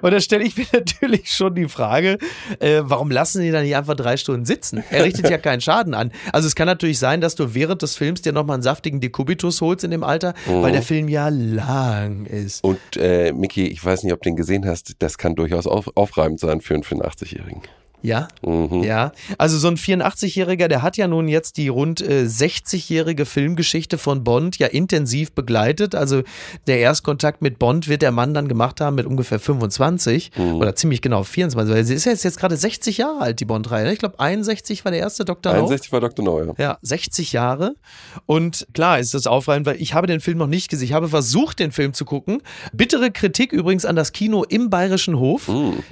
Und 0.01 0.11
da 0.11 0.19
stelle 0.19 0.43
ich 0.43 0.57
mir 0.57 0.65
natürlich 0.73 1.31
schon 1.31 1.55
die 1.55 1.67
Frage, 1.67 2.17
äh, 2.59 2.81
warum 2.83 3.11
lassen 3.11 3.41
sie 3.41 3.51
da 3.51 3.61
nicht 3.61 3.75
einfach 3.75 3.95
drei 3.95 4.17
Stunden 4.17 4.45
sitzen? 4.45 4.83
Er 4.89 5.03
richtet 5.03 5.29
ja 5.29 5.37
keinen 5.37 5.61
Schaden 5.61 5.93
an. 5.93 6.11
Also 6.31 6.47
es 6.47 6.55
kann 6.55 6.67
natürlich 6.67 6.99
sein, 6.99 7.21
dass 7.21 7.35
du 7.35 7.53
während 7.53 7.81
des 7.81 7.95
Films 7.95 8.21
dir 8.21 8.33
nochmal 8.33 8.55
einen 8.55 8.63
saftigen 8.63 8.99
Dekubitus 8.99 9.61
holst 9.61 9.83
in 9.83 9.91
dem 9.91 10.03
Alter, 10.03 10.33
weil 10.45 10.71
der 10.71 10.81
Film 10.81 11.07
ja 11.07 11.29
lang 11.29 12.25
ist. 12.25 12.63
Und 12.63 12.79
äh, 12.97 13.31
Micky, 13.31 13.67
ich 13.67 13.83
weiß 13.83 14.03
nicht, 14.03 14.13
ob 14.13 14.21
du 14.21 14.29
den 14.29 14.35
gesehen 14.35 14.65
hast, 14.65 14.95
das 14.99 15.17
kann 15.17 15.35
durchaus 15.35 15.67
auf, 15.67 15.89
aufreibend 15.95 16.39
sein 16.39 16.61
für 16.61 16.73
einen 16.73 16.83
85-Jährigen. 16.83 17.61
Ja, 18.01 18.27
Mhm. 18.45 18.83
ja. 18.83 19.11
Also 19.37 19.57
so 19.57 19.67
ein 19.67 19.75
84-Jähriger, 19.77 20.67
der 20.67 20.81
hat 20.81 20.95
ja 20.97 21.07
nun 21.07 21.27
jetzt 21.27 21.57
die 21.57 21.67
rund 21.67 22.01
äh, 22.01 22.23
60-jährige 22.25 23.25
Filmgeschichte 23.25 23.97
von 23.97 24.23
Bond 24.23 24.57
ja 24.57 24.67
intensiv 24.67 25.33
begleitet. 25.33 25.95
Also 25.95 26.23
der 26.67 26.79
Erstkontakt 26.79 27.41
mit 27.41 27.59
Bond 27.59 27.87
wird 27.89 28.01
der 28.01 28.11
Mann 28.11 28.33
dann 28.33 28.47
gemacht 28.47 28.79
haben 28.81 28.95
mit 28.95 29.05
ungefähr 29.05 29.39
25 29.39 30.31
Mhm. 30.37 30.55
oder 30.55 30.75
ziemlich 30.75 31.01
genau 31.01 31.23
24. 31.23 31.75
Weil 31.75 31.83
sie 31.83 31.93
ist 31.93 32.05
ja 32.05 32.11
jetzt, 32.11 32.23
jetzt 32.23 32.39
gerade 32.39 32.55
60 32.57 32.97
Jahre 32.97 33.19
alt, 33.21 33.39
die 33.39 33.45
Bond-Reihe. 33.45 33.83
ne? 33.85 33.93
Ich 33.93 33.99
glaube 33.99 34.19
61 34.19 34.85
war 34.85 34.91
der 34.91 35.01
erste 35.01 35.25
Dr. 35.25 35.51
No. 35.53 35.59
61 35.59 35.91
war 35.91 35.99
Dr. 35.99 36.23
No, 36.25 36.41
ja. 36.43 36.53
Ja, 36.57 36.77
60 36.81 37.33
Jahre. 37.33 37.75
Und 38.25 38.67
klar 38.73 38.99
ist 38.99 39.13
das 39.13 39.27
aufreibend, 39.27 39.67
weil 39.67 39.81
ich 39.81 39.93
habe 39.93 40.07
den 40.07 40.19
Film 40.21 40.37
noch 40.37 40.47
nicht 40.47 40.69
gesehen. 40.69 40.85
Ich 40.85 40.93
habe 40.93 41.09
versucht, 41.09 41.59
den 41.59 41.71
Film 41.71 41.93
zu 41.93 42.05
gucken. 42.05 42.41
Bittere 42.73 43.11
Kritik 43.11 43.51
übrigens 43.51 43.85
an 43.85 43.95
das 43.95 44.11
Kino 44.13 44.43
im 44.43 44.69
Bayerischen 44.69 45.19
Hof, 45.19 45.49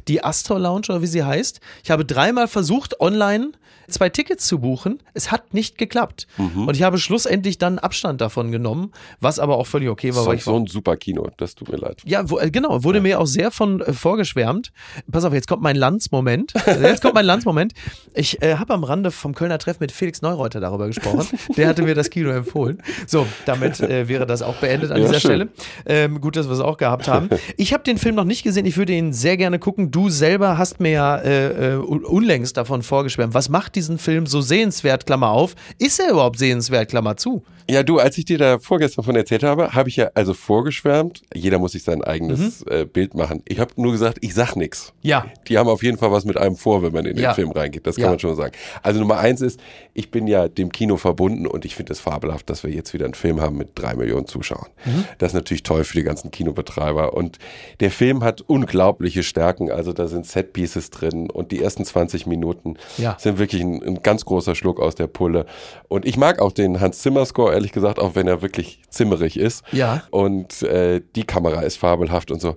die 0.07 0.23
Astor 0.23 0.59
Lounge 0.59 0.83
oder 0.89 1.01
wie 1.01 1.07
sie 1.07 1.23
heißt. 1.23 1.59
Ich 1.83 1.91
habe 1.91 1.96
dreimal 2.03 2.47
versucht, 2.47 2.99
online 2.99 3.51
zwei 3.89 4.09
Tickets 4.09 4.45
zu 4.45 4.59
buchen. 4.59 5.01
Es 5.13 5.31
hat 5.31 5.53
nicht 5.53 5.77
geklappt. 5.77 6.27
Und 6.37 6.75
ich 6.75 6.83
habe 6.83 6.97
schlussendlich 6.97 7.57
dann 7.57 7.79
Abstand 7.79 8.19
davon 8.19 8.51
genommen, 8.51 8.91
was 9.21 9.39
aber 9.39 9.57
auch 9.57 9.65
völlig 9.65 9.87
okay 9.87 10.13
war. 10.13 10.23
So, 10.23 10.29
weil 10.29 10.35
ich 10.35 10.43
so 10.43 10.57
ein 10.57 10.67
super 10.67 10.97
Kino, 10.97 11.29
das 11.37 11.55
tut 11.55 11.69
mir 11.69 11.77
leid. 11.77 12.01
ja, 12.05 12.29
wo, 12.29 12.37
äh, 12.37 12.51
genau, 12.51 12.83
wurde 12.83 12.99
mir 12.99 13.17
auch 13.19 13.25
sehr 13.27 13.49
von 13.49 13.79
äh, 13.79 13.93
vorgeschwärmt. 13.93 14.73
Pass 15.09 15.23
auf, 15.23 15.33
jetzt 15.33 15.47
kommt 15.47 15.61
mein 15.63 15.77
Landsmoment. 15.77 16.53
Jetzt 16.81 17.01
kommt 17.01 17.13
mein 17.13 17.25
Landsmoment. 17.25 17.73
Ich 18.13 18.41
äh, 18.41 18.55
habe 18.55 18.73
am 18.73 18.83
Rande 18.83 19.09
vom 19.09 19.33
Kölner 19.33 19.57
Treff 19.57 19.79
mit 19.79 19.93
Felix 19.93 20.21
Neureuter 20.21 20.59
darüber 20.59 20.87
gesprochen. 20.87 21.25
Der 21.55 21.69
hatte 21.69 21.83
mir 21.83 21.95
das 21.95 22.09
Kino 22.09 22.29
empfohlen. 22.31 22.83
So, 23.05 23.25
damit 23.45 23.79
äh, 23.79 24.09
wäre 24.09 24.25
das 24.25 24.41
auch 24.41 24.55
beendet 24.55 24.91
an 24.91 24.97
Ja, 25.01 25.07
dieser 25.07 25.19
schön. 25.21 25.29
Stelle. 25.29 25.49
Ähm, 25.85 26.19
gut, 26.19 26.35
dass 26.35 26.47
wir 26.47 26.53
es 26.53 26.59
auch 26.59 26.77
gehabt 26.77 27.07
haben. 27.07 27.29
Ich 27.55 27.73
habe 27.73 27.83
den 27.83 27.97
Film 27.97 28.15
noch 28.15 28.23
nicht 28.25 28.43
gesehen. 28.43 28.65
Ich 28.65 28.77
würde 28.77 28.93
ihn 28.93 29.13
sehr 29.13 29.37
gerne 29.37 29.57
gucken. 29.59 29.89
Du 29.89 30.09
selber 30.09 30.57
hast 30.57 30.79
mir 30.79 30.91
ja 30.91 31.15
äh, 31.17 31.75
äh, 31.75 31.77
unlängst 31.87 32.57
davon 32.57 32.83
vorgeschwärmt. 32.83 33.33
Was 33.33 33.49
macht 33.49 33.75
diesen 33.75 33.97
Film 33.97 34.25
so 34.25 34.41
sehenswert, 34.41 35.05
Klammer 35.05 35.29
auf? 35.31 35.55
Ist 35.79 35.99
er 35.99 36.11
überhaupt 36.11 36.37
sehenswert, 36.39 36.89
Klammer 36.89 37.17
zu? 37.17 37.43
Ja, 37.69 37.83
du, 37.83 37.99
als 37.99 38.17
ich 38.17 38.23
dir 38.23 38.37
da 38.37 38.59
vorgestern 38.59 39.03
von 39.03 39.15
erzählt 39.15 39.43
habe, 39.43 39.73
habe 39.73 39.89
ich 39.89 39.97
ja 39.97 40.09
also 40.13 40.33
vorgeschwärmt. 40.33 41.21
Jeder 41.33 41.59
muss 41.59 41.73
sich 41.73 41.83
sein 41.83 42.01
eigenes 42.01 42.63
Mhm. 42.65 42.71
äh, 42.71 42.85
Bild 42.85 43.13
machen. 43.13 43.43
Ich 43.45 43.59
habe 43.59 43.71
nur 43.75 43.91
gesagt, 43.91 44.19
ich 44.21 44.33
sag 44.33 44.55
nix. 44.55 44.93
Ja. 45.01 45.25
Die 45.49 45.57
haben 45.57 45.67
auf 45.67 45.83
jeden 45.83 45.97
Fall 45.97 46.11
was 46.11 46.23
mit 46.23 46.37
einem 46.37 46.55
vor, 46.55 46.81
wenn 46.81 46.93
man 46.93 47.05
in 47.05 47.15
den 47.17 47.23
Ja. 47.23 47.33
Film 47.33 47.51
reingeht. 47.51 47.85
Das 47.85 47.95
kann 47.97 48.05
Ja. 48.05 48.09
man 48.11 48.19
schon 48.19 48.35
sagen. 48.37 48.53
Also 48.83 49.01
Nummer 49.01 49.17
eins 49.19 49.41
ist, 49.41 49.59
ich 49.93 50.11
bin 50.11 50.27
ja 50.27 50.47
dem 50.47 50.71
Kino 50.71 50.95
verbunden 50.95 51.45
und 51.45 51.65
ich 51.65 51.75
finde 51.75 51.91
es 51.91 51.99
fabelhaft, 51.99 52.49
dass 52.49 52.63
wir 52.63 52.71
jetzt 52.71 52.93
wieder 52.93 53.03
einen 53.05 53.15
Film 53.15 53.41
haben 53.41 53.57
mit 53.57 53.71
drei 53.75 53.95
Millionen 53.95 54.27
Zuschauern. 54.27 54.67
Mhm. 54.85 55.03
Das 55.17 55.31
ist 55.31 55.35
natürlich 55.35 55.63
toll 55.63 55.83
für 55.83 55.97
die 55.97 56.03
ganzen 56.03 56.31
Kinobetreiber. 56.31 57.13
Und 57.15 57.37
der 57.81 57.91
Film 57.91 58.23
hat 58.23 58.41
unglaubliche 58.41 59.23
Stärken. 59.23 59.71
Also 59.71 59.91
da 59.91 60.07
sind 60.07 60.25
Setpieces 60.25 60.89
drin 60.89 61.29
und 61.29 61.51
die 61.51 61.61
ersten 61.61 61.76
20 61.85 62.25
Minuten 62.27 62.75
Ja. 62.97 63.15
sind 63.19 63.37
wirklich 63.39 63.61
ein, 63.61 63.81
ein 63.83 64.01
ganz 64.03 64.25
großer 64.25 64.55
Schluck 64.55 64.79
aus 64.79 64.95
der 64.95 65.07
Pulle. 65.07 65.45
Und 65.87 66.05
ich 66.05 66.17
mag 66.17 66.39
auch 66.39 66.51
den 66.51 66.79
Hans 66.79 66.99
Zimmer 66.99 67.25
Score, 67.25 67.53
ehrlich 67.53 67.71
gesagt, 67.71 67.99
auch 67.99 68.15
wenn 68.15 68.27
er 68.27 68.41
wirklich 68.41 68.81
zimmerig 68.89 69.37
ist. 69.37 69.63
Ja. 69.71 70.03
Und 70.11 70.61
äh, 70.63 71.01
die 71.15 71.23
Kamera 71.23 71.61
ist 71.61 71.77
fabelhaft 71.77 72.31
und 72.31 72.41
so. 72.41 72.55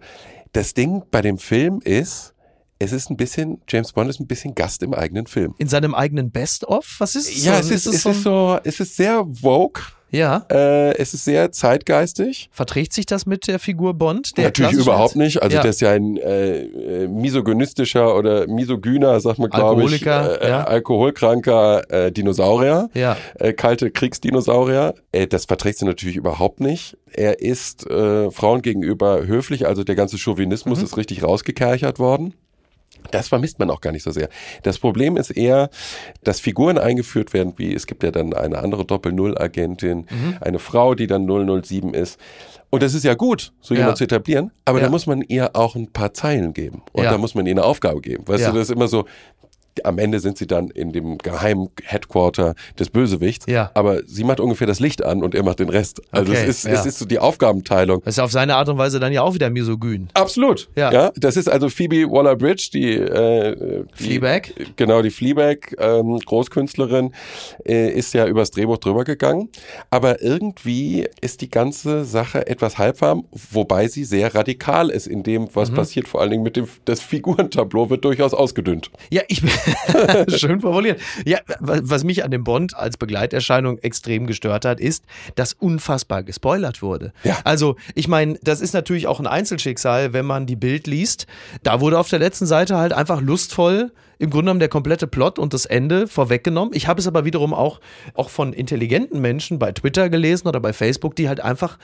Das 0.53 0.75
Ding 0.75 1.03
bei 1.11 1.23
dem 1.23 1.39
Film 1.39 1.81
ist, 1.85 2.35
es 2.79 2.93
ist 2.93 3.11
ein 3.11 3.17
bisschen, 3.17 3.61
James 3.69 3.93
Bond 3.93 4.09
ist 4.09 4.21
ein 4.21 4.27
bisschen 4.27 4.55
Gast 4.55 4.83
im 4.83 4.95
eigenen 4.95 5.27
Film. 5.27 5.55
In 5.59 5.69
seinem 5.69 5.95
eigenen 5.95 6.31
Best-of? 6.31 6.97
Was 6.99 7.15
ist 7.15 7.29
es? 7.29 7.45
Ja, 7.45 7.63
So- 7.63 7.75
es 7.75 7.87
ist, 7.87 7.95
es 7.95 8.03
so 8.03 8.11
ist 8.11 8.23
so, 8.23 8.59
es 8.65 8.81
ist 8.81 8.97
sehr 8.97 9.25
vogue, 9.43 9.83
Ja. 10.11 10.45
äh, 10.51 10.95
es 10.97 11.15
ist 11.15 11.25
sehr 11.25 11.53
zeitgeistig. 11.53 12.49
Verträgt 12.53 12.93
sich 12.93 13.07
das 13.07 13.27
mit 13.27 13.47
der 13.47 13.59
Figur 13.59 13.95
Bond? 13.95 14.37
Der 14.37 14.45
Natürlich 14.47 14.73
überhaupt 14.75 15.17
nicht. 15.17 15.43
Also 15.43 15.57
Ja. 15.57 15.63
der 15.63 15.71
ist 15.71 15.81
ja 15.81 15.91
ein 15.93 16.17
äh, 16.17 16.61
äh, 17.05 17.09
misogynistischer 17.09 18.17
oder 18.17 18.47
misogyner, 18.49 19.21
sagt 19.21 19.39
man 19.39 19.51
glaube 19.51 19.85
ich, 19.85 20.07
Alkoholiker, 20.07 20.43
äh, 20.43 20.49
ja. 20.49 20.65
alkoholkranker 20.65 21.91
äh, 21.91 22.13
Dinosaurier, 22.13 22.89
Ja. 22.95 23.17
äh, 23.39 23.53
kalte 23.53 23.91
Kriegsdinosaurier. 23.91 24.95
Äh, 25.13 25.27
das 25.27 25.45
verträgt 25.47 25.79
sie 25.79 25.85
natürlich 25.85 26.17
überhaupt 26.17 26.61
nicht. 26.61 26.97
Er 27.13 27.41
ist 27.41 27.87
äh, 27.89 28.31
Frauen 28.31 28.63
gegenüber 28.63 29.27
höflich, 29.27 29.67
also 29.67 29.85
der 29.85 29.95
ganze 29.97 30.19
Chauvinismus 30.19 30.79
Mhm. 30.79 30.85
ist 30.85 30.97
richtig 30.97 31.23
rausgekerchert 31.23 31.99
worden. 31.99 32.35
Das 33.11 33.29
vermisst 33.29 33.59
man 33.59 33.71
auch 33.71 33.81
gar 33.81 33.93
nicht 33.93 34.03
so 34.03 34.11
sehr. 34.11 34.29
Das 34.63 34.79
Problem 34.79 35.17
ist 35.17 35.31
eher, 35.31 35.71
dass 36.23 36.41
Figuren 36.41 36.79
eingeführt 36.79 37.33
werden, 37.33 37.55
wie 37.57 37.75
es 37.75 37.87
gibt 37.87 38.03
ja 38.03 38.11
dann 38.11 38.33
eine 38.35 38.59
andere 38.59 38.85
Doppel-Null-Agentin, 38.85 40.07
Mhm. 40.11 40.37
eine 40.41 40.59
Frau, 40.59 40.95
die 40.95 41.07
dann 41.07 41.27
007 41.27 41.95
ist. 41.95 42.19
Und 42.71 42.83
das 42.83 42.95
ist 42.95 43.05
ja 43.05 43.15
gut, 43.15 43.53
so 43.61 43.75
Ja. 43.75 43.81
jemand 43.81 43.99
zu 43.99 44.05
etablieren, 44.05 44.53
aber 44.65 44.79
Ja. 44.79 44.85
da 44.85 44.91
muss 44.91 45.07
man 45.07 45.23
ihr 45.23 45.57
auch 45.57 45.75
ein 45.75 45.89
paar 45.93 46.15
Zeilen 46.15 46.53
geben. 46.55 46.83
Und 46.93 47.05
Ja. 47.05 47.11
da 47.11 47.19
muss 47.19 47.35
man 47.35 47.47
ihr 47.47 47.53
eine 47.53 47.65
Aufgabe 47.65 48.01
geben. 48.01 48.27
Weißt 48.29 48.43
Ja. 48.43 48.51
du, 48.53 48.59
das 48.59 48.69
ist 48.69 48.75
immer 48.75 48.87
so, 48.89 49.07
am 49.85 49.99
Ende 49.99 50.21
sind 50.21 50.39
sie 50.39 50.47
dann 50.47 50.69
in 50.71 50.93
dem 50.93 51.19
geheimen 51.19 51.69
Headquarter 51.85 52.55
des 52.79 52.91
Bösewichts, 52.91 53.47
Ja. 53.49 53.71
aber 53.75 54.03
sie 54.07 54.25
macht 54.25 54.41
ungefähr 54.41 54.67
das 54.67 54.81
Licht 54.81 55.05
an 55.05 55.23
und 55.23 55.35
er 55.35 55.43
macht 55.43 55.59
den 55.61 55.69
Rest. 55.69 56.01
Also 56.11 56.33
Okay, 56.33 56.43
es, 56.43 56.59
ist, 56.59 56.65
ja. 56.67 56.73
es 56.73 56.87
ist 56.87 56.99
so 56.99 57.05
die 57.05 57.19
Aufgabenteilung. 57.19 58.03
Das 58.05 58.15
ist 58.15 58.19
auf 58.21 58.33
seine 58.33 58.57
Art 58.57 58.69
und 58.69 58.79
Weise 58.79 59.01
dann 59.01 59.13
ja 59.13 59.23
auch 59.23 59.35
wieder 59.35 59.51
misogyn. 59.51 60.09
Absolut. 60.15 60.69
Ja. 60.77 60.93
Ja. 60.93 61.13
das 61.17 61.37
ist 61.37 61.49
also 61.49 61.69
Phoebe 61.69 62.11
Waller-Bridge, 62.11 62.71
die, 62.73 62.93
äh, 62.95 63.85
die 63.99 64.05
Fleabag? 64.05 64.53
Genau, 64.77 65.03
die 65.03 65.11
Fleabag, 65.11 65.75
ähm, 65.79 66.19
Großkünstlerin, 66.25 67.13
äh, 67.67 67.91
ist 67.91 68.15
ja 68.15 68.27
übers 68.27 68.51
Drehbuch 68.51 68.79
drüber 68.79 69.05
gegangen. 69.05 69.49
Aber 69.91 70.23
irgendwie 70.23 71.07
ist 71.21 71.41
die 71.41 71.51
ganze 71.51 72.05
Sache 72.05 72.47
etwas 72.47 72.79
halbwarm, 72.79 73.25
wobei 73.51 73.89
sie 73.89 74.05
sehr 74.05 74.35
radikal 74.35 74.91
ist 74.91 75.07
in 75.07 75.23
dem, 75.23 75.43
Mhm. 75.43 75.49
was 75.55 75.71
passiert. 75.71 76.09
Vor 76.09 76.21
allen 76.21 76.31
Dingen 76.31 76.43
mit 76.43 76.57
dem, 76.57 76.67
das 76.85 77.01
Figurentableau 77.01 77.91
wird 77.91 78.05
durchaus 78.05 78.35
ausgedünnt. 78.35 78.91
Ja, 79.11 79.23
ich 79.29 79.43
schön 80.29 80.61
formuliert. 80.61 81.01
Ja, 81.25 81.39
wa- 81.61 81.81
was 81.83 82.05
mich 82.05 82.25
an 82.25 82.31
dem 82.31 82.45
Bond 82.45 82.77
als 82.77 82.97
Begleiterscheinung 82.97 83.79
extrem 83.79 84.27
gestört 84.27 84.65
hat, 84.65 84.81
ist, 84.81 85.05
dass 85.35 85.53
unfassbar 85.53 86.23
gespoilert 86.23 86.83
wurde. 86.83 87.13
Ja. 87.25 87.39
Also, 87.45 87.77
ich 87.95 88.09
meine, 88.09 88.39
das 88.43 88.61
ist 88.61 88.75
natürlich 88.75 89.07
auch 89.07 89.21
ein 89.21 89.27
Einzelschicksal, 89.27 90.13
wenn 90.13 90.27
man 90.27 90.47
die 90.47 90.57
Bild 90.57 90.87
liest. 90.87 91.27
Da 91.63 91.81
wurde 91.81 91.99
auf 91.99 92.09
der 92.09 92.19
letzten 92.19 92.47
Seite 92.47 92.77
halt 92.77 92.93
einfach 92.93 93.21
lustvoll 93.21 93.93
im 94.21 94.29
Grunde 94.31 94.45
genommen 94.45 94.61
der 94.61 94.69
komplette 94.69 95.07
Plot 95.07 95.39
und 95.39 95.55
das 95.55 95.65
Ende 95.65 96.07
vorweggenommen. 96.07 96.75
Ich 96.75 96.87
habe 96.87 97.01
es 97.01 97.07
aber 97.07 97.25
wiederum 97.25 97.55
auch, 97.55 97.81
auch 98.15 98.29
von 98.29 98.53
intelligenten 98.53 99.21
Menschen 99.21 99.59
bei 99.59 99.73
Twitter 99.73 100.11
gelesen 100.11 100.47
oder 100.47 100.61
bei 100.61 100.73
Facebook, 100.75 101.17
die 101.17 101.27
halt 101.29 101.41
einfach 101.41 101.79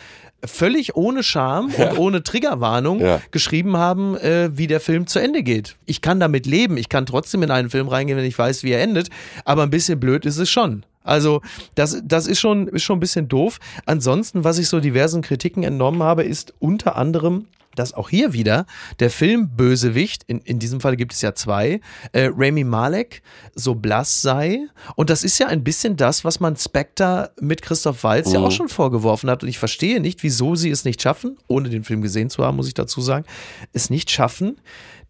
völlig 0.44 0.94
ohne 0.96 1.22
Scham 1.22 1.72
und 1.74 1.98
ohne 1.98 2.22
Triggerwarnung 2.22 3.00
Ja. 3.00 3.20
geschrieben 3.30 3.78
haben, 3.78 4.16
äh, 4.18 4.50
wie 4.52 4.66
der 4.66 4.80
Film 4.80 5.06
zu 5.06 5.18
Ende 5.18 5.42
geht. 5.42 5.76
Ich 5.86 6.02
kann 6.02 6.20
damit 6.20 6.44
leben. 6.46 6.76
Ich 6.76 6.90
kann 6.90 7.06
trotzdem 7.06 7.42
in 7.42 7.50
einen 7.50 7.70
Film 7.70 7.88
reingehen, 7.88 8.18
wenn 8.18 8.24
ich 8.26 8.38
weiß, 8.38 8.62
wie 8.62 8.72
er 8.72 8.82
endet. 8.82 9.08
Aber 9.46 9.62
ein 9.62 9.70
bisschen 9.70 9.98
blöd 9.98 10.26
ist 10.26 10.36
es 10.36 10.50
schon. 10.50 10.84
Also, 11.04 11.40
das, 11.74 12.02
das 12.04 12.26
ist, 12.26 12.40
schon, 12.40 12.68
ist 12.68 12.82
schon 12.82 12.98
ein 12.98 13.00
bisschen 13.00 13.28
doof. 13.28 13.60
Ansonsten, 13.86 14.44
was 14.44 14.58
ich 14.58 14.68
so 14.68 14.80
diversen 14.80 15.22
Kritiken 15.22 15.62
entnommen 15.62 16.02
habe, 16.02 16.22
ist 16.24 16.52
unter 16.58 16.96
anderem, 16.96 17.46
dass 17.78 17.94
auch 17.94 18.08
hier 18.08 18.32
wieder 18.32 18.66
der 19.00 19.10
Filmbösewicht, 19.10 20.24
in, 20.26 20.40
in 20.40 20.58
diesem 20.58 20.80
Fall 20.80 20.96
gibt 20.96 21.12
es 21.12 21.22
ja 21.22 21.34
zwei, 21.34 21.80
äh, 22.12 22.30
Rami 22.34 22.64
Malek, 22.64 23.22
so 23.54 23.74
blass 23.74 24.22
sei. 24.22 24.66
Und 24.96 25.10
das 25.10 25.24
ist 25.24 25.38
ja 25.38 25.46
ein 25.46 25.64
bisschen 25.64 25.96
das, 25.96 26.24
was 26.24 26.40
man 26.40 26.56
Spectre 26.56 27.32
mit 27.40 27.62
Christoph 27.62 28.02
Waltz 28.04 28.32
ja 28.32 28.40
auch 28.40 28.50
schon 28.50 28.68
vorgeworfen 28.68 29.30
hat. 29.30 29.42
Und 29.42 29.48
ich 29.48 29.58
verstehe 29.58 30.00
nicht, 30.00 30.22
wieso 30.22 30.54
sie 30.54 30.70
es 30.70 30.84
nicht 30.84 31.00
schaffen, 31.00 31.38
ohne 31.46 31.68
den 31.68 31.84
Film 31.84 32.02
gesehen 32.02 32.30
zu 32.30 32.44
haben, 32.44 32.56
muss 32.56 32.68
ich 32.68 32.74
dazu 32.74 33.00
sagen, 33.00 33.24
es 33.72 33.90
nicht 33.90 34.10
schaffen, 34.10 34.60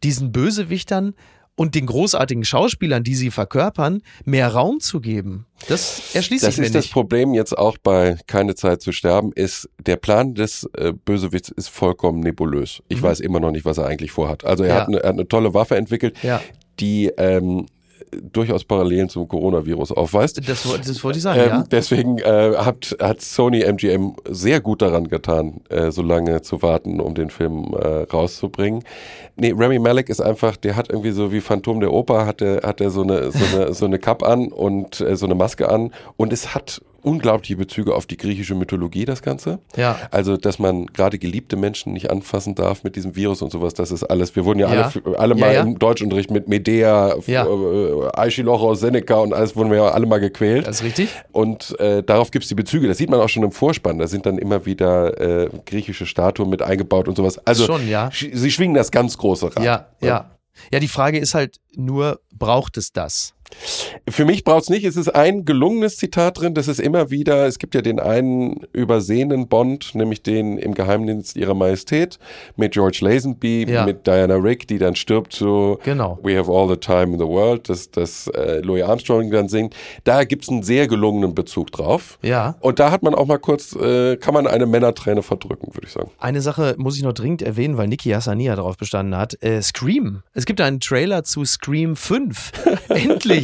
diesen 0.02 0.32
Bösewichtern 0.32 1.14
und 1.56 1.74
den 1.74 1.86
großartigen 1.86 2.44
Schauspielern, 2.44 3.02
die 3.02 3.14
sie 3.14 3.30
verkörpern, 3.30 4.02
mehr 4.24 4.48
Raum 4.48 4.78
zu 4.80 5.00
geben. 5.00 5.46
Das 5.68 6.14
erschließt 6.14 6.44
Das 6.44 6.54
sich 6.54 6.60
mir 6.60 6.66
ist 6.66 6.74
das 6.74 6.84
nicht. 6.84 6.92
Problem 6.92 7.34
jetzt 7.34 7.56
auch 7.56 7.78
bei 7.78 8.18
Keine 8.26 8.54
Zeit 8.54 8.82
zu 8.82 8.92
sterben, 8.92 9.32
ist, 9.34 9.68
der 9.84 9.96
Plan 9.96 10.34
des 10.34 10.68
äh, 10.76 10.92
Bösewichts 10.92 11.48
ist 11.48 11.68
vollkommen 11.68 12.20
nebulös. 12.20 12.82
Ich 12.88 13.02
weiß 13.02 13.20
immer 13.20 13.40
noch 13.40 13.50
nicht, 13.50 13.64
was 13.64 13.78
er 13.78 13.86
eigentlich 13.86 14.12
vorhat. 14.12 14.44
Also 14.44 14.64
er, 14.64 14.66
Mhm. 14.66 14.76
Ja. 14.76 14.80
hat, 14.82 14.88
eine, 14.88 14.96
er 14.98 15.08
hat 15.08 15.14
eine 15.14 15.28
tolle 15.28 15.54
Waffe 15.54 15.76
entwickelt, 15.76 16.16
Ja. 16.22 16.40
die 16.78 17.06
ähm, 17.16 17.66
durchaus 18.32 18.64
Parallelen 18.64 19.08
zum 19.08 19.28
Coronavirus 19.28 19.92
aufweist. 19.92 20.38
Das, 20.48 20.62
das 20.62 21.04
wollte 21.04 21.18
ich 21.18 21.22
sagen, 21.22 21.40
Ähm, 21.40 21.48
ja. 21.48 21.64
Deswegen 21.70 22.18
äh, 22.18 22.54
hat, 22.56 22.96
hat 23.00 23.20
Sony 23.20 23.62
MGM 23.62 24.16
sehr 24.28 24.60
gut 24.60 24.82
daran 24.82 25.08
getan, 25.08 25.60
äh, 25.68 25.90
so 25.90 26.02
lange 26.02 26.42
zu 26.42 26.62
warten, 26.62 27.00
um 27.00 27.14
den 27.14 27.30
Film 27.30 27.74
äh, 27.74 28.02
rauszubringen. 28.12 28.82
Nee, 29.36 29.54
Remy 29.56 29.78
Malek 29.78 30.08
ist 30.08 30.20
einfach, 30.20 30.56
der 30.56 30.76
hat 30.76 30.90
irgendwie 30.90 31.12
so 31.12 31.32
wie 31.32 31.40
Phantom 31.40 31.80
der 31.80 31.92
Oper, 31.92 32.26
hat 32.26 32.40
er 32.40 32.62
hat 32.62 32.80
so 32.86 33.02
eine, 33.02 33.30
so 33.30 33.44
eine, 33.56 33.74
so 33.74 33.86
eine 33.86 33.98
Kappe 33.98 34.26
an 34.26 34.48
und 34.48 35.00
äh, 35.00 35.16
so 35.16 35.26
eine 35.26 35.34
Maske 35.34 35.68
an 35.68 35.92
und 36.16 36.32
es 36.32 36.54
hat 36.54 36.80
unglaubliche 37.06 37.56
Bezüge 37.56 37.94
auf 37.94 38.06
die 38.06 38.16
griechische 38.16 38.54
Mythologie, 38.56 39.04
das 39.04 39.22
Ganze. 39.22 39.60
Ja. 39.76 39.96
Also, 40.10 40.36
dass 40.36 40.58
man 40.58 40.86
gerade 40.86 41.18
geliebte 41.18 41.56
Menschen 41.56 41.92
nicht 41.92 42.10
anfassen 42.10 42.56
darf 42.56 42.82
mit 42.82 42.96
diesem 42.96 43.14
Virus 43.14 43.42
und 43.42 43.52
sowas, 43.52 43.74
das 43.74 43.92
ist 43.92 44.02
alles. 44.02 44.34
Wir 44.34 44.44
wurden 44.44 44.58
ja, 44.58 44.74
Ja. 44.74 44.92
alle, 45.04 45.18
alle 45.18 45.34
mal 45.36 45.54
ja. 45.54 45.62
im 45.62 45.78
Deutschunterricht 45.78 46.30
mit 46.32 46.48
Medea, 46.48 47.14
Ja. 47.26 47.46
äh, 47.46 48.08
Aeschylochos, 48.12 48.80
Seneca 48.80 49.14
und 49.16 49.32
alles 49.32 49.54
wurden 49.54 49.70
wir 49.70 49.76
ja 49.78 49.88
alle 49.88 50.06
mal 50.06 50.18
gequält. 50.18 50.66
Das 50.66 50.76
ist 50.80 50.82
richtig. 50.82 51.08
Und 51.30 51.78
äh, 51.78 52.02
darauf 52.02 52.32
gibt 52.32 52.42
es 52.44 52.48
die 52.48 52.56
Bezüge. 52.56 52.88
Das 52.88 52.98
sieht 52.98 53.08
man 53.08 53.20
auch 53.20 53.28
schon 53.28 53.44
im 53.44 53.52
Vorspann. 53.52 53.98
Da 53.98 54.08
sind 54.08 54.26
dann 54.26 54.36
immer 54.38 54.66
wieder 54.66 55.20
äh, 55.20 55.48
griechische 55.64 56.06
Statuen 56.06 56.50
mit 56.50 56.60
eingebaut 56.62 57.06
und 57.06 57.16
sowas. 57.16 57.38
Also 57.46 57.66
Schon, 57.66 57.88
ja. 57.88 58.10
sie 58.12 58.50
schwingen 58.50 58.74
das 58.74 58.90
ganz 58.90 59.16
große 59.16 59.54
Rad. 59.54 59.62
Ja, 59.64 59.86
ja. 60.00 60.30
Ja, 60.72 60.80
die 60.80 60.88
Frage 60.88 61.18
ist 61.18 61.34
halt 61.34 61.60
nur, 61.76 62.18
braucht 62.32 62.78
es 62.78 62.92
das? 62.92 63.34
Für 64.08 64.24
mich 64.24 64.44
braucht's 64.44 64.68
nicht. 64.70 64.84
Es 64.84 64.96
ist 64.96 65.08
ein 65.14 65.44
gelungenes 65.44 65.96
Zitat 65.96 66.40
drin. 66.40 66.54
Das 66.54 66.68
ist 66.68 66.80
immer 66.80 67.10
wieder, 67.10 67.46
es 67.46 67.58
gibt 67.58 67.74
ja 67.74 67.82
den 67.82 67.98
einen 68.00 68.60
übersehenen 68.72 69.48
Bond, 69.48 69.94
nämlich 69.94 70.22
den 70.22 70.58
im 70.58 70.74
Geheimdienst 70.74 71.36
ihrer 71.36 71.54
Majestät 71.54 72.18
mit 72.56 72.72
George 72.72 72.98
Lazenby, 73.00 73.66
Ja. 73.68 73.84
mit 73.84 74.06
Diana 74.06 74.36
Rick, 74.36 74.68
die 74.68 74.78
dann 74.78 74.94
stirbt 74.96 75.32
so 75.32 75.78
Genau. 75.84 76.18
We 76.22 76.36
have 76.38 76.50
all 76.50 76.68
the 76.68 76.76
time 76.76 77.12
in 77.14 77.18
the 77.18 77.26
world, 77.26 77.68
das, 77.68 77.90
das 77.90 78.28
äh, 78.28 78.60
Louis 78.60 78.82
Armstrong 78.82 79.30
dann 79.30 79.48
singt. 79.48 79.74
Da 80.04 80.24
gibt's 80.24 80.48
einen 80.48 80.62
sehr 80.62 80.86
gelungenen 80.88 81.34
Bezug 81.34 81.72
drauf. 81.72 82.18
Ja. 82.22 82.56
Und 82.60 82.78
da 82.78 82.90
hat 82.90 83.02
man 83.02 83.14
auch 83.14 83.26
mal 83.26 83.38
kurz, 83.38 83.74
äh, 83.74 84.16
kann 84.16 84.34
man 84.34 84.46
eine 84.46 84.66
Männerträne 84.66 85.22
verdrücken, 85.22 85.74
würde 85.74 85.86
ich 85.86 85.92
sagen. 85.92 86.10
Eine 86.18 86.40
Sache 86.40 86.74
muss 86.78 86.96
ich 86.96 87.02
noch 87.02 87.12
dringend 87.14 87.42
erwähnen, 87.42 87.76
weil 87.76 87.88
Niki 87.88 88.10
Hassania 88.10 88.54
darauf 88.56 88.76
bestanden 88.76 89.16
hat. 89.16 89.42
Äh, 89.42 89.62
Scream. 89.62 90.22
Es 90.34 90.46
gibt 90.46 90.60
einen 90.60 90.80
Trailer 90.80 91.24
zu 91.24 91.44
Scream 91.44 91.96
5. 91.96 92.52
endlich. 92.88 93.35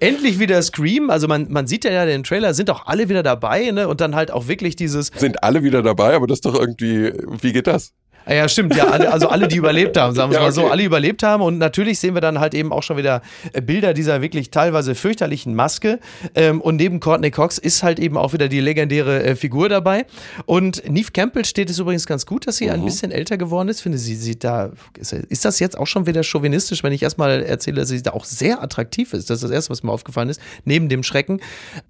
Endlich 0.00 0.38
wieder 0.38 0.60
Scream. 0.62 1.10
Also 1.10 1.28
man, 1.28 1.46
man 1.50 1.66
sieht 1.66 1.84
ja 1.84 2.04
den 2.06 2.24
Trailer, 2.24 2.54
sind 2.54 2.70
auch 2.70 2.86
alle 2.86 3.08
wieder 3.08 3.22
dabei, 3.22 3.70
ne? 3.70 3.88
Und 3.88 4.00
dann 4.00 4.14
halt 4.14 4.30
auch 4.30 4.48
wirklich 4.48 4.76
dieses. 4.76 5.10
Sind 5.16 5.42
alle 5.42 5.62
wieder 5.62 5.82
dabei, 5.82 6.14
aber 6.14 6.26
das 6.26 6.38
ist 6.38 6.46
doch 6.46 6.58
irgendwie, 6.58 7.12
wie 7.40 7.52
geht 7.52 7.66
das? 7.66 7.92
Ah 8.28 8.34
Ja, 8.34 8.48
stimmt, 8.48 8.76
ja, 8.76 8.86
alle, 8.88 9.12
also 9.12 9.28
alle, 9.28 9.48
die 9.48 9.56
überlebt 9.64 9.96
haben, 9.96 10.14
sagen 10.14 10.30
wir 10.30 10.38
Ja, 10.38 10.44
mal 10.44 10.52
so, 10.52 10.66
alle 10.68 10.84
überlebt 10.84 11.22
haben. 11.22 11.42
Und 11.42 11.58
natürlich 11.58 11.98
sehen 11.98 12.14
wir 12.14 12.20
dann 12.20 12.38
halt 12.38 12.54
eben 12.54 12.72
auch 12.72 12.82
schon 12.82 12.96
wieder 12.98 13.22
äh, 13.52 13.60
Bilder 13.62 13.94
dieser 13.94 14.20
wirklich 14.22 14.50
teilweise 14.50 14.94
fürchterlichen 14.94 15.54
Maske. 15.54 15.98
Ähm, 16.34 16.60
und 16.60 16.76
neben 16.76 17.00
Courtney 17.00 17.30
Cox 17.30 17.58
ist 17.58 17.82
halt 17.82 17.98
eben 17.98 18.16
auch 18.16 18.32
wieder 18.34 18.48
die 18.48 18.60
legendäre 18.60 19.22
äh, 19.24 19.34
Figur 19.34 19.68
dabei. 19.70 20.04
Und 20.46 20.88
Neve 20.88 21.10
Campbell 21.12 21.44
steht 21.46 21.70
es 21.70 21.78
übrigens 21.78 22.06
ganz 22.06 22.26
gut, 22.26 22.46
dass 22.46 22.58
sie 22.58 22.66
Mhm. 22.66 22.72
ein 22.72 22.84
bisschen 22.84 23.10
älter 23.12 23.38
geworden 23.38 23.68
ist. 23.70 23.80
Finde 23.80 23.96
sie 23.98 24.14
sieht 24.14 24.44
da, 24.44 24.70
ist, 24.98 25.12
ist 25.14 25.44
das 25.46 25.58
jetzt 25.58 25.78
auch 25.78 25.86
schon 25.86 26.06
wieder 26.06 26.22
chauvinistisch, 26.22 26.82
wenn 26.82 26.92
ich 26.92 27.02
erstmal 27.02 27.42
erzähle, 27.42 27.80
dass 27.80 27.88
sie 27.88 28.02
da 28.02 28.10
auch 28.12 28.26
sehr 28.26 28.62
attraktiv 28.62 29.14
ist. 29.14 29.30
Das 29.30 29.36
ist 29.36 29.44
das 29.44 29.50
Erste, 29.50 29.70
was 29.70 29.82
mir 29.82 29.90
aufgefallen 29.90 30.28
ist. 30.28 30.40
Neben 30.66 30.90
dem 30.90 31.02
Schrecken. 31.02 31.40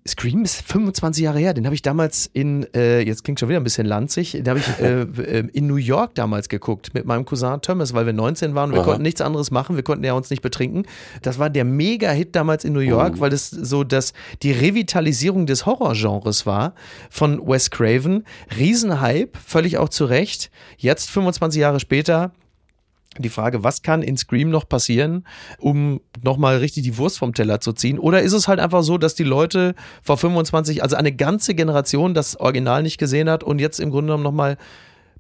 Scream 0.07 0.45
ist 0.45 0.63
25 0.63 1.25
Jahre 1.25 1.41
her. 1.41 1.53
Den 1.53 1.65
habe 1.67 1.75
ich 1.75 1.83
damals 1.83 2.31
in, 2.33 2.65
äh, 2.75 3.01
jetzt 3.01 3.25
klingt 3.25 3.41
schon 3.41 3.49
wieder 3.49 3.59
ein 3.59 3.65
bisschen 3.65 3.87
lanzig, 3.87 4.33
den 4.33 4.49
habe 4.49 4.61
ich 4.61 4.69
äh, 4.81 5.01
äh, 5.41 5.49
in 5.53 5.67
New 5.67 5.77
York 5.77 6.15
damals 6.15 6.28
geguckt 6.49 6.95
mit 6.95 7.05
meinem 7.05 7.25
Cousin 7.25 7.61
Thomas, 7.61 7.95
weil 7.95 8.07
wir 8.07 8.13
19 8.13 8.55
waren. 8.55 8.73
Wir 8.73 8.79
Aha. 8.79 8.85
konnten 8.85 9.03
nichts 9.03 9.21
anderes 9.21 9.51
machen. 9.51 9.77
Wir 9.77 9.83
konnten 9.83 10.05
ja 10.05 10.13
uns 10.13 10.31
nicht 10.31 10.43
betrinken. 10.43 10.85
Das 11.23 11.39
war 11.39 11.51
der 11.51 11.65
Mega-Hit 11.65 12.35
damals 12.37 12.65
in 12.65 12.73
New 12.73 12.81
York, 12.81 13.21
weil 13.21 13.31
das 13.31 13.51
so 13.51 13.85
das, 13.85 14.13
die 14.43 14.53
Revitalisierung 14.53 15.47
des 15.47 15.67
Horrorgenres 15.67 16.47
war 16.47 16.75
von 17.11 17.47
Wes 17.47 17.71
Craven. 17.71 18.25
Riesenhype, 18.57 19.39
völlig 19.45 19.79
auch 19.79 19.89
zu 19.89 20.05
Recht. 20.05 20.51
Jetzt, 20.77 21.11
25 21.11 21.61
Jahre 21.61 21.81
später, 21.81 22.33
die 23.19 23.29
Frage, 23.29 23.65
was 23.65 23.83
kann 23.83 24.03
in 24.03 24.17
Scream 24.17 24.51
noch 24.51 24.69
passieren, 24.69 25.27
um 25.59 26.01
nochmal 26.23 26.59
richtig 26.59 26.85
die 26.85 26.99
Wurst 26.99 27.19
vom 27.19 27.35
Teller 27.35 27.61
zu 27.61 27.73
ziehen? 27.73 27.99
Oder 27.99 28.23
ist 28.23 28.33
es 28.33 28.49
halt 28.49 28.61
einfach 28.61 28.83
so, 28.83 28.99
dass 28.99 29.15
die 29.15 29.25
Leute 29.25 29.75
vor 30.03 30.19
25, 30.19 30.83
also 30.83 30.97
eine 30.97 31.13
ganze 31.13 31.55
Generation 31.55 32.15
das 32.15 32.39
Original 32.39 32.83
nicht 32.83 32.99
gesehen 32.99 33.29
hat 33.29 33.43
und 33.43 33.61
jetzt 33.61 33.81
im 33.81 33.91
Grunde 33.91 34.09
genommen 34.09 34.25
nochmal 34.25 34.57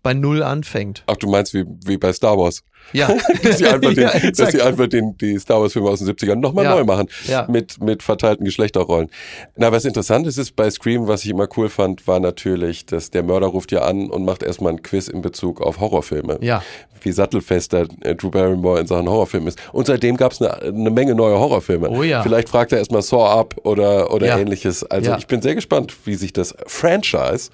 bei 0.09 0.15
Null 0.15 0.43
anfängt? 0.43 1.05
Ach, 1.07 1.17
du 1.17 1.29
meinst 1.29 1.53
wie, 1.53 1.67
wie 1.85 1.99
bei 1.99 2.15
Star 2.15 2.39
Wars. 2.39 2.65
Ja, 2.93 3.09
dass 3.43 3.59
sie 3.59 3.67
einfach, 3.67 3.91
den, 3.95 4.03
Ja, 4.03 4.31
dass 4.31 4.53
sie 4.53 4.63
einfach 4.63 4.87
den, 4.87 5.17
die 5.19 5.39
Star 5.39 5.61
Wars 5.61 5.73
Filme 5.75 5.91
aus 5.91 5.99
den 5.99 6.09
70ern 6.09 6.37
nochmal 6.37 6.65
Ja. 6.65 6.75
neu 6.75 6.85
machen. 6.85 7.09
Ja. 7.27 7.47
Mit, 7.49 7.83
mit 7.83 8.03
verteilten 8.03 8.45
Geschlechterrollen. 8.45 9.11
Na, 9.57 9.71
was 9.73 9.85
interessant 9.85 10.27
ist, 10.27 10.39
ist 10.39 10.57
bei 10.57 10.71
Scream, 10.71 11.07
was 11.07 11.25
ich 11.25 11.31
immer 11.31 11.49
cool 11.57 11.69
fand, 11.69 12.07
war 12.07 12.19
natürlich, 12.21 12.87
dass 12.87 13.11
der 13.11 13.23
Mörder 13.23 13.49
ruft 13.49 13.73
ja 13.73 13.83
an 13.83 14.09
und 14.11 14.25
macht 14.25 14.43
erstmal 14.43 14.73
ein 14.73 14.83
Quiz 14.83 15.09
in 15.09 15.21
Bezug 15.21 15.61
auf 15.61 15.81
Horrorfilme. 15.81 16.39
Ja. 16.41 16.63
Wie 17.01 17.13
sattelfester 17.13 17.87
äh, 18.01 18.15
Drew 18.17 18.31
Barrymore 18.31 18.81
in 18.81 18.87
Sachen 18.89 19.09
Horrorfilm 19.09 19.47
ist. 19.47 19.59
Und 19.73 19.87
seitdem 19.87 20.17
gab 20.17 20.33
es 20.33 20.43
eine, 20.43 20.55
eine 20.63 20.91
Menge 20.91 21.15
neue 21.15 21.39
Horrorfilme. 21.39 21.89
Oh 21.91 22.03
ja. 22.03 22.23
Vielleicht 22.25 22.49
fragt 22.49 22.73
er 22.73 22.79
erstmal 22.79 23.03
Saw 23.03 23.25
Up 23.39 23.55
oder, 23.65 24.13
oder 24.13 24.27
Ja. 24.27 24.39
ähnliches. 24.39 24.83
Also 24.83 25.11
Ja. 25.11 25.19
ich 25.19 25.27
bin 25.29 25.41
sehr 25.43 25.55
gespannt, 25.55 25.95
wie 26.07 26.15
sich 26.17 26.33
das 26.33 26.55
Franchise 26.67 27.51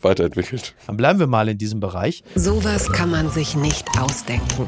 weiterentwickelt. 0.00 0.74
Dann 0.86 0.96
bleiben 0.96 1.18
wir 1.18 1.26
mal 1.26 1.48
in 1.48 1.58
diesem 1.58 1.78
Bereich. 1.80 2.24
Sowas 2.34 2.90
kann 2.92 3.10
man 3.10 3.30
sich 3.30 3.54
nicht 3.56 3.86
ausdenken. 4.00 4.66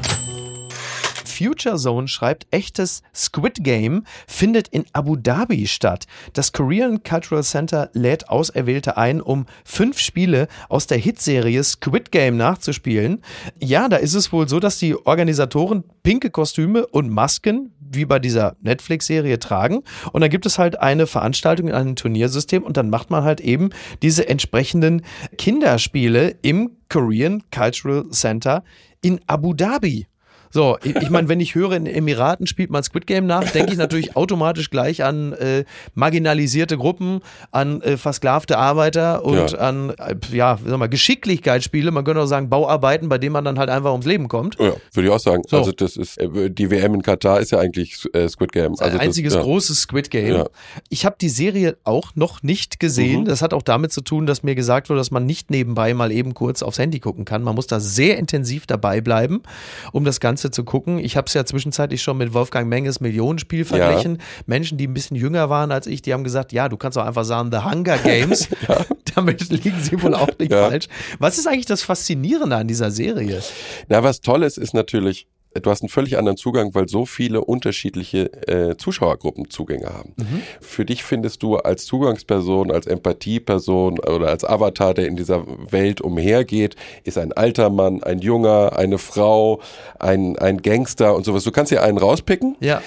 Future 1.41 1.77
Zone 1.77 2.07
schreibt, 2.07 2.45
echtes 2.51 3.01
Squid 3.15 3.63
Game 3.63 4.03
findet 4.27 4.67
in 4.67 4.85
Abu 4.93 5.15
Dhabi 5.15 5.65
statt. 5.65 6.05
Das 6.33 6.53
Korean 6.53 7.01
Cultural 7.01 7.43
Center 7.43 7.89
lädt 7.93 8.29
Auserwählte 8.29 8.95
ein, 8.95 9.21
um 9.21 9.47
fünf 9.65 9.97
Spiele 9.97 10.47
aus 10.69 10.85
der 10.85 10.99
Hitserie 10.99 11.63
Squid 11.63 12.11
Game 12.11 12.37
nachzuspielen. 12.37 13.23
Ja, 13.59 13.89
da 13.89 13.97
ist 13.97 14.13
es 14.13 14.31
wohl 14.31 14.47
so, 14.47 14.59
dass 14.59 14.77
die 14.77 14.95
Organisatoren 14.95 15.83
pinke 16.03 16.29
Kostüme 16.29 16.85
und 16.85 17.09
Masken 17.09 17.73
wie 17.79 18.05
bei 18.05 18.19
dieser 18.19 18.55
Netflix-Serie 18.61 19.39
tragen. 19.39 19.83
Und 20.13 20.21
dann 20.21 20.29
gibt 20.29 20.45
es 20.45 20.59
halt 20.59 20.79
eine 20.79 21.07
Veranstaltung 21.07 21.67
in 21.67 21.73
einem 21.73 21.95
Turniersystem 21.95 22.63
und 22.63 22.77
dann 22.77 22.89
macht 22.89 23.09
man 23.09 23.23
halt 23.23 23.41
eben 23.41 23.71
diese 24.01 24.29
entsprechenden 24.29 25.01
Kinderspiele 25.37 26.35
im 26.41 26.77
Korean 26.87 27.43
Cultural 27.51 28.09
Center 28.11 28.63
in 29.03 29.19
Abu 29.27 29.53
Dhabi. 29.53 30.05
So, 30.51 30.77
ich, 30.83 30.95
ich 30.95 31.09
meine, 31.09 31.27
wenn 31.29 31.39
ich 31.39 31.55
höre, 31.55 31.73
in 31.73 31.85
Emiraten 31.85 32.45
spielt 32.47 32.69
man 32.69 32.83
Squid 32.83 33.07
Game 33.07 33.25
nach, 33.25 33.49
denke 33.51 33.71
ich 33.71 33.77
natürlich 33.77 34.15
automatisch 34.15 34.69
gleich 34.69 35.03
an 35.03 35.33
äh, 35.33 35.63
marginalisierte 35.95 36.77
Gruppen, 36.77 37.21
an 37.51 37.81
äh, 37.81 37.97
versklavte 37.97 38.57
Arbeiter 38.57 39.23
und 39.23 39.51
Ja. 39.51 39.57
an, 39.59 39.91
äh, 39.91 40.15
ja, 40.31 40.59
sag 40.65 40.77
mal, 40.77 40.87
Geschicklichkeitsspiele. 40.89 41.91
Man 41.91 42.03
könnte 42.03 42.21
auch 42.21 42.25
sagen 42.27 42.49
Bauarbeiten, 42.49 43.09
bei 43.09 43.17
denen 43.17 43.33
man 43.33 43.45
dann 43.45 43.59
halt 43.59 43.69
einfach 43.69 43.91
ums 43.91 44.05
Leben 44.05 44.27
kommt. 44.27 44.57
Ja, 44.59 44.73
würde 44.93 45.07
ich 45.07 45.13
auch 45.13 45.19
sagen. 45.19 45.43
So. 45.47 45.57
Also 45.57 45.71
das 45.71 45.95
ist 45.97 46.17
äh, 46.17 46.49
die 46.49 46.69
WM 46.69 46.95
in 46.95 47.01
Katar 47.01 47.39
ist 47.39 47.51
ja 47.51 47.59
eigentlich 47.59 48.03
äh, 48.13 48.27
Squid 48.27 48.51
Game. 48.51 48.71
Also 48.71 48.83
ein 48.85 48.91
das- 48.93 48.99
einziges 49.01 49.33
ja. 49.35 49.41
großes 49.41 49.81
Squid 49.81 50.09
Game. 50.11 50.35
Ja. 50.35 50.45
Ich 50.89 51.05
habe 51.05 51.15
die 51.19 51.29
Serie 51.29 51.77
auch 51.83 52.11
noch 52.15 52.43
nicht 52.43 52.79
gesehen. 52.79 53.21
Mhm. 53.21 53.25
Das 53.25 53.41
hat 53.41 53.53
auch 53.53 53.61
damit 53.63 53.91
zu 53.91 54.01
tun, 54.01 54.25
dass 54.25 54.43
mir 54.43 54.55
gesagt 54.55 54.89
wurde, 54.89 54.99
dass 54.99 55.11
man 55.11 55.25
nicht 55.25 55.49
nebenbei 55.51 55.93
mal 55.93 56.11
eben 56.11 56.33
kurz 56.33 56.63
aufs 56.63 56.79
Handy 56.79 56.99
gucken 56.99 57.25
kann. 57.25 57.43
Man 57.43 57.55
muss 57.55 57.67
da 57.67 57.79
sehr 57.79 58.17
intensiv 58.17 58.65
dabei 58.67 59.01
bleiben, 59.01 59.43
um 59.91 60.03
das 60.03 60.19
Ganze 60.19 60.40
zu 60.49 60.63
gucken. 60.63 60.97
Ich 60.97 61.17
habe 61.17 61.27
es 61.27 61.33
ja 61.35 61.45
zwischenzeitlich 61.45 62.01
schon 62.01 62.17
mit 62.17 62.33
Wolfgang 62.33 62.67
Menges 62.67 62.99
Millionenspiel 63.01 63.65
verglichen. 63.65 64.17
Menschen, 64.47 64.79
die 64.79 64.87
ein 64.87 64.93
bisschen 64.95 65.17
jünger 65.17 65.49
waren 65.49 65.71
als 65.71 65.85
ich, 65.85 66.01
die 66.01 66.13
haben 66.13 66.23
gesagt, 66.23 66.51
ja, 66.53 66.69
du 66.69 66.77
kannst 66.77 66.97
auch 66.97 67.05
einfach 67.05 67.25
sagen, 67.25 67.51
The 67.51 67.59
Hunger 67.59 67.97
Games. 67.99 68.47
Damit 69.15 69.49
liegen 69.49 69.79
sie 69.81 70.01
wohl 70.01 70.15
auch 70.15 70.29
nicht 70.39 70.51
Ja. 70.51 70.69
falsch. 70.69 70.87
Was 71.19 71.37
ist 71.37 71.45
eigentlich 71.47 71.65
das 71.65 71.83
Faszinierende 71.83 72.55
an 72.55 72.67
dieser 72.67 72.89
Serie? 72.91 73.41
Na, 73.89 74.01
was 74.03 74.21
toll 74.21 74.43
ist, 74.43 74.57
ist 74.57 74.73
natürlich, 74.73 75.27
du 75.53 75.69
hast 75.69 75.81
einen 75.81 75.89
völlig 75.89 76.17
anderen 76.17 76.37
Zugang, 76.37 76.73
weil 76.73 76.87
so 76.87 77.05
viele 77.05 77.41
unterschiedliche 77.41 78.31
äh, 78.47 78.77
Zuschauergruppen 78.77 79.49
Zugänge 79.49 79.87
haben. 79.87 80.13
Mhm. 80.17 80.41
Für 80.61 80.85
dich 80.85 81.03
findest 81.03 81.43
du 81.43 81.57
als 81.57 81.85
Zugangsperson, 81.85 82.71
als 82.71 82.87
Empathieperson 82.87 83.99
oder 83.99 84.29
als 84.29 84.43
Avatar, 84.43 84.93
der 84.93 85.07
in 85.07 85.15
dieser 85.15 85.45
Welt 85.71 86.01
umhergeht, 86.01 86.75
ist 87.03 87.17
ein 87.17 87.33
alter 87.33 87.69
Mann, 87.69 88.03
ein 88.03 88.19
junger, 88.19 88.77
eine 88.77 88.97
Frau, 88.97 89.61
ein, 89.99 90.37
ein 90.37 90.61
Gangster 90.61 91.15
und 91.15 91.25
sowas. 91.25 91.43
Du 91.43 91.51
kannst 91.51 91.71
dir 91.71 91.83
einen 91.83 91.97
rauspicken. 91.97 92.55
Ja. 92.59 92.81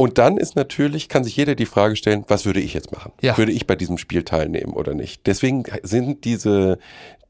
Und 0.00 0.18
dann 0.18 0.36
ist 0.36 0.54
natürlich, 0.54 1.08
kann 1.08 1.24
sich 1.24 1.36
jeder 1.36 1.56
die 1.56 1.66
Frage 1.66 1.96
stellen, 1.96 2.24
was 2.28 2.46
würde 2.46 2.60
ich 2.60 2.72
jetzt 2.72 2.92
machen? 2.92 3.10
Ja. 3.20 3.36
Würde 3.36 3.50
ich 3.50 3.66
bei 3.66 3.74
diesem 3.74 3.98
Spiel 3.98 4.22
teilnehmen 4.22 4.72
oder 4.72 4.94
nicht? 4.94 5.26
Deswegen 5.26 5.64
sind 5.82 6.24
diese, 6.24 6.78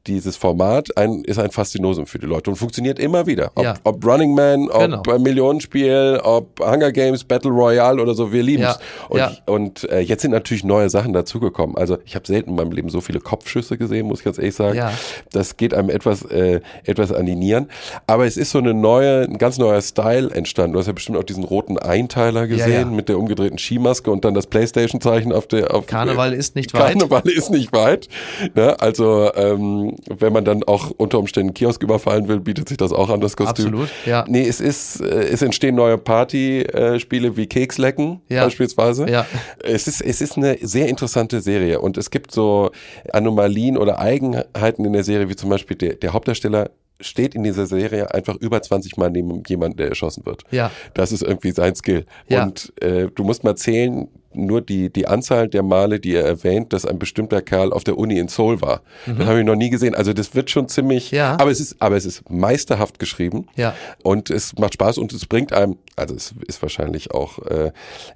dieses 0.07 0.37
Format 0.37 0.95
ein, 0.97 1.23
ist 1.25 1.37
ein 1.39 1.51
Faszinosum 1.51 2.05
für 2.07 2.19
die 2.19 2.25
Leute 2.25 2.49
und 2.49 2.55
funktioniert 2.55 2.99
immer 2.99 3.25
wieder. 3.27 3.51
Ob, 3.55 3.63
Ja. 3.63 3.73
ob 3.83 4.03
Running 4.05 4.33
Man, 4.33 4.69
ob 4.69 4.81
Genau. 5.03 5.19
Millionenspiel, 5.19 6.19
ob 6.23 6.59
Hunger 6.59 6.91
Games, 6.91 7.23
Battle 7.23 7.51
Royale 7.51 8.01
oder 8.01 8.13
so, 8.13 8.31
wir 8.31 8.41
lieben 8.43 8.63
es. 8.63 8.69
Ja, 8.69 8.79
Und, 9.09 9.17
ja. 9.19 9.31
und 9.45 9.89
äh, 9.89 9.99
jetzt 9.99 10.21
sind 10.21 10.31
natürlich 10.31 10.63
neue 10.63 10.89
Sachen 10.89 11.13
dazugekommen. 11.13 11.77
Also 11.77 11.97
ich 12.05 12.15
habe 12.15 12.25
selten 12.25 12.51
in 12.51 12.55
meinem 12.55 12.71
Leben 12.71 12.89
so 12.89 13.01
viele 13.01 13.19
Kopfschüsse 13.19 13.77
gesehen, 13.77 14.07
muss 14.07 14.19
ich 14.19 14.25
ganz 14.25 14.37
ehrlich 14.37 14.55
sagen. 14.55 14.77
Ja. 14.77 14.91
Das 15.31 15.57
geht 15.57 15.73
einem 15.73 15.89
etwas, 15.89 16.23
äh, 16.23 16.61
etwas 16.85 17.11
an 17.11 17.25
die 17.25 17.35
Nieren. 17.35 17.69
Aber 18.07 18.25
es 18.25 18.37
ist 18.37 18.51
so 18.51 18.59
eine 18.59 18.73
neue, 18.73 19.23
ein 19.23 19.37
ganz 19.37 19.57
neuer 19.57 19.81
Style 19.81 20.31
entstanden. 20.31 20.73
Du 20.73 20.79
hast 20.79 20.87
ja 20.87 20.93
bestimmt 20.93 21.17
auch 21.17 21.23
diesen 21.23 21.43
roten 21.43 21.77
Einteiler 21.77 22.47
gesehen 22.47 22.95
mit 22.95 23.09
der 23.09 23.17
umgedrehten 23.19 23.57
Skimaske 23.57 24.09
und 24.11 24.23
dann 24.25 24.33
das 24.33 24.47
Playstation-Zeichen 24.47 25.33
auf 25.33 25.47
der 25.47 25.73
auf 25.73 25.85
Karneval 25.87 26.33
ist 26.33 26.55
nicht 26.55 26.73
weit. 26.73 26.93
Karneval 26.99 27.27
ist 27.29 27.49
nicht 27.51 27.73
weit. 27.73 28.07
Ne? 28.55 28.79
Also 28.79 29.31
ähm, 29.35 29.88
wenn 30.09 30.33
man 30.33 30.45
dann 30.45 30.63
auch 30.63 30.91
unter 30.97 31.19
Umständen 31.19 31.49
einen 31.49 31.53
Kiosk 31.53 31.81
überfallen 31.83 32.27
will, 32.27 32.39
bietet 32.39 32.69
sich 32.69 32.77
das 32.77 32.91
auch 32.91 33.09
an, 33.09 33.21
das 33.21 33.35
Kostüm. 33.37 33.65
Absolut, 33.67 33.89
ja. 34.05 34.25
Nee, 34.27 34.47
es 34.47 34.59
ist, 34.61 35.01
äh, 35.01 35.05
es 35.29 35.41
entstehen 35.41 35.75
neue 35.75 35.97
Partyspiele 35.97 37.37
wie 37.37 37.47
Kekslecken 37.47 38.21
Ja. 38.29 38.43
beispielsweise. 38.45 39.09
Ja. 39.09 39.25
Es 39.63 39.87
ist, 39.87 40.01
es 40.01 40.21
ist 40.21 40.37
eine 40.37 40.57
sehr 40.61 40.87
interessante 40.87 41.41
Serie 41.41 41.79
und 41.81 41.97
es 41.97 42.11
gibt 42.11 42.31
so 42.31 42.71
Anomalien 43.13 43.77
oder 43.77 43.99
Eigenheiten 43.99 44.85
in 44.85 44.93
der 44.93 45.03
Serie, 45.03 45.29
wie 45.29 45.35
zum 45.35 45.49
Beispiel 45.49 45.77
der, 45.77 45.95
der 45.95 46.13
Hauptdarsteller 46.13 46.69
steht 47.01 47.33
in 47.33 47.43
dieser 47.43 47.65
Serie 47.65 48.13
einfach 48.13 48.35
über 48.35 48.61
20 48.61 48.97
Mal 48.97 49.09
neben 49.09 49.41
jemandem, 49.47 49.77
der 49.77 49.87
erschossen 49.87 50.25
wird. 50.25 50.43
Ja. 50.51 50.69
Das 50.93 51.13
ist 51.13 51.23
irgendwie 51.23 51.51
sein 51.51 51.73
Skill. 51.75 52.05
Ja. 52.27 52.43
Und 52.43 52.73
äh, 52.81 53.07
du 53.15 53.23
musst 53.23 53.45
mal 53.45 53.55
zählen, 53.55 54.09
nur 54.33 54.61
die, 54.61 54.91
die 54.91 55.07
Anzahl 55.07 55.47
der 55.47 55.63
Male, 55.63 55.99
die 55.99 56.13
er 56.15 56.25
erwähnt, 56.25 56.71
dass 56.73 56.85
ein 56.85 56.99
bestimmter 56.99 57.41
Kerl 57.41 57.73
auf 57.73 57.83
der 57.83 57.97
Uni 57.97 58.17
in 58.19 58.27
Seoul 58.27 58.61
war. 58.61 58.81
Das 59.05 59.25
habe 59.27 59.39
ich 59.39 59.45
noch 59.45 59.55
nie 59.55 59.69
gesehen. 59.69 59.95
Also 59.95 60.13
das 60.13 60.35
wird 60.35 60.49
schon 60.49 60.67
ziemlich, 60.67 61.11
Mhm. 61.11 61.17
Ja. 61.17 61.31
aber 61.39 61.51
es 61.51 61.59
ist, 61.59 61.75
aber 61.79 61.95
es 61.97 62.05
ist 62.05 62.29
meisterhaft 62.29 62.99
geschrieben. 62.99 63.47
Ja. 63.55 63.73
Und 64.03 64.29
es 64.29 64.57
macht 64.57 64.73
Spaß 64.75 64.97
und 64.97 65.13
es 65.13 65.25
bringt 65.25 65.53
einem, 65.53 65.77
also 65.95 66.15
es 66.15 66.33
ist 66.47 66.61
wahrscheinlich 66.61 67.11
auch 67.11 67.39
äh, 67.47 67.71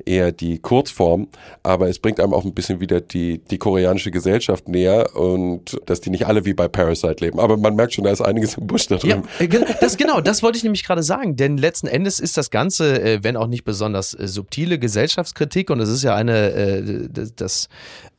eher 0.06 0.32
die 0.32 0.60
Kurzform, 0.60 1.28
aber 1.64 1.90
es 1.90 2.00
bringt 2.00 2.20
einem 2.20 2.34
auch 2.34 2.46
ein 2.46 2.54
bisschen 2.54 2.80
wieder 2.80 3.02
die, 3.02 3.40
die 3.40 3.58
koreanische 3.58 4.12
Gesellschaft 4.12 4.68
näher 4.70 5.16
und 5.16 5.80
dass 5.86 6.02
die 6.02 6.10
nicht 6.10 6.28
alle 6.28 6.46
wie 6.46 6.54
bei 6.54 6.68
Parasite 6.68 7.24
leben. 7.24 7.40
Aber 7.40 7.58
man 7.58 7.76
merkt 7.76 7.94
schon, 7.94 8.04
da 8.04 8.12
ist 8.12 8.22
einiges 8.22 8.56
im 8.58 8.68
Busch 8.68 8.88
da 8.88 8.98
drin. 8.98 9.24
Ja, 9.40 9.46
äh, 9.46 9.50
das 9.82 9.98
genau, 9.98 10.22
das 10.22 10.44
wollte 10.44 10.58
ich 10.58 10.64
nämlich 10.64 10.84
gerade 10.86 11.04
sagen, 11.04 11.36
denn 11.36 11.58
letzten 11.58 11.88
Endes 11.88 12.20
ist 12.20 12.38
das 12.38 12.50
Ganze, 12.52 13.02
äh, 13.02 13.24
wenn 13.24 13.36
auch 13.36 13.48
nicht 13.48 13.64
besonders 13.64 14.14
äh, 14.14 14.28
subtile 14.28 14.78
Gesellschaftskritik 14.80 15.70
und 15.70 15.80
es 15.80 15.90
ist 15.90 16.03
ja 16.04 16.16
eine, 16.16 16.52
äh, 16.52 17.10
das 17.36 17.70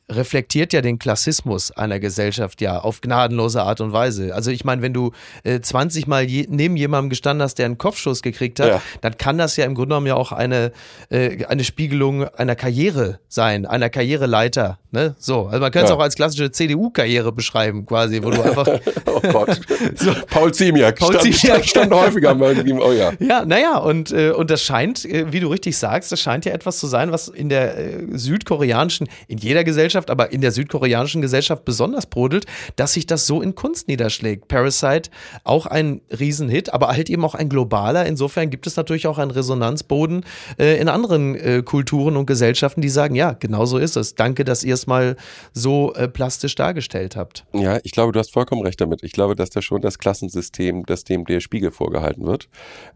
reflektiert 0.09 0.71
ja 0.71 0.81
den 0.81 0.99
Klassismus 0.99 1.71
einer 1.71 1.99
Gesellschaft 1.99 2.61
ja 2.61 2.79
auf 2.79 3.01
gnadenlose 3.01 3.63
Art 3.63 3.81
und 3.81 3.91
Weise. 3.91 4.35
Also 4.35 4.51
ich 4.51 4.63
meine, 4.63 4.81
wenn 4.83 4.93
du 4.93 5.11
äh, 5.43 5.59
20 5.59 6.05
Mal 6.05 6.25
je, 6.25 6.45
neben 6.49 6.77
jemandem 6.77 7.09
gestanden 7.09 7.41
hast, 7.43 7.55
der 7.55 7.65
einen 7.65 7.77
Kopfschuss 7.79 8.21
gekriegt 8.21 8.59
hat, 8.59 8.67
Ja. 8.69 8.81
dann 9.01 9.17
kann 9.17 9.37
das 9.39 9.57
ja 9.57 9.65
im 9.65 9.73
Grunde 9.73 9.89
genommen 9.89 10.07
ja 10.07 10.15
auch 10.15 10.31
eine, 10.31 10.71
äh, 11.09 11.43
eine 11.45 11.63
Spiegelung 11.63 12.23
einer 12.27 12.55
Karriere 12.55 13.19
sein, 13.29 13.65
einer 13.65 13.89
Karriereleiter. 13.89 14.77
Ne? 14.91 15.15
So, 15.17 15.47
also 15.47 15.59
man 15.59 15.71
kann 15.71 15.83
es 15.85 15.89
Ja. 15.89 15.95
auch 15.95 16.01
als 16.01 16.15
klassische 16.15 16.51
CDU-Karriere 16.51 17.31
beschreiben, 17.31 17.85
quasi, 17.85 18.21
wo 18.23 18.29
du 18.29 18.41
einfach 18.43 18.67
Oh 19.07 19.21
Gott. 19.31 19.59
Paul 20.29 20.53
Ziemiak 20.53 20.99
Paul 20.99 21.13
stand, 21.19 21.23
Ziemiak. 21.35 21.65
stand, 21.65 21.89
stand 21.89 21.93
häufiger 21.93 22.35
mal 22.35 22.55
ihm. 22.67 22.79
Oh 22.79 22.91
ja. 22.91 23.11
Ja, 23.19 23.43
naja, 23.43 23.77
und, 23.77 24.11
äh, 24.11 24.29
und 24.31 24.51
das 24.51 24.61
scheint, 24.61 25.03
äh, 25.05 25.31
wie 25.33 25.39
du 25.39 25.47
richtig 25.47 25.77
sagst, 25.77 26.11
das 26.11 26.19
scheint 26.21 26.45
ja 26.45 26.51
etwas 26.53 26.77
zu 26.79 26.85
sein, 26.87 27.11
was 27.11 27.27
in 27.27 27.49
der 27.49 27.77
äh, 27.77 28.03
südkoreanischen, 28.11 29.07
in 29.27 29.37
jeder 29.37 29.63
Gesellschaft, 29.95 30.09
aber 30.09 30.31
in 30.31 30.41
der 30.41 30.51
südkoreanischen 30.51 31.21
Gesellschaft 31.21 31.63
besonders 31.63 32.05
brodelt, 32.05 32.45
dass 32.75 32.93
sich 32.93 33.05
das 33.05 33.27
so 33.27 33.41
in 33.41 33.55
Kunst 33.55 33.87
niederschlägt. 33.87 34.47
Parasite 34.47 35.09
auch 35.43 35.65
ein 35.65 36.01
Riesenhit, 36.11 36.73
aber 36.73 36.89
halt 36.89 37.09
eben 37.09 37.23
auch 37.23 37.35
ein 37.35 37.47
globaler. 37.47 38.05
Insofern 38.05 38.49
gibt 38.49 38.67
es 38.67 38.75
natürlich 38.75 39.07
auch 39.07 39.17
einen 39.17 39.31
Resonanzboden 39.31 40.25
äh, 40.59 40.79
in 40.79 40.89
anderen 40.89 41.35
äh, 41.35 41.61
Kulturen 41.63 42.17
und 42.17 42.25
Gesellschaften, 42.25 42.81
die 42.81 42.89
sagen, 42.89 43.15
ja, 43.15 43.31
genau 43.31 43.65
so 43.65 43.77
ist 43.77 43.95
es. 43.95 44.15
Danke, 44.15 44.43
dass 44.43 44.63
ihr 44.63 44.73
es 44.73 44.85
mal 44.85 45.15
so 45.53 45.93
äh, 45.93 46.07
plastisch 46.07 46.55
dargestellt 46.55 47.15
habt. 47.15 47.45
Ja, 47.53 47.79
ich 47.83 47.91
glaube, 47.91 48.11
du 48.11 48.19
hast 48.19 48.31
vollkommen 48.33 48.63
recht 48.63 48.81
damit. 48.81 49.01
Ich 49.03 49.13
glaube, 49.13 49.35
dass 49.35 49.49
da 49.49 49.61
schon 49.61 49.81
das 49.81 49.97
Klassensystem, 49.97 50.85
dass 50.85 51.05
dem 51.05 51.23
der 51.25 51.39
Spiegel 51.39 51.71
vorgehalten 51.71 52.25
wird. 52.25 52.49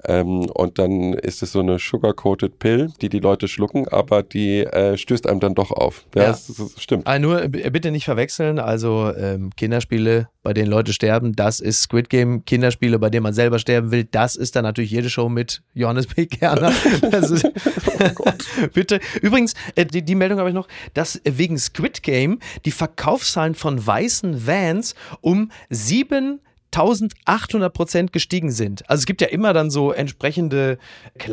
Ähm, 0.05 0.49
und 0.49 0.79
dann 0.79 1.13
ist 1.13 1.43
es 1.43 1.53
so 1.53 1.59
eine 1.59 1.79
sugar-coated 1.79 2.59
Pill, 2.59 2.91
die 3.01 3.09
die 3.09 3.19
Leute 3.19 3.47
schlucken, 3.47 3.87
aber 3.87 4.21
die 4.23 4.65
äh, 4.65 4.97
stößt 4.97 5.27
einem 5.27 5.39
dann 5.39 5.55
doch 5.55 5.71
auf. 5.71 6.05
Ja, 6.15 6.23
Ja. 6.23 6.27
Das, 6.29 6.47
das 6.47 6.81
stimmt. 6.89 7.07
Ah, 7.07 7.19
nur 7.19 7.43
äh, 7.43 7.47
bitte 7.47 7.91
nicht 7.91 8.05
verwechseln. 8.05 8.57
Also 8.57 9.13
ähm, 9.15 9.51
Kinderspiele, 9.55 10.27
bei 10.41 10.53
denen 10.53 10.69
Leute 10.69 10.91
sterben, 10.91 11.35
das 11.35 11.59
ist 11.59 11.83
Squid 11.83 12.09
Game. 12.09 12.45
Kinderspiele, 12.45 12.97
bei 12.97 13.09
denen 13.09 13.23
man 13.23 13.33
selber 13.33 13.59
sterben 13.59 13.91
will, 13.91 14.05
das 14.05 14.35
ist 14.35 14.55
dann 14.55 14.63
natürlich 14.63 14.89
jede 14.89 15.09
Show 15.09 15.29
mit 15.29 15.61
Johannes 15.73 16.07
B. 16.07 16.25
Kerner. 16.25 16.71
Ist, 17.19 17.47
bitte. 18.73 18.99
Übrigens, 19.21 19.53
äh, 19.75 19.85
die, 19.85 20.01
die 20.01 20.15
Meldung 20.15 20.39
habe 20.39 20.49
ich 20.49 20.55
noch, 20.55 20.67
dass 20.93 21.17
äh, 21.17 21.37
wegen 21.37 21.57
Squid 21.57 22.01
Game 22.01 22.39
die 22.65 22.71
Verkaufszahlen 22.71 23.55
von 23.55 23.85
weißen 23.85 24.47
Vans 24.47 24.95
um 25.21 25.51
sieben 25.69 26.41
1800 26.73 27.73
Prozent 27.73 28.13
gestiegen 28.13 28.51
sind. 28.51 28.87
Also 28.89 29.01
es 29.01 29.05
gibt 29.05 29.21
ja 29.21 29.27
immer 29.27 29.53
dann 29.53 29.69
so 29.71 29.91
entsprechende 29.91 30.77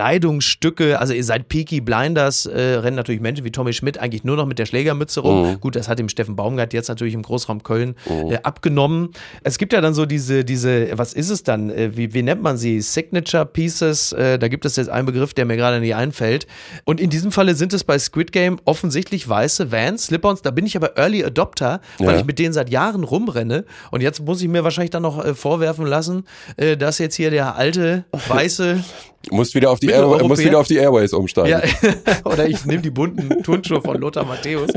Kleidungsstücke. 0.07 0.99
Also 1.01 1.15
seit 1.21 1.49
Peaky 1.49 1.81
Blinders 1.81 2.47
äh, 2.47 2.59
rennen 2.77 2.97
natürlich 2.97 3.21
Menschen 3.21 3.45
wie 3.45 3.51
Tommy 3.51 3.73
Schmidt 3.73 3.99
eigentlich 3.99 4.25
nur 4.25 4.37
noch 4.37 4.47
mit 4.47 4.59
der 4.59 4.67
Schlägermütze 4.67 5.21
rum. 5.21 5.59
Gut, 5.61 5.75
das 5.77 5.89
hat 5.89 5.99
dem 5.99 6.09
Steffen 6.09 6.37
Baumgart 6.37 6.73
jetzt 6.73 6.89
natürlich 6.89 7.15
im 7.15 7.23
Großraum 7.23 7.63
Köln 7.63 7.97
äh, 8.09 8.39
abgenommen. 8.43 9.11
Es 9.43 9.59
gibt 9.59 9.73
ja 9.73 9.81
dann 9.81 9.95
so 9.95 10.07
diese, 10.07 10.45
diese, 10.45 10.97
was 10.97 11.13
ist 11.13 11.31
es 11.31 11.43
dann? 11.43 11.71
Äh, 11.71 11.97
wie, 11.97 12.15
wie 12.15 12.23
nennt 12.23 12.43
man 12.43 12.57
sie? 12.57 12.81
Signature 12.81 13.47
Pieces. 13.47 14.13
Äh, 14.13 14.39
da 14.39 14.49
gibt 14.49 14.65
es 14.65 14.77
jetzt 14.77 14.89
einen 14.89 15.07
Begriff, 15.07 15.35
der 15.35 15.45
mir 15.45 15.57
gerade 15.57 15.81
nicht 15.81 15.95
einfällt. 15.95 16.47
Und 16.85 17.01
in 17.01 17.11
diesem 17.11 17.33
Falle 17.33 17.55
sind 17.55 17.73
es 17.73 17.85
bei 17.85 17.99
Squid 17.99 18.33
Game 18.33 18.59
offensichtlich 18.65 19.29
weiße 19.29 19.73
Vans, 19.73 20.05
Slip-ons. 20.07 20.43
Da 20.43 20.51
bin 20.51 20.67
ich 20.67 20.77
aber 20.77 20.97
Early 20.97 21.25
Adopter, 21.25 21.81
weil 21.99 22.15
Ja. 22.15 22.21
ich 22.21 22.25
mit 22.25 22.39
denen 22.39 22.53
seit 22.53 22.71
Jahren 22.71 23.05
rumrenne. 23.05 23.65
Und 23.91 24.03
jetzt 24.03 24.21
muss 24.25 24.41
ich 24.41 24.49
mir 24.49 24.65
wahrscheinlich 24.65 24.91
dann 24.91 25.03
noch 25.03 25.25
äh, 25.27 25.35
vorwerfen 25.35 25.87
lassen, 25.87 26.25
äh, 26.57 26.77
dass 26.77 26.99
jetzt 26.99 27.17
hier 27.17 27.31
der 27.31 27.57
alte 27.57 28.05
weiße 28.29 28.85
Musst 29.31 29.55
wieder 29.55 29.71
auf 29.71 29.81
die, 29.81 29.89
Air, 29.89 30.07
musst 30.25 30.45
wieder 30.45 30.59
auf 30.59 30.69
die 30.69 30.77
Airways 30.77 31.13
umsteigen. 31.13 31.51
ja, 31.51 31.61
oder 32.25 32.49
ich 32.49 32.65
nehme 32.65 32.83
die 32.83 32.91
bunten 32.91 33.43
Turnschuhe 33.43 33.83
von 33.83 33.99
Lothar 33.99 34.25
Matthäus. 34.25 34.71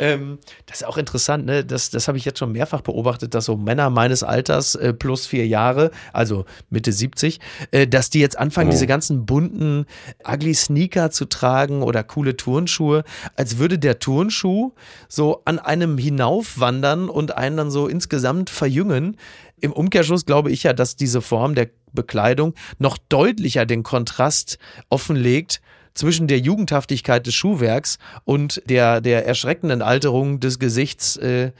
Ähm, 0.00 0.38
das 0.66 0.80
ist 0.80 0.86
auch 0.86 0.96
interessant, 0.96 1.46
ne? 1.46 1.64
Das, 1.64 1.90
das 1.90 2.08
habe 2.08 2.18
ich 2.18 2.24
jetzt 2.24 2.40
schon 2.40 2.50
mehrfach 2.50 2.80
beobachtet, 2.80 3.34
dass 3.34 3.44
so 3.44 3.56
Männer 3.56 3.90
meines 3.90 4.24
Alters 4.24 4.74
äh, 4.74 4.92
plus 4.92 5.26
vier 5.26 5.46
Jahre, 5.46 5.92
also 6.12 6.46
Mitte 6.68 6.92
70, 6.92 7.38
äh, 7.70 7.86
dass 7.86 8.10
die 8.10 8.18
jetzt 8.18 8.36
anfangen, 8.36 8.70
diese 8.70 8.88
ganzen 8.88 9.24
bunten, 9.24 9.86
ugly 10.26 10.54
Sneaker 10.54 11.12
zu 11.12 11.26
tragen 11.26 11.82
oder 11.82 12.02
coole 12.02 12.36
Turnschuhe, 12.36 13.04
als 13.36 13.58
würde 13.58 13.78
der 13.78 14.00
Turnschuh 14.00 14.72
so 15.08 15.42
an 15.44 15.60
einem 15.60 15.96
hinaufwandern 15.96 17.08
und 17.08 17.36
einen 17.36 17.56
dann 17.56 17.70
so 17.70 17.86
insgesamt 17.86 18.50
verjüngen. 18.50 19.16
Im 19.62 19.72
Umkehrschluss 19.72 20.26
glaube 20.26 20.50
ich 20.50 20.64
ja, 20.64 20.72
dass 20.72 20.96
diese 20.96 21.22
Form 21.22 21.54
der 21.54 21.70
Bekleidung 21.92 22.54
noch 22.78 22.98
deutlicher 22.98 23.64
den 23.64 23.84
Kontrast 23.84 24.58
offenlegt 24.88 25.62
zwischen 25.94 26.26
der 26.26 26.40
Jugendhaftigkeit 26.40 27.26
des 27.26 27.34
Schuhwerks 27.34 27.98
und 28.24 28.60
der, 28.66 29.00
der 29.00 29.24
erschreckenden 29.24 29.80
Alterung 29.80 30.40
des 30.40 30.58
Gesichts 30.58 31.16
äh, 31.16 31.52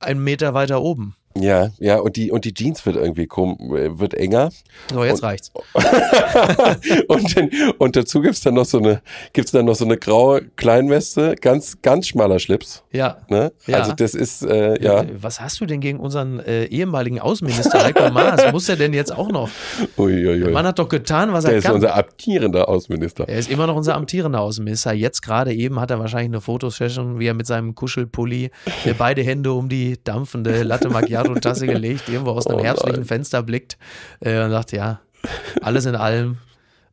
einen 0.00 0.24
Meter 0.24 0.52
weiter 0.52 0.82
oben. 0.82 1.14
Ja, 1.36 1.70
ja, 1.80 1.98
und 1.98 2.14
die, 2.16 2.30
und 2.30 2.44
die 2.44 2.54
Jeans 2.54 2.86
wird 2.86 2.96
irgendwie 2.96 3.26
krumm, 3.26 3.56
äh, 3.76 3.98
wird 3.98 4.14
enger. 4.14 4.50
So, 4.92 5.02
jetzt 5.04 5.14
Und- 5.14 5.22
reicht's. 5.24 5.50
und, 7.08 7.36
den, 7.36 7.50
und 7.78 7.96
dazu 7.96 8.20
gibt's 8.20 8.40
dann 8.42 8.54
noch 8.54 8.64
so 8.64 8.78
eine, 8.78 9.02
gibt's 9.32 9.50
dann 9.50 9.64
noch 9.64 9.74
so 9.74 9.84
eine 9.84 9.96
graue 9.96 10.42
Kleinweste, 10.56 11.34
ganz, 11.40 11.80
ganz 11.82 12.06
schmaler 12.08 12.38
Schlips. 12.38 12.84
Ja. 12.92 13.18
Ne? 13.28 13.52
Ja. 13.66 13.78
Also 13.78 13.92
das 13.92 14.14
ist, 14.14 14.42
äh, 14.44 14.80
ja. 14.82 15.02
Äh, 15.02 15.08
Was 15.20 15.40
hast 15.40 15.60
du 15.60 15.66
denn 15.66 15.80
gegen 15.80 15.98
unseren 15.98 16.38
äh, 16.40 16.64
ehemaligen 16.66 17.18
Außenminister 17.20 17.82
Heiko 17.82 18.10
Maas? 18.10 18.40
Muss 18.52 18.68
er 18.68 18.76
denn 18.76 18.92
jetzt 18.92 19.12
auch 19.12 19.28
noch? 19.30 19.48
Der 19.80 20.04
Uiuiui. 20.04 20.52
Mann 20.52 20.66
hat 20.66 20.78
doch 20.78 20.88
getan, 20.88 21.32
was 21.32 21.44
Der 21.44 21.54
er 21.54 21.58
ist 21.58 21.64
kann. 21.64 21.74
unser 21.74 21.96
amtierender 21.96 22.68
Außenminister. 22.68 23.28
Er 23.28 23.38
ist 23.38 23.50
immer 23.50 23.66
noch 23.66 23.76
unser 23.76 23.96
amtierender 23.96 24.40
Außenminister. 24.40 24.92
Jetzt 24.92 25.22
gerade 25.22 25.52
eben 25.52 25.80
hat 25.80 25.90
er 25.90 25.98
wahrscheinlich 25.98 26.28
eine 26.30 26.40
Fotosession, 26.40 27.18
wie 27.18 27.26
er 27.26 27.34
mit 27.34 27.46
seinem 27.46 27.74
Kuschelpulli 27.74 28.50
äh, 28.84 28.94
beide 28.96 29.22
Hände 29.22 29.52
um 29.52 29.68
die 29.68 29.98
dampfende 30.02 30.62
Latte 30.62 30.90
Macchiato-Tasse 31.28 31.66
gelegt, 31.66 32.08
irgendwo 32.08 32.32
aus 32.32 32.46
einem 32.46 32.60
Oh 32.60 32.64
herbstlichen. 32.64 33.04
Fenster 33.04 33.42
blickt 33.42 33.78
äh, 34.20 34.42
und 34.42 34.50
sagt, 34.50 34.72
ja, 34.72 35.00
alles 35.62 35.86
in 35.86 35.96
allem 35.96 36.38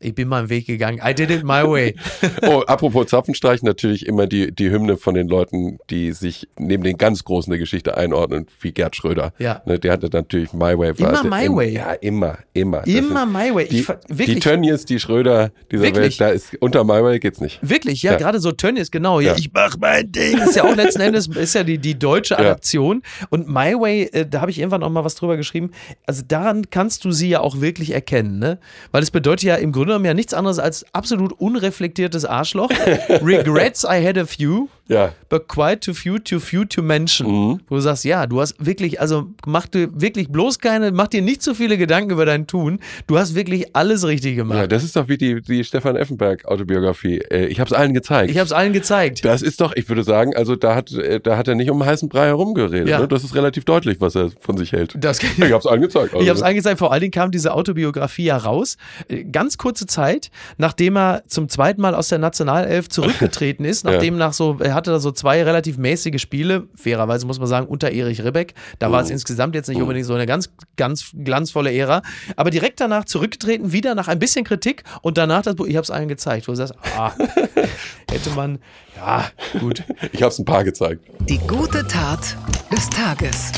Ich 0.02 0.16
bin 0.16 0.28
meinen 0.28 0.50
Weg 0.50 0.66
gegangen. 0.68 1.00
I 1.06 1.14
did 1.14 1.30
it 1.30 1.44
my 1.44 1.64
way. 1.64 1.96
Oh, 2.48 2.62
apropos 2.66 3.08
Zapfenstreich, 3.08 3.62
natürlich 3.62 4.06
immer 4.08 4.26
die, 4.28 4.52
die 4.54 4.70
Hymne 4.72 4.98
von 4.98 5.14
den 5.14 5.28
Leuten, 5.28 5.78
die 5.90 6.12
sich 6.12 6.48
neben 6.58 6.84
den 6.84 6.98
ganz 6.98 7.24
Großen 7.24 7.52
der 7.52 7.60
Geschichte 7.60 7.96
einordnen, 7.98 8.48
wie 8.62 8.72
Gerd 8.72 8.96
Schröder. 8.96 9.34
Ja. 9.38 9.62
Ne, 9.66 9.78
der 9.80 9.92
hatte 9.94 10.10
natürlich 10.12 10.54
My 10.54 10.78
Way. 10.78 10.94
Immer 10.98 11.12
der- 11.12 11.24
My 11.30 11.46
im- 11.46 11.56
Way. 11.56 11.74
Ja, 11.74 11.94
immer, 11.94 12.38
immer. 12.54 12.86
Immer 12.88 13.26
my 13.26 13.54
way. 13.54 13.68
Die, 13.68 13.80
Ich, 13.82 13.88
wirklich. 13.88 14.26
die 14.28 14.40
Tönnies, 14.40 14.86
die 14.86 15.00
Schröder 15.00 15.52
dieser 15.72 15.84
Wirklich? 15.84 16.20
Welt, 16.20 16.22
da 16.22 16.30
ist 16.30 16.56
unter 16.60 16.84
My 16.84 17.04
Way 17.04 17.20
geht's 17.20 17.40
nicht. 17.42 17.60
Wirklich, 17.62 18.02
ja, 18.04 18.14
Ja. 18.14 18.18
gerade 18.18 18.40
so 18.40 18.52
Tönnies, 18.52 18.90
genau. 18.92 19.20
Ja, 19.20 19.32
Ja. 19.34 19.38
ich 19.38 19.52
mach 19.54 19.78
mein 19.80 20.12
Ding. 20.12 20.38
Ist 20.40 20.56
ja 20.56 20.64
auch 20.64 20.76
letzten 20.76 21.02
Endes, 21.02 21.28
ist 21.28 21.54
ja 21.56 21.64
die, 21.64 21.78
die 21.78 21.98
deutsche 21.98 22.34
Ja. 22.36 22.40
Adaption. 22.40 23.04
Und 23.30 23.48
My 23.48 23.76
Way, 23.80 24.10
äh, 24.14 24.26
da 24.26 24.42
habe 24.42 24.52
ich 24.52 24.60
irgendwann 24.60 24.84
auch 24.84 24.90
mal 24.90 25.04
was 25.04 25.16
drüber 25.16 25.38
geschrieben. 25.38 25.72
Also 26.08 26.24
daran 26.28 26.70
kannst 26.72 27.06
du 27.06 27.12
sie 27.12 27.30
ja 27.30 27.42
auch 27.42 27.62
wirklich 27.62 27.92
erkennen, 27.92 28.40
ne? 28.40 28.60
Weil 28.92 29.04
es 29.04 29.12
bedeutet 29.12 29.44
ja 29.44 29.56
im 29.56 29.72
Grunde 29.72 29.91
genommen 29.92 30.06
ja 30.06 30.14
nichts 30.14 30.34
anderes 30.34 30.58
als 30.58 30.86
absolut 30.94 31.34
unreflektiertes 31.34 32.26
Arschloch. 32.26 32.70
Regrets 33.10 33.84
I 33.84 34.06
had 34.06 34.18
a 34.18 34.26
few. 34.26 34.70
Ja. 34.92 35.14
But 35.30 35.48
quite 35.48 35.80
too 35.80 35.94
few, 35.94 36.20
too 36.20 36.40
few 36.40 36.66
to 36.66 36.82
mention. 36.82 37.28
Mhm. 37.28 37.60
Wo 37.70 37.76
du 37.76 37.82
sagst, 37.82 38.04
ja, 38.04 38.28
du 38.28 38.42
hast 38.42 38.56
wirklich, 38.64 39.00
also 39.00 39.28
mach 39.46 39.66
dir 39.68 39.90
wirklich 39.94 40.28
bloß 40.30 40.60
keine, 40.60 40.92
mach 40.92 41.08
dir 41.08 41.22
nicht 41.22 41.42
zu 41.42 41.56
viele 41.56 41.78
Gedanken 41.78 42.12
über 42.12 42.26
dein 42.26 42.46
Tun. 42.48 42.80
Du 43.08 43.18
hast 43.18 43.34
wirklich 43.34 43.74
alles 43.76 44.06
richtig 44.06 44.32
Ja, 44.36 44.44
gemacht. 44.44 44.72
das 44.72 44.84
ist 44.84 44.96
doch 44.96 45.08
wie 45.08 45.18
die, 45.18 45.42
die 45.42 45.64
Stefan 45.64 45.96
Effenberg 45.96 46.44
Autobiografie. 46.46 47.20
Äh, 47.20 47.46
Ich 47.46 47.60
habe 47.60 47.68
es 47.70 47.74
allen 47.74 47.94
gezeigt. 47.94 48.30
ich 48.32 48.38
habe 48.38 48.46
es 48.46 48.52
allen 48.52 48.74
gezeigt. 48.74 49.24
das 49.24 49.42
ist 49.42 49.62
doch, 49.62 49.74
ich 49.76 49.88
würde 49.88 50.04
sagen, 50.04 50.36
also 50.36 50.56
da 50.58 50.76
hat, 50.76 50.92
äh, 50.92 51.20
da 51.22 51.38
hat 51.38 51.48
er 51.48 51.56
nicht 51.56 51.72
um 51.72 51.84
heißen 51.86 52.10
Brei 52.10 52.26
herumgeredet. 52.28 52.90
Ja. 52.90 53.00
Ne? 53.00 53.08
Das 53.08 53.24
ist 53.24 53.34
relativ 53.34 53.64
deutlich, 53.66 54.02
was 54.02 54.16
er 54.16 54.32
von 54.42 54.58
sich 54.58 54.74
hält. 54.74 54.96
Das 55.00 55.20
Ich 55.24 55.40
habe 55.42 55.56
es 55.56 55.66
allen 55.66 55.82
gezeigt. 55.82 56.14
Also, 56.14 56.22
Ich 56.24 56.28
habe 56.30 56.38
es 56.38 56.44
angezeigt, 56.44 56.80
vor 56.80 56.92
allen 56.92 57.02
Dingen 57.02 57.12
kam 57.12 57.32
diese 57.32 57.54
Autobiografie 57.54 58.26
ja 58.26 58.36
raus. 58.38 58.76
Äh, 59.08 59.24
Ganz 59.24 59.58
kurze 59.58 59.86
Zeit, 59.86 60.30
nachdem 60.58 60.98
er 60.98 61.24
zum 61.28 61.48
zweiten 61.48 61.80
Mal 61.82 61.96
aus 61.96 62.10
der 62.10 62.18
Nationalelf 62.20 62.90
zurückgetreten 62.90 63.64
ist, 63.66 63.86
nachdem 63.86 64.18
nach 64.18 64.34
so, 64.34 64.58
er 64.60 64.76
hatte 64.82 64.92
da 64.92 65.00
so 65.00 65.12
zwei 65.12 65.44
relativ 65.44 65.78
mäßige 65.78 66.20
Spiele, 66.20 66.68
fairerweise 66.76 67.26
muss 67.26 67.40
man 67.40 67.48
sagen, 67.48 67.68
unter 67.68 67.92
Erich 67.92 68.24
Ribbeck. 68.24 68.54
Da 68.80 68.92
war 68.92 69.02
es 69.02 69.10
insgesamt 69.10 69.56
jetzt 69.56 69.70
nicht 69.70 69.82
unbedingt 69.82 70.06
so 70.06 70.14
eine 70.14 70.26
ganz, 70.26 70.50
ganz 70.76 71.12
glanzvolle 71.14 71.72
Ära. 71.72 72.02
Aber 72.36 72.50
direkt 72.50 72.80
danach 72.80 73.06
zurückgetreten, 73.06 73.72
wieder 73.72 73.96
nach 73.96 74.08
ein 74.08 74.20
bisschen 74.20 74.44
Kritik 74.44 74.84
und 75.02 75.18
danach 75.18 75.44
das 75.44 75.56
Buch, 75.56 75.68
ich 75.68 75.76
habe 75.76 75.84
es 75.84 75.92
allen 75.92 76.08
gezeigt, 76.08 76.48
wo 76.48 76.52
du 76.52 76.58
sagst, 76.58 76.74
ah, 76.98 77.14
hätte 78.10 78.32
man, 78.36 78.60
ja, 78.98 79.26
gut. 79.60 79.84
ich 80.12 80.22
habe 80.22 80.32
es 80.32 80.40
ein 80.40 80.46
paar 80.46 80.64
gezeigt. 80.64 81.06
Die 81.30 81.40
gute 81.40 81.88
Tat 81.88 82.36
des 82.72 82.90
Tages. 82.90 83.52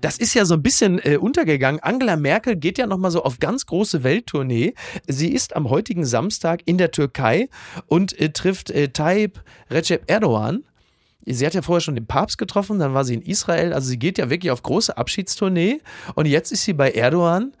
Das 0.00 0.18
ist 0.18 0.34
ja 0.34 0.44
so 0.44 0.54
ein 0.54 0.62
bisschen 0.62 0.98
äh, 1.04 1.16
untergegangen. 1.16 1.80
Angela 1.82 2.16
Merkel 2.16 2.56
geht 2.56 2.78
ja 2.78 2.86
nochmal 2.86 3.10
so 3.10 3.22
auf 3.24 3.38
ganz 3.40 3.66
große 3.66 4.04
Welttournee. 4.04 4.74
Sie 5.08 5.32
ist 5.32 5.56
am 5.56 5.68
heutigen 5.70 6.04
Samstag 6.04 6.60
in 6.66 6.78
der 6.78 6.90
Türkei 6.90 7.48
und 7.86 8.18
äh, 8.20 8.30
trifft 8.30 8.70
äh, 8.70 8.88
Tayyip 8.88 9.42
Recep 9.70 10.08
Erdogan. 10.10 10.64
Sie 11.28 11.44
hat 11.44 11.54
ja 11.54 11.62
vorher 11.62 11.80
schon 11.80 11.96
den 11.96 12.06
Papst 12.06 12.38
getroffen, 12.38 12.78
dann 12.78 12.94
war 12.94 13.04
sie 13.04 13.14
in 13.14 13.22
Israel. 13.22 13.72
Also 13.72 13.88
sie 13.88 13.98
geht 13.98 14.16
ja 14.16 14.30
wirklich 14.30 14.52
auf 14.52 14.62
große 14.62 14.96
Abschiedstournee. 14.96 15.80
Und 16.14 16.26
jetzt 16.26 16.52
ist 16.52 16.62
sie 16.62 16.72
bei 16.72 16.92
Erdogan, 16.92 17.52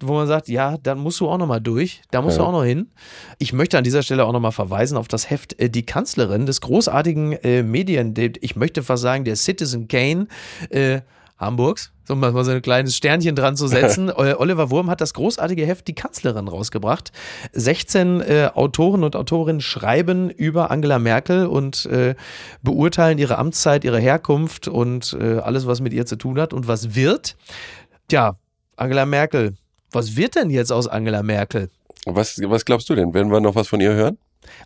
wo 0.00 0.14
man 0.14 0.26
sagt, 0.26 0.48
ja, 0.48 0.76
dann 0.78 0.98
musst 0.98 1.20
du 1.20 1.28
auch 1.28 1.38
nochmal 1.38 1.60
durch. 1.60 2.02
Da 2.10 2.20
musst 2.20 2.38
du 2.38 2.42
Ja. 2.42 2.48
auch 2.48 2.52
noch 2.52 2.64
hin. 2.64 2.88
Ich 3.38 3.52
möchte 3.52 3.78
an 3.78 3.84
dieser 3.84 4.02
Stelle 4.02 4.24
auch 4.24 4.32
nochmal 4.32 4.50
verweisen 4.50 4.96
auf 4.96 5.06
das 5.06 5.30
Heft 5.30 5.56
äh, 5.60 5.70
Die 5.70 5.86
Kanzlerin 5.86 6.46
des 6.46 6.60
großartigen 6.62 7.32
äh, 7.44 7.62
Medien, 7.62 8.12
ich 8.40 8.56
möchte 8.56 8.82
fast 8.82 9.02
sagen, 9.02 9.24
der 9.24 9.36
Citizen 9.36 9.86
Kane 9.86 10.26
äh, 10.70 11.02
Hamburgs, 11.38 11.92
so 12.04 12.14
mal 12.14 12.32
mal 12.32 12.44
so 12.44 12.50
ein 12.50 12.62
kleines 12.62 12.96
Sternchen 12.96 13.34
dran 13.34 13.56
zu 13.56 13.66
setzen. 13.66 14.10
Äh, 14.22 14.34
Oliver 14.34 14.70
Wurm 14.70 14.90
hat 14.90 15.00
das 15.00 15.14
großartige 15.14 15.66
Heft 15.66 15.88
Die 15.88 15.94
Kanzlerin 15.94 16.46
rausgebracht. 16.46 17.12
16 17.52 18.20
äh, 18.20 18.50
Autoren 18.54 19.04
und 19.04 19.16
Autorinnen 19.16 19.60
schreiben 19.60 20.30
über 20.30 20.70
Angela 20.70 20.98
Merkel 20.98 21.46
und 21.46 21.86
äh, 21.86 22.14
beurteilen 22.62 23.18
ihre 23.18 23.38
Amtszeit, 23.38 23.84
ihre 23.84 23.98
Herkunft 23.98 24.68
und 24.68 25.16
äh, 25.18 25.38
alles, 25.38 25.66
was 25.66 25.80
mit 25.80 25.92
ihr 25.92 26.06
zu 26.06 26.16
tun 26.16 26.38
hat 26.40 26.52
und 26.52 26.68
was 26.68 26.94
wird. 26.94 27.36
Tja, 28.08 28.36
Angela 28.76 29.06
Merkel. 29.06 29.54
Was 29.90 30.16
wird 30.16 30.36
denn 30.36 30.50
jetzt 30.50 30.72
aus 30.72 30.86
Angela 30.86 31.22
Merkel? 31.22 31.70
Was, 32.06 32.40
was 32.42 32.64
glaubst 32.64 32.88
du 32.90 32.94
denn? 32.94 33.14
Werden 33.14 33.30
wir 33.30 33.40
noch 33.40 33.54
was 33.54 33.68
von 33.68 33.80
ihr 33.80 33.92
hören? 33.92 34.18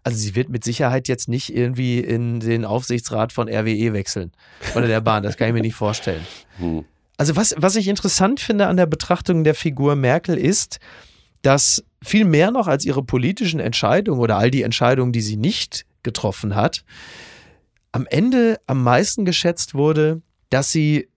Also 0.02 0.18
sie 0.18 0.34
wird 0.34 0.48
mit 0.48 0.64
Sicherheit 0.64 1.08
jetzt 1.08 1.28
nicht 1.28 1.54
irgendwie 1.54 1.98
in 1.98 2.40
den 2.40 2.64
Aufsichtsrat 2.64 3.32
von 3.32 3.48
RWE 3.48 3.92
wechseln 3.92 4.32
oder 4.74 4.86
der 4.86 5.00
Bahn. 5.00 5.22
Das 5.22 5.36
kann 5.36 5.48
ich 5.48 5.54
mir 5.54 5.62
nicht 5.62 5.74
vorstellen. 5.74 6.26
Hm. 6.58 6.86
Also 7.18 7.36
was, 7.36 7.54
was 7.58 7.76
ich 7.76 7.86
interessant 7.86 8.40
finde 8.40 8.66
an 8.66 8.78
der 8.78 8.86
Betrachtung 8.86 9.44
der 9.44 9.54
Figur 9.54 9.94
Merkel 9.94 10.38
ist, 10.38 10.78
dass 11.42 11.84
viel 12.02 12.24
mehr 12.24 12.50
noch 12.50 12.66
als 12.66 12.86
ihre 12.86 13.02
politischen 13.02 13.60
Entscheidungen 13.60 14.20
oder 14.20 14.38
all 14.38 14.50
die 14.50 14.62
Entscheidungen, 14.62 15.12
die 15.12 15.20
sie 15.20 15.36
nicht 15.36 15.84
getroffen 16.02 16.54
hat, 16.54 16.82
am 17.92 18.06
Ende 18.06 18.58
am 18.66 18.82
meisten 18.82 19.24
geschätzt 19.24 19.74
wurde, 19.74 20.22
dass 20.50 20.72
sie 20.72 21.08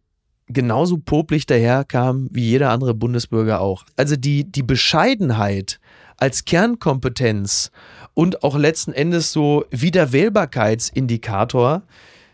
genauso 0.48 0.98
popelig 0.98 1.46
daherkam 1.46 2.28
wie 2.32 2.44
jeder 2.44 2.72
andere 2.72 2.94
Bundesbürger 2.94 3.62
auch. 3.62 3.86
Also 3.96 4.16
die, 4.16 4.50
die 4.52 4.64
Bescheidenheit 4.64 5.80
als 6.18 6.46
Kernkompetenz 6.46 7.72
und 8.20 8.44
auch 8.44 8.58
letzten 8.58 8.92
Endes 8.92 9.32
so 9.32 9.64
Wiederwählbarkeitsindikator, 9.72 11.84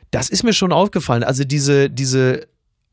das 0.10 0.32
ist 0.32 0.42
mir 0.42 0.54
schon 0.54 0.72
aufgefallen. 0.72 1.24
Also 1.24 1.44
diese, 1.44 1.92
diese 1.92 2.48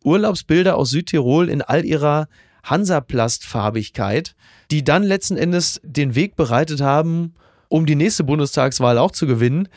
Urlaubsbilder 0.05 0.76
aus 0.76 0.90
Südtirol 0.90 1.49
in 1.49 1.62
all 1.62 1.86
ihrer 1.86 2.28
Hansaplastfarbigkeit, 2.64 4.36
die 4.70 4.84
dann 4.84 5.05
letzten 5.05 5.38
Endes 5.38 5.80
den 5.82 6.14
Weg 6.14 6.36
bereitet 6.36 6.82
haben, 6.82 7.32
um 7.68 7.86
die 7.86 7.95
nächste 7.95 8.24
Bundestagswahl 8.24 8.99
auch 8.99 9.12
zu 9.12 9.26
gewinnen, 9.26 9.68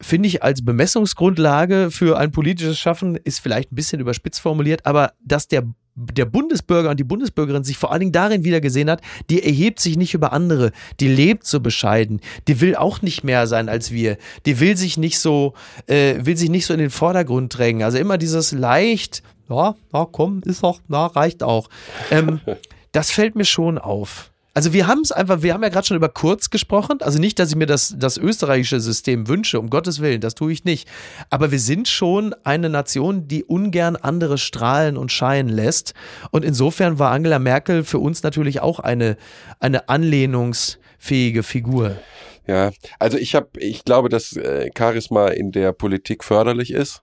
finde 0.00 0.26
ich 0.26 0.42
als 0.42 0.64
Bemessungsgrundlage 0.64 1.90
für 1.90 2.16
ein 2.16 2.32
politisches 2.32 2.78
Schaffen 2.78 3.16
ist 3.16 3.40
vielleicht 3.40 3.70
ein 3.70 3.76
bisschen 3.76 4.00
überspitzt 4.00 4.40
formuliert, 4.40 4.86
aber 4.86 5.12
dass 5.22 5.46
der 5.46 5.64
der 5.94 6.24
Bundesbürger 6.24 6.90
und 6.90 7.00
die 7.00 7.04
Bundesbürgerin 7.04 7.64
sich 7.64 7.76
vor 7.76 7.92
allen 7.92 8.00
Dingen 8.00 8.12
darin 8.12 8.44
wieder 8.44 8.60
gesehen 8.60 8.90
hat, 8.90 9.02
die 9.28 9.42
erhebt 9.42 9.80
sich 9.80 9.96
nicht 9.96 10.14
über 10.14 10.32
andere, 10.32 10.72
die 11.00 11.08
lebt 11.08 11.46
so 11.46 11.60
bescheiden, 11.60 12.20
die 12.48 12.60
will 12.60 12.76
auch 12.76 13.02
nicht 13.02 13.24
mehr 13.24 13.46
sein 13.46 13.68
als 13.68 13.90
wir, 13.90 14.16
die 14.46 14.60
will 14.60 14.76
sich 14.76 14.96
nicht 14.96 15.18
so, 15.18 15.54
äh, 15.86 16.24
will 16.24 16.36
sich 16.36 16.50
nicht 16.50 16.66
so 16.66 16.72
in 16.72 16.80
den 16.80 16.90
Vordergrund 16.90 17.56
drängen. 17.56 17.82
Also 17.82 17.98
immer 17.98 18.18
dieses 18.18 18.52
leicht, 18.52 19.22
ja, 19.48 19.74
na 19.92 20.06
komm, 20.10 20.42
ist 20.44 20.62
doch, 20.62 20.80
na, 20.88 21.06
reicht 21.06 21.42
auch. 21.42 21.68
Ähm, 22.10 22.40
das 22.92 23.10
fällt 23.10 23.34
mir 23.34 23.44
schon 23.44 23.78
auf. 23.78 24.29
Also 24.52 24.72
wir 24.72 24.86
haben 24.86 25.00
es 25.00 25.12
einfach, 25.12 25.42
wir 25.42 25.54
haben 25.54 25.62
ja 25.62 25.68
gerade 25.68 25.86
schon 25.86 25.96
über 25.96 26.08
Kurz 26.08 26.50
gesprochen. 26.50 26.98
Also 27.00 27.18
nicht, 27.18 27.38
dass 27.38 27.50
ich 27.50 27.56
mir 27.56 27.66
das, 27.66 27.94
das 27.96 28.16
österreichische 28.16 28.80
System 28.80 29.28
wünsche, 29.28 29.60
um 29.60 29.70
Gottes 29.70 30.00
Willen, 30.00 30.20
das 30.20 30.34
tue 30.34 30.52
ich 30.52 30.64
nicht. 30.64 30.88
Aber 31.30 31.52
wir 31.52 31.60
sind 31.60 31.88
schon 31.88 32.34
eine 32.44 32.68
Nation, 32.68 33.28
die 33.28 33.44
ungern 33.44 33.96
andere 33.96 34.38
strahlen 34.38 34.96
und 34.96 35.12
scheinen 35.12 35.48
lässt. 35.48 35.94
Und 36.30 36.44
insofern 36.44 36.98
war 36.98 37.12
Angela 37.12 37.38
Merkel 37.38 37.84
für 37.84 37.98
uns 37.98 38.22
natürlich 38.22 38.60
auch 38.60 38.80
eine, 38.80 39.16
eine 39.60 39.88
anlehnungsfähige 39.88 41.42
Figur. 41.42 41.96
Ja, 42.46 42.72
also 42.98 43.16
ich 43.16 43.36
habe, 43.36 43.48
ich 43.58 43.84
glaube, 43.84 44.08
dass 44.08 44.36
äh, 44.36 44.70
Charisma 44.76 45.28
in 45.28 45.52
der 45.52 45.72
Politik 45.72 46.24
förderlich 46.24 46.72
ist, 46.72 47.02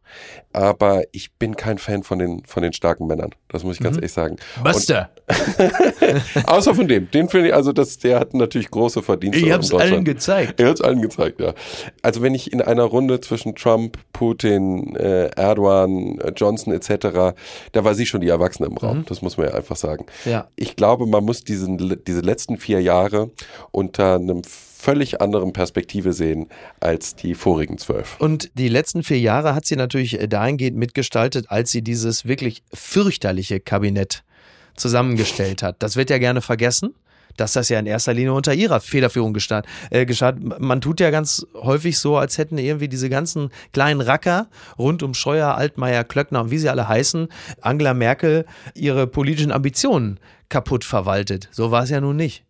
aber 0.51 1.03
ich 1.13 1.31
bin 1.35 1.55
kein 1.55 1.77
Fan 1.77 2.03
von 2.03 2.19
den 2.19 2.43
von 2.45 2.63
den 2.63 2.73
starken 2.73 3.07
Männern. 3.07 3.29
Das 3.47 3.63
muss 3.63 3.77
ich 3.77 3.81
ganz 3.81 3.95
ehrlich 3.95 4.11
sagen. 4.11 4.35
Buster, 4.61 5.09
Und, 5.15 5.16
außer 6.45 6.73
von 6.73 6.87
dem, 6.87 7.11
den 7.11 7.27
finde 7.27 7.49
ich, 7.49 7.53
also 7.53 7.73
das, 7.73 7.97
der 7.97 8.19
hat 8.19 8.33
natürlich 8.33 8.71
große 8.71 9.03
Verdienste. 9.03 9.45
ich 9.45 9.51
hab's 9.51 9.69
Deutschland. 9.69 9.93
allen 9.93 10.05
gezeigt. 10.05 10.59
Er 10.59 10.69
hat 10.69 10.75
es 10.75 10.81
allen 10.81 11.01
gezeigt, 11.01 11.41
ja. 11.41 11.53
Also 12.01 12.21
wenn 12.21 12.33
ich 12.33 12.53
in 12.53 12.61
einer 12.61 12.83
Runde 12.83 13.19
zwischen 13.19 13.55
Trump, 13.55 13.97
Putin, 14.13 14.95
äh, 14.95 15.27
Erdogan, 15.35 16.19
äh, 16.19 16.31
Johnson 16.35 16.73
etc., 16.73 17.35
da 17.73 17.83
war 17.83 17.93
sie 17.93 18.05
schon 18.05 18.21
die 18.21 18.29
Erwachsene 18.29 18.69
im 18.69 18.77
Raum. 18.77 19.05
Das 19.07 19.21
muss 19.21 19.37
man 19.37 19.47
ja 19.47 19.53
einfach 19.53 19.75
sagen. 19.75 20.05
Ja. 20.23 20.47
Ich 20.55 20.77
glaube, 20.77 21.05
man 21.05 21.25
muss 21.25 21.43
diesen, 21.43 22.01
diese 22.07 22.21
letzten 22.21 22.57
vier 22.57 22.81
Jahre 22.81 23.31
unter 23.71 24.15
einem 24.15 24.43
völlig 24.43 25.21
anderen 25.21 25.53
Perspektive 25.53 26.13
sehen 26.13 26.47
als 26.79 27.15
die 27.15 27.33
vorigen 27.33 27.77
zwölf. 27.77 28.15
Und 28.19 28.51
die 28.53 28.69
letzten 28.69 29.03
vier 29.03 29.19
Jahre 29.19 29.55
hat 29.55 29.65
sie 29.65 29.75
natürlich 29.75 30.17
dahingehend 30.29 30.77
mitgestaltet, 30.77 31.47
als 31.49 31.71
sie 31.71 31.81
dieses 31.81 32.25
wirklich 32.25 32.63
fürchterliche 32.73 33.59
Kabinett 33.59 34.23
zusammengestellt 34.77 35.63
hat. 35.63 35.75
Das 35.79 35.95
wird 35.95 36.09
ja 36.09 36.17
gerne 36.17 36.41
vergessen, 36.41 36.93
dass 37.35 37.53
das 37.53 37.69
ja 37.69 37.79
in 37.79 37.85
erster 37.85 38.13
Linie 38.13 38.33
unter 38.33 38.53
ihrer 38.53 38.79
Federführung 38.79 39.33
gestand, 39.33 39.65
äh, 39.91 40.05
geschah. 40.05 40.33
Man 40.59 40.81
tut 40.81 40.99
ja 40.99 41.11
ganz 41.11 41.45
häufig 41.53 41.97
so, 41.99 42.17
als 42.17 42.37
hätten 42.37 42.57
irgendwie 42.57 42.87
diese 42.87 43.09
ganzen 43.09 43.51
kleinen 43.73 44.01
Racker 44.01 44.47
rund 44.77 45.03
um 45.03 45.13
Scheuer, 45.13 45.55
Altmaier, 45.55 46.03
Klöckner 46.03 46.41
und 46.41 46.51
wie 46.51 46.57
sie 46.57 46.69
alle 46.69 46.87
heißen, 46.87 47.27
Angela 47.61 47.93
Merkel 47.93 48.45
ihre 48.73 49.07
politischen 49.07 49.51
Ambitionen 49.51 50.19
kaputt 50.49 50.85
verwaltet. 50.85 51.49
So 51.51 51.71
war 51.71 51.83
es 51.83 51.89
ja 51.89 51.99
nun 52.01 52.15
nicht. 52.15 52.43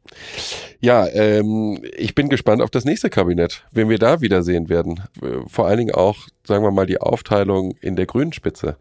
Ja, 0.80 1.08
ähm, 1.08 1.80
ich 1.98 2.14
bin 2.14 2.30
gespannt 2.30 2.62
auf 2.62 2.70
das 2.70 2.86
nächste 2.86 3.10
Kabinett, 3.10 3.66
wen 3.72 3.90
wir 3.90 3.98
da 3.98 4.22
wiedersehen 4.22 4.70
werden. 4.70 5.02
Äh, 5.22 5.48
Vor 5.48 5.68
allen 5.68 5.80
Dingen 5.80 5.96
auch, 5.96 6.28
sagen 6.46 6.64
wir 6.64 6.72
mal, 6.72 6.86
die 6.86 7.02
Aufteilung 7.02 7.76
in 7.82 7.96
der 7.96 8.06
grünen 8.06 8.34
Spitze. 8.34 8.78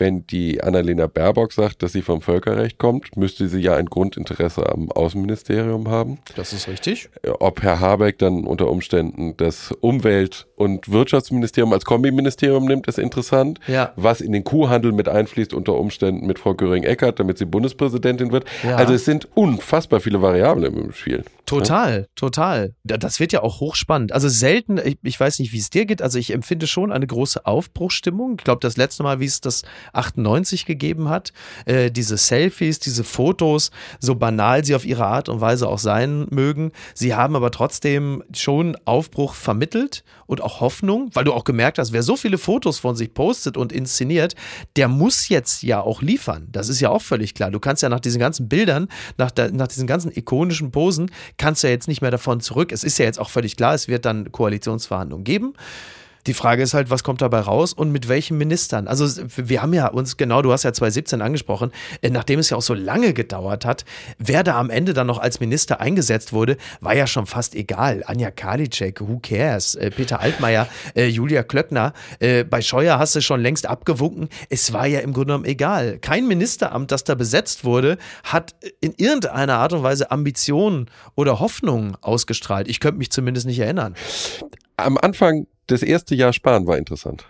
Wenn 0.00 0.26
die 0.26 0.62
Annalena 0.62 1.06
Baerbock 1.06 1.52
sagt, 1.52 1.82
dass 1.82 1.92
sie 1.92 2.02
vom 2.02 2.20
Völkerrecht 2.22 2.78
kommt, 2.78 3.16
müsste 3.16 3.48
sie 3.48 3.60
ja 3.60 3.76
ein 3.76 3.86
Grundinteresse 3.86 4.68
am 4.68 4.90
Außenministerium 4.90 5.88
haben. 5.88 6.18
Das 6.36 6.52
ist 6.52 6.66
richtig. 6.68 7.08
Ob 7.38 7.62
Herr 7.62 7.78
Habeck 7.80 8.18
dann 8.18 8.44
unter 8.44 8.68
Umständen 8.70 9.36
das 9.36 9.72
Umwelt- 9.80 10.46
und 10.56 10.90
Wirtschaftsministerium 10.90 11.72
als 11.72 11.84
Kombiministerium 11.84 12.64
nimmt, 12.64 12.86
ist 12.88 12.98
interessant. 12.98 13.60
Ja. 13.66 13.92
Was 13.96 14.20
in 14.20 14.32
den 14.32 14.44
Kuhhandel 14.44 14.92
mit 14.92 15.08
einfließt, 15.08 15.54
unter 15.54 15.74
Umständen 15.74 16.26
mit 16.26 16.38
Frau 16.38 16.54
Göring-Eckardt, 16.54 17.20
damit 17.20 17.38
sie 17.38 17.44
Bundespräsidentin 17.46 18.32
wird. 18.32 18.44
Ja. 18.62 18.76
Also 18.76 18.94
es 18.94 19.04
sind 19.04 19.28
unfassbar 19.36 20.00
viele 20.00 20.20
Variablen 20.22 20.74
im 20.76 20.92
Spiel. 20.92 21.24
Total, 21.46 22.06
total. 22.14 22.74
Da- 22.84 22.96
Das 22.96 23.18
wird 23.20 23.32
ja 23.32 23.42
auch 23.42 23.60
hochspannend. 23.60 24.12
Also 24.12 24.28
selten, 24.28 24.78
ich, 24.82 24.98
ich 25.02 25.18
weiß 25.18 25.38
nicht, 25.40 25.52
wie 25.52 25.58
es 25.58 25.68
dir 25.70 25.84
geht, 25.84 26.00
also 26.00 26.18
ich 26.18 26.32
empfinde 26.32 26.66
schon 26.66 26.92
eine 26.92 27.06
große 27.06 27.44
Aufbruchsstimmung. 27.44 28.36
Ich 28.38 28.44
glaube, 28.44 28.60
das 28.60 28.76
letzte 28.76 29.02
Mal, 29.02 29.18
wie 29.20 29.24
es 29.24 29.40
das 29.40 29.62
98 29.92 30.66
gegeben 30.66 31.08
hat, 31.08 31.32
äh, 31.66 31.90
diese 31.90 32.16
Selfies, 32.16 32.78
diese 32.78 33.04
Fotos, 33.04 33.70
so 33.98 34.14
banal 34.14 34.64
sie 34.64 34.74
auf 34.74 34.84
ihre 34.84 35.06
Art 35.06 35.28
und 35.28 35.40
Weise 35.40 35.68
auch 35.68 35.78
sein 35.78 36.26
mögen, 36.30 36.72
sie 36.94 37.14
haben 37.14 37.36
aber 37.36 37.50
trotzdem 37.50 38.22
schon 38.34 38.76
Aufbruch 38.84 39.34
vermittelt 39.34 40.04
und 40.26 40.42
auch 40.42 40.60
Hoffnung, 40.60 41.10
weil 41.14 41.24
du 41.24 41.32
auch 41.32 41.44
gemerkt 41.44 41.78
hast, 41.78 41.92
wer 41.92 42.02
so 42.02 42.16
viele 42.16 42.38
Fotos 42.38 42.78
von 42.78 42.96
sich 42.96 43.14
postet 43.14 43.56
und 43.56 43.72
inszeniert, 43.72 44.34
der 44.76 44.88
muss 44.88 45.28
jetzt 45.28 45.62
ja 45.62 45.80
auch 45.80 46.02
liefern. 46.02 46.48
Das 46.52 46.68
ist 46.68 46.80
ja 46.80 46.90
auch 46.90 47.02
völlig 47.02 47.34
klar. 47.34 47.50
Du 47.50 47.60
kannst 47.60 47.82
ja 47.82 47.88
nach 47.88 48.00
diesen 48.00 48.20
ganzen 48.20 48.48
Bildern, 48.48 48.88
nach, 49.16 49.30
der, 49.30 49.50
nach 49.50 49.68
diesen 49.68 49.86
ganzen 49.86 50.12
ikonischen 50.14 50.70
Posen, 50.70 51.10
kannst 51.36 51.62
du 51.62 51.66
ja 51.66 51.72
jetzt 51.72 51.88
nicht 51.88 52.02
mehr 52.02 52.10
davon 52.10 52.40
zurück. 52.40 52.72
Es 52.72 52.84
ist 52.84 52.98
ja 52.98 53.04
jetzt 53.04 53.18
auch 53.18 53.30
völlig 53.30 53.56
klar, 53.56 53.74
es 53.74 53.88
wird 53.88 54.04
dann 54.04 54.30
Koalitionsverhandlungen 54.30 55.24
geben. 55.24 55.54
Die 56.26 56.34
Frage 56.34 56.62
ist 56.62 56.74
halt, 56.74 56.90
was 56.90 57.04
kommt 57.04 57.22
dabei 57.22 57.40
raus 57.40 57.72
und 57.72 57.90
mit 57.92 58.08
welchen 58.08 58.38
Ministern? 58.38 58.88
Also 58.88 59.22
wir 59.36 59.62
haben 59.62 59.72
ja 59.72 59.88
uns, 59.88 60.16
genau, 60.16 60.42
du 60.42 60.52
hast 60.52 60.64
ja 60.64 60.72
2017 60.72 61.22
angesprochen, 61.22 61.72
äh, 62.02 62.10
nachdem 62.10 62.38
es 62.40 62.50
ja 62.50 62.56
auch 62.56 62.62
so 62.62 62.74
lange 62.74 63.12
gedauert 63.14 63.64
hat, 63.64 63.84
wer 64.18 64.42
da 64.42 64.58
am 64.58 64.70
Ende 64.70 64.92
dann 64.94 65.06
noch 65.06 65.18
als 65.18 65.40
Minister 65.40 65.80
eingesetzt 65.80 66.32
wurde, 66.32 66.56
war 66.80 66.94
ja 66.94 67.06
schon 67.06 67.26
fast 67.26 67.54
egal. 67.54 68.02
Anja 68.06 68.30
Karliczek, 68.30 69.00
who 69.00 69.18
cares? 69.20 69.74
Äh, 69.74 69.90
Peter 69.90 70.20
Altmaier, 70.20 70.66
äh, 70.94 71.06
Julia 71.06 71.42
Klöckner, 71.42 71.92
bei 72.20 72.60
Scheuer 72.60 72.98
hast 72.98 73.14
du 73.14 73.22
schon 73.22 73.40
längst 73.40 73.66
abgewunken. 73.66 74.28
Es 74.48 74.72
war 74.72 74.86
ja 74.86 75.00
im 75.00 75.12
Grunde 75.12 75.26
genommen 75.28 75.44
egal. 75.44 75.98
Kein 75.98 76.26
Ministeramt, 76.26 76.90
das 76.90 77.04
da 77.04 77.14
besetzt 77.14 77.64
wurde, 77.64 77.98
hat 78.24 78.54
in 78.80 78.94
irgendeiner 78.96 79.58
Art 79.58 79.72
und 79.72 79.82
Weise 79.82 80.10
Ambitionen 80.10 80.86
oder 81.14 81.40
Hoffnungen 81.40 81.96
ausgestrahlt. 82.00 82.68
Ich 82.68 82.80
könnte 82.80 82.98
mich 82.98 83.10
zumindest 83.10 83.46
nicht 83.46 83.58
erinnern. 83.58 83.94
Am 84.76 84.98
Anfang, 84.98 85.46
das 85.70 85.82
erste 85.82 86.14
Jahr 86.14 86.32
Spahn 86.32 86.66
war 86.66 86.76
interessant. 86.78 87.24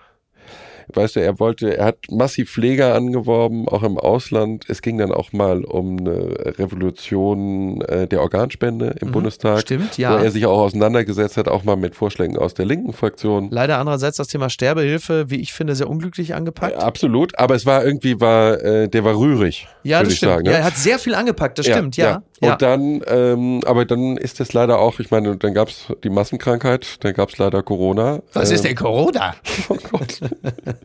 Weißt 0.96 1.16
du, 1.16 1.20
er 1.20 1.38
wollte, 1.38 1.76
er 1.76 1.86
hat 1.86 1.98
massiv 2.10 2.50
Pfleger 2.50 2.94
angeworben, 2.94 3.68
auch 3.68 3.82
im 3.82 3.98
Ausland. 3.98 4.64
Es 4.68 4.82
ging 4.82 4.98
dann 4.98 5.12
auch 5.12 5.32
mal 5.32 5.64
um 5.64 5.98
eine 5.98 6.58
Revolution 6.58 7.80
äh, 7.82 8.06
der 8.06 8.20
Organspende 8.20 8.96
im 9.00 9.12
Bundestag. 9.12 9.56
Mhm. 9.56 9.60
Stimmt, 9.60 9.98
ja. 9.98 10.12
Wo 10.18 10.22
er 10.22 10.30
sich 10.30 10.46
auch 10.46 10.58
auseinandergesetzt 10.58 11.36
hat, 11.36 11.48
auch 11.48 11.64
mal 11.64 11.76
mit 11.76 11.94
Vorschlägen 11.94 12.36
aus 12.36 12.54
der 12.54 12.66
linken 12.66 12.92
Fraktion. 12.92 13.48
Leider 13.50 13.78
andererseits 13.78 14.16
das 14.16 14.28
Thema 14.28 14.50
Sterbehilfe, 14.50 15.30
wie 15.30 15.40
ich 15.40 15.52
finde, 15.52 15.74
sehr 15.74 15.88
unglücklich 15.88 16.34
angepackt. 16.34 16.74
Ja, 16.74 16.80
absolut, 16.80 17.38
aber 17.38 17.54
es 17.54 17.66
war 17.66 17.84
irgendwie, 17.84 18.20
war, 18.20 18.62
äh, 18.62 18.88
der 18.88 19.04
war 19.04 19.18
rührig. 19.18 19.68
Ja, 19.82 20.02
das 20.02 20.16
stimmt. 20.16 20.32
Sagen, 20.32 20.42
ne? 20.44 20.52
ja, 20.52 20.58
er 20.58 20.64
hat 20.64 20.76
sehr 20.76 20.98
viel 20.98 21.14
angepackt, 21.14 21.58
das 21.58 21.66
stimmt, 21.66 21.96
ja. 21.96 22.22
ja. 22.40 22.52
Und 22.52 22.62
dann, 22.62 23.02
ähm, 23.06 23.60
aber 23.66 23.84
dann 23.84 24.16
ist 24.16 24.40
es 24.40 24.52
leider 24.52 24.78
auch, 24.78 24.98
ich 25.00 25.10
meine, 25.10 25.36
dann 25.36 25.54
gab 25.54 25.68
es 25.68 25.86
die 26.04 26.10
Massenkrankheit, 26.10 27.02
dann 27.04 27.14
gab 27.14 27.30
es 27.30 27.38
leider 27.38 27.62
Corona. 27.62 28.20
Was 28.32 28.50
ähm, 28.50 28.54
ist 28.56 28.64
denn 28.64 28.74
Corona? 28.74 29.34
Oh 29.68 29.76
Gott. 29.90 30.20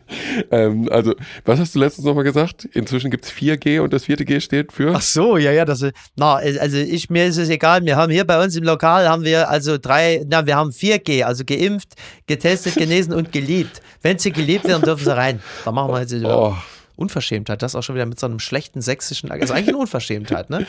ähm, 0.52 0.88
also, 0.92 1.14
was 1.46 1.60
hast 1.60 1.76
du 1.76 1.80
letztens 1.80 2.06
nochmal 2.06 2.24
gesagt? 2.24 2.66
Inzwischen 2.66 3.12
gibt 3.12 3.26
es 3.26 3.32
4G 3.32 3.80
und 3.80 3.94
das 3.94 4.06
vierte 4.06 4.26
G 4.26 4.40
steht 4.40 4.72
für? 4.72 4.94
Ach 4.96 5.02
so, 5.02 5.38
ja, 5.38 5.52
ja, 5.52 5.66
das 5.66 5.82
ist, 5.82 5.94
na, 6.16 6.36
also 6.36 6.78
ich, 6.78 7.10
mir 7.10 7.26
ist 7.26 7.38
es 7.38 7.50
egal, 7.50 7.86
wir 7.86 7.96
haben 7.96 8.12
hier 8.12 8.26
bei 8.26 8.44
uns 8.44 8.56
im 8.56 8.64
Lokal 8.64 9.08
haben 9.10 9.24
wir 9.24 9.50
also 9.50 9.78
drei, 9.78 10.24
na, 10.28 10.46
wir 10.46 10.56
haben 10.56 10.72
4G, 10.72 11.24
also 11.24 11.44
geimpft, 11.46 11.96
getestet, 12.28 12.76
genesen 12.76 13.14
und 13.14 13.32
geliebt. 13.32 13.82
Wenn 14.02 14.20
sie 14.20 14.32
geliebt 14.32 14.66
werden, 14.66 14.84
dürfen 14.84 15.04
sie 15.04 15.16
rein. 15.16 15.42
Da 15.64 15.72
machen 15.72 15.92
wir 15.92 16.02
jetzt 16.02 16.14
Oh. 16.26 16.56
Unverschämtheit, 16.96 17.62
das 17.62 17.76
auch 17.76 17.84
schon 17.84 17.96
wieder 17.96 18.06
mit 18.06 18.20
so 18.20 18.26
einem 18.26 18.40
schlechten 18.40 18.82
sächsischen, 18.82 19.30
also 19.32 19.54
eigentlich 19.54 19.70
eine 19.70 19.78
Unverschämtheit, 19.78 20.50
ne? 20.50 20.66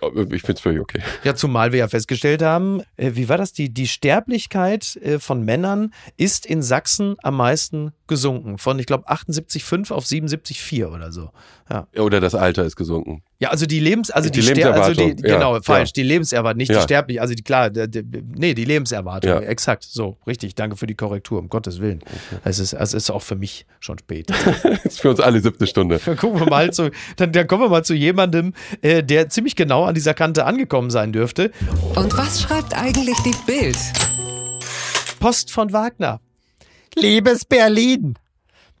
Ich 0.00 0.42
finde 0.42 0.52
es 0.52 0.60
völlig 0.60 0.80
okay. 0.80 1.00
Ja, 1.24 1.34
zumal 1.34 1.72
wir 1.72 1.78
ja 1.78 1.88
festgestellt 1.88 2.42
haben, 2.42 2.82
äh, 2.96 3.12
wie 3.14 3.30
war 3.30 3.38
das? 3.38 3.54
Die, 3.54 3.72
die 3.72 3.88
Sterblichkeit 3.88 4.96
äh, 4.96 5.18
von 5.18 5.42
Männern 5.42 5.94
ist 6.18 6.44
in 6.44 6.62
Sachsen 6.62 7.16
am 7.22 7.36
meisten 7.36 7.92
gesunken. 8.06 8.58
Von, 8.58 8.78
ich 8.78 8.86
glaube, 8.86 9.08
78,5 9.08 9.92
auf 9.92 10.04
77,4 10.04 10.86
oder 10.86 11.12
so. 11.12 11.30
Ja. 11.70 11.86
Oder 11.98 12.20
das 12.20 12.34
Alter 12.34 12.64
ist 12.64 12.76
gesunken. 12.76 13.22
Ja, 13.38 13.50
also 13.50 13.66
die 13.66 13.80
Lebens, 13.80 14.10
also 14.10 14.30
die, 14.30 14.40
Die 14.40 14.46
Ster 14.46 14.72
also 14.72 14.94
die, 14.94 15.00
Lebenserwartung, 15.02 15.30
ja, 15.30 15.34
genau, 15.36 15.62
falsch, 15.62 15.90
ja. 15.90 15.92
die 15.96 16.02
Lebenserwartung, 16.04 16.56
nicht 16.58 16.70
die. 16.70 16.80
Sterblich, 16.80 17.20
also 17.20 17.34
die, 17.34 17.42
klar, 17.42 17.70
der, 17.70 17.88
nee, 18.34 18.54
die 18.54 18.64
Lebenserwartung, 18.64 19.30
Ja. 19.30 19.40
exakt, 19.40 19.84
so, 19.84 20.16
richtig, 20.26 20.54
danke 20.54 20.76
für 20.76 20.86
die 20.86 20.94
Korrektur, 20.94 21.38
um 21.38 21.48
Gottes 21.48 21.80
Willen. 21.80 22.02
Es 22.44 22.58
ist, 22.58 22.72
es 22.72 22.94
ist 22.94 23.10
auch 23.10 23.22
für 23.22 23.36
mich 23.36 23.66
schon 23.80 23.98
spät. 23.98 24.30
ist 24.84 25.00
für 25.00 25.10
uns 25.10 25.20
alle 25.20 25.40
siebte 25.40 25.66
Stunde. 25.66 26.00
Dann 26.04 26.16
gucken 26.16 26.40
wir 26.40 26.46
mal 26.46 26.72
zu, 26.72 26.90
dann, 27.16 27.32
dann 27.32 27.46
kommen 27.46 27.64
wir 27.64 27.68
mal 27.68 27.84
zu 27.84 27.94
jemandem, 27.94 28.54
äh, 28.80 29.02
der 29.02 29.28
ziemlich 29.28 29.56
genau 29.56 29.84
an 29.84 29.94
dieser 29.94 30.14
Kante 30.14 30.44
angekommen 30.46 30.90
sein 30.90 31.12
dürfte. 31.12 31.50
Und 31.94 32.16
was 32.16 32.42
schreibt 32.42 32.74
eigentlich 32.74 33.16
die 33.18 33.34
Bild? 33.46 33.76
Post 35.20 35.50
von 35.50 35.72
Wagner. 35.72 36.20
Liebes 36.98 37.44
Berlin, 37.44 38.14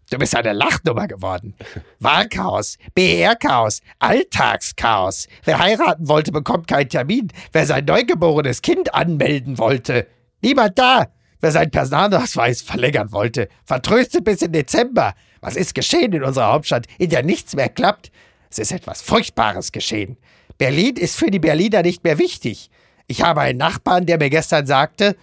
du 0.08 0.16
bist 0.16 0.34
eine 0.34 0.54
Lachnummer 0.54 1.06
geworden. 1.06 1.54
Wahlchaos, 2.00 2.78
BR-Chaos, 2.94 3.82
Alltagschaos. 3.98 5.28
Wer 5.44 5.58
heiraten 5.58 6.08
wollte, 6.08 6.32
bekommt 6.32 6.66
keinen 6.66 6.88
Termin. 6.88 7.28
Wer 7.52 7.66
sein 7.66 7.84
neugeborenes 7.84 8.62
Kind 8.62 8.94
anmelden 8.94 9.58
wollte, 9.58 10.06
niemand 10.40 10.78
da. 10.78 11.08
Wer 11.40 11.52
seinen 11.52 11.70
Personalausweis 11.70 12.62
verlängern 12.62 13.12
wollte, 13.12 13.50
vertröstet 13.66 14.24
bis 14.24 14.40
in 14.40 14.52
Dezember. 14.52 15.14
Was 15.42 15.54
ist 15.54 15.74
geschehen 15.74 16.14
in 16.14 16.24
unserer 16.24 16.54
Hauptstadt, 16.54 16.86
in 16.96 17.10
der 17.10 17.22
nichts 17.22 17.54
mehr 17.54 17.68
klappt? 17.68 18.10
Es 18.48 18.58
ist 18.58 18.72
etwas 18.72 19.02
Furchtbares 19.02 19.72
geschehen. 19.72 20.16
Berlin 20.56 20.96
ist 20.96 21.16
für 21.18 21.30
die 21.30 21.38
Berliner 21.38 21.82
nicht 21.82 22.02
mehr 22.02 22.18
wichtig. 22.18 22.70
Ich 23.08 23.20
habe 23.22 23.42
einen 23.42 23.58
Nachbarn, 23.58 24.06
der 24.06 24.16
mir 24.16 24.30
gestern 24.30 24.66
sagte, 24.66 25.16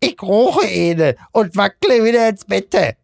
ich 0.00 0.20
roche 0.22 0.66
eine 0.66 1.16
und 1.32 1.56
wackle 1.56 2.04
wieder 2.04 2.28
ins 2.28 2.44
Bette. 2.44 2.96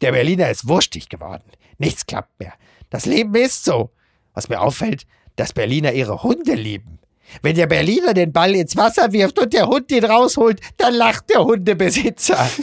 Der 0.00 0.12
Berliner 0.12 0.50
ist 0.50 0.68
wurstig 0.68 1.08
geworden. 1.08 1.50
Nichts 1.78 2.06
klappt 2.06 2.38
mehr. 2.38 2.52
Das 2.90 3.06
Leben 3.06 3.34
ist 3.34 3.64
so. 3.64 3.90
Was 4.34 4.48
mir 4.48 4.60
auffällt, 4.60 5.06
dass 5.36 5.54
Berliner 5.54 5.92
ihre 5.92 6.22
Hunde 6.22 6.54
lieben. 6.54 6.98
Wenn 7.42 7.56
der 7.56 7.66
Berliner 7.66 8.14
den 8.14 8.32
Ball 8.32 8.54
ins 8.54 8.76
Wasser 8.76 9.12
wirft 9.12 9.38
und 9.38 9.52
der 9.52 9.66
Hund 9.66 9.90
ihn 9.90 10.04
rausholt, 10.04 10.60
dann 10.76 10.94
lacht 10.94 11.30
der 11.30 11.44
Hundebesitzer. 11.44 12.48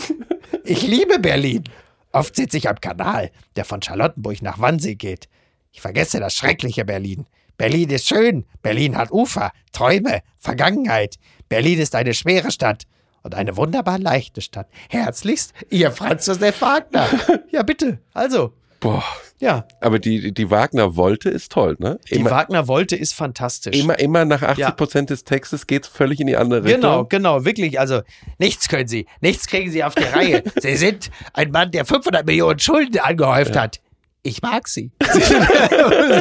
Ich 0.66 0.84
liebe 0.84 1.20
Berlin. 1.20 1.66
Oft 2.14 2.38
sitze 2.38 2.58
ich 2.58 2.70
am 2.70 2.80
Kanal, 2.80 3.32
der 3.58 3.66
von 3.66 3.82
Charlottenburg 3.82 4.42
nach 4.42 4.60
Wannsee 4.60 4.96
geht. 4.96 5.28
Ich 5.74 5.82
vergesse 5.82 6.22
das 6.22 6.36
schreckliche 6.36 6.86
Berlin. 6.86 7.26
Berlin 7.58 7.90
ist 7.90 8.08
schön. 8.08 8.46
Berlin 8.62 8.96
hat 8.96 9.12
Ufer, 9.12 9.52
Träume, 9.74 10.22
Vergangenheit. 10.38 11.16
Berlin 11.50 11.80
ist 11.80 11.96
eine 11.96 12.14
schwere 12.14 12.52
Stadt 12.52 12.84
und 13.24 13.36
eine 13.36 13.58
wunderbar 13.58 13.98
leichte 14.00 14.42
Stadt. 14.42 14.68
Herzlichst, 14.90 15.54
Ihr 15.70 15.92
Franz 15.92 16.28
Josef 16.28 16.62
Wagner. 16.62 17.08
Ja, 17.52 17.62
bitte. 17.64 18.00
Also, 18.14 18.54
Boah. 18.80 19.04
ja. 19.40 19.66
Aber 19.80 20.00
die, 20.00 20.34
die 20.34 20.50
Wagner 20.50 20.96
wollte 20.96 21.30
ist 21.30 21.52
toll, 21.52 21.76
ne? 21.80 22.00
Die 22.10 22.16
Immer, 22.16 22.32
Wagner 22.32 22.68
wollte 22.68 22.96
ist 22.96 23.14
fantastisch. 23.14 23.78
immer, 23.80 23.98
immer 24.00 24.26
nach 24.26 24.42
80 24.42 24.58
Ja. 24.58 24.72
Prozent 24.72 25.10
des 25.12 25.24
Textes 25.24 25.68
geht's 25.68 25.88
völlig 25.88 26.20
in 26.20 26.28
die 26.28 26.36
andere 26.36 26.64
Richtung. 26.64 26.82
Genau, 26.82 27.06
genau, 27.06 27.46
wirklich. 27.46 27.80
Also 27.80 28.02
nichts 28.40 28.68
können 28.68 28.88
Sie, 28.88 29.06
nichts 29.22 29.48
kriegen 29.48 29.72
Sie 29.72 29.84
auf 29.84 29.94
die 29.96 30.04
Reihe. 30.04 30.44
Sie 30.62 30.76
sind 30.76 31.12
ein 31.34 31.52
Mann, 31.52 31.72
der 31.72 31.86
500 31.86 32.26
Millionen 32.26 32.60
Schulden 32.60 33.00
angehäuft 33.00 33.56
hat. 33.56 33.80
Ich 34.26 34.42
mag 34.42 34.70
Sie. 34.70 34.90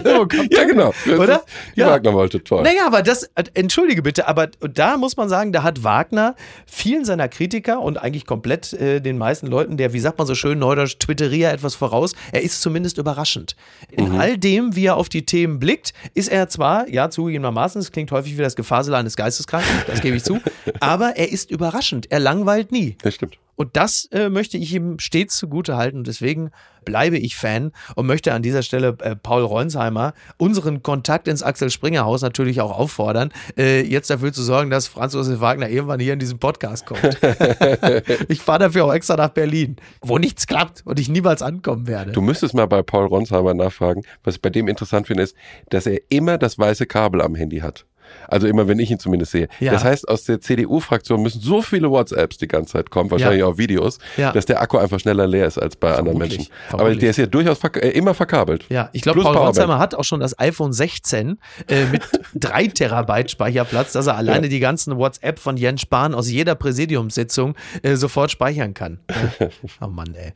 So 0.05 0.26
Ja, 0.50 0.64
genau. 0.64 0.92
Das 1.07 1.18
Oder? 1.18 1.36
Ist, 1.36 1.44
Ja. 1.76 1.90
Wagner 1.90 2.12
wollte 2.12 2.42
toll. 2.42 2.62
Naja, 2.64 2.86
aber 2.86 3.03
das, 3.03 3.24
äh, 3.36 3.44
entschuldige 3.55 4.03
bitte, 4.03 4.26
aber 4.26 4.48
da 4.48 4.96
muss 4.96 5.16
man 5.16 5.28
sagen, 5.28 5.53
da 5.53 5.62
hat 5.62 5.84
Wagner 5.84 6.34
vielen 6.66 7.05
seiner 7.05 7.28
Kritiker 7.28 7.80
und 7.80 7.98
eigentlich 7.98 8.26
komplett 8.26 8.72
äh, 8.72 9.00
den 9.00 9.18
meisten 9.18 9.46
Leuten, 9.46 9.76
der, 9.76 9.92
wie 9.92 10.00
sagt 10.00 10.18
man 10.18 10.26
so 10.26 10.34
schön, 10.34 10.59
neudeutsch, 10.59 10.98
Twitterier 10.98 11.53
etwas 11.53 11.76
voraus, 11.76 12.14
er 12.32 12.42
ist 12.42 12.61
zumindest 12.61 12.98
überraschend. 12.98 13.55
In 13.90 14.18
all 14.18 14.36
dem, 14.36 14.74
wie 14.74 14.86
er 14.86 14.96
auf 14.96 15.09
die 15.09 15.24
Themen 15.24 15.61
blickt, 15.61 15.92
ist 16.14 16.28
er 16.28 16.48
zwar, 16.48 16.88
ja, 16.88 17.09
zugegebenermaßen, 17.09 17.80
es 17.80 17.92
klingt 17.92 18.11
häufig 18.11 18.36
wie 18.36 18.42
das 18.42 18.57
Gefasel 18.57 18.94
eines 18.94 19.16
Geisteskranken, 19.16 19.70
das 19.86 20.00
gebe 20.00 20.16
ich 20.16 20.24
zu, 20.24 20.40
aber 20.80 21.16
er 21.16 21.30
ist 21.30 21.50
überraschend, 21.53 22.11
er 22.11 22.18
langweilt 22.18 22.72
nie. 22.72 22.96
Das 23.03 23.14
stimmt. 23.14 23.38
Und 23.57 23.76
das 23.76 24.07
äh, 24.12 24.28
möchte 24.28 24.57
ich 24.57 24.74
ihm 24.74 24.98
stets 24.98 25.36
zugute 25.36 25.76
halten. 25.76 25.98
Und 25.98 26.07
deswegen 26.07 26.50
bleibe 26.84 27.18
ich 27.18 27.36
Fan 27.36 27.72
und 27.94 28.07
möchte 28.07 28.32
an 28.32 28.42
dieser 28.42 28.62
Stelle 28.62 28.96
äh, 29.00 29.14
Paul 29.14 29.42
Ronsheimer, 29.42 30.14
unseren 30.36 30.82
Kontakt 30.82 31.28
ins 31.28 31.42
Axel 31.42 31.70
Springer 31.70 32.05
Haus 32.05 32.22
natürlich 32.22 32.61
auch 32.61 32.76
auffordern, 32.76 33.32
äh, 33.57 33.82
jetzt 33.82 34.11
dafür 34.11 34.32
zu 34.32 34.42
sorgen, 34.42 34.70
dass 34.70 34.88
Franz 34.88 35.14
Josef 35.14 35.40
Wagner 35.40 35.68
irgendwann 35.68 36.00
hier 36.00 36.14
in 36.14 36.18
diesen 36.18 36.38
Podcast 36.38 36.86
kommt. 36.86 37.03
ich 38.28 38.40
fahre 38.40 38.61
dafür 38.61 38.86
auch 38.86 38.92
extra 38.92 39.16
nach 39.16 39.30
Berlin, 39.30 39.76
wo 40.00 40.18
nichts 40.18 40.46
klappt 40.46 40.82
und 40.84 40.98
ich 40.98 41.09
niemals 41.09 41.42
ankommen 41.42 41.86
werde. 41.86 42.12
Du 42.12 42.20
müsstest 42.20 42.55
mal 42.55 42.66
bei 42.66 42.82
Paul 42.82 43.07
Ronsheimer 43.07 43.55
nachfragen. 43.55 44.03
Was 44.24 44.36
ich 44.36 44.42
bei 44.42 44.50
dem 44.50 44.68
interessant 44.68 45.07
finde, 45.07 45.22
ist, 45.22 45.36
dass 45.70 45.86
er 45.86 46.00
immer 46.09 46.38
das 46.38 46.59
weiße 46.59 46.86
Kabel 46.86 47.20
am 47.20 47.34
Handy 47.34 47.59
hat. 47.59 47.86
Also 48.28 48.46
immer, 48.46 48.68
wenn 48.68 48.78
ich 48.78 48.90
ihn 48.90 48.98
zumindest 48.98 49.32
sehe. 49.32 49.48
Ja. 49.61 49.72
Das 49.72 49.84
heißt, 49.84 50.09
aus 50.09 50.24
der 50.24 50.40
CDU-Fraktion 50.40 51.22
müssen 51.22 51.40
so 51.40 51.62
viele 51.62 51.90
WhatsApps 51.90 52.38
die 52.38 52.48
ganze 52.48 52.72
Zeit 52.74 52.90
kommen, 52.90 53.11
wahrscheinlich 53.11 53.40
Ja. 53.40 53.46
auch 53.46 53.59
Videos, 53.59 53.98
Ja. 54.16 54.32
dass 54.32 54.46
der 54.46 54.61
Akku 54.61 54.78
einfach 54.78 55.00
schneller 55.00 55.26
leer 55.26 55.46
ist 55.46 55.59
als 55.59 55.76
bei 55.76 55.90
anderen 55.90 56.18
Vermutlich. 56.18 56.38
Menschen. 56.38 56.53
Aber 56.68 56.78
Vermutlich. 56.78 56.98
der 57.00 57.11
ist 57.11 57.16
ja 57.18 57.26
durchaus 57.26 57.59
verk 57.59 57.76
äh, 57.82 57.90
immer 57.90 58.14
verkabelt. 58.14 58.64
Ja, 58.68 58.88
ich 58.92 59.03
glaube, 59.03 59.22
Paul. 59.22 59.36
Ronsheimer 59.36 59.78
hat 59.78 59.94
auch 59.94 60.05
schon 60.05 60.20
das 60.20 60.38
iPhone 60.38 60.72
16 60.72 61.38
äh, 61.68 61.84
mit 61.86 62.03
3 62.34 62.68
Terabyte 62.68 63.30
Speicherplatz, 63.30 63.92
dass 63.92 64.07
er 64.07 64.16
alleine 64.16 64.48
die 64.48 64.61
ganzen 64.61 64.96
WhatsApp 64.98 65.38
von 65.38 65.57
Jens 65.57 65.80
Spahn 65.82 66.14
aus 66.14 66.30
jeder 66.30 66.55
Präsidiumssitzung 66.55 67.55
äh, 67.82 67.96
sofort 67.96 68.30
speichern 68.30 68.74
kann. 68.74 68.98
Oh 69.80 69.86
Mann, 69.88 70.14
ey. 70.14 70.32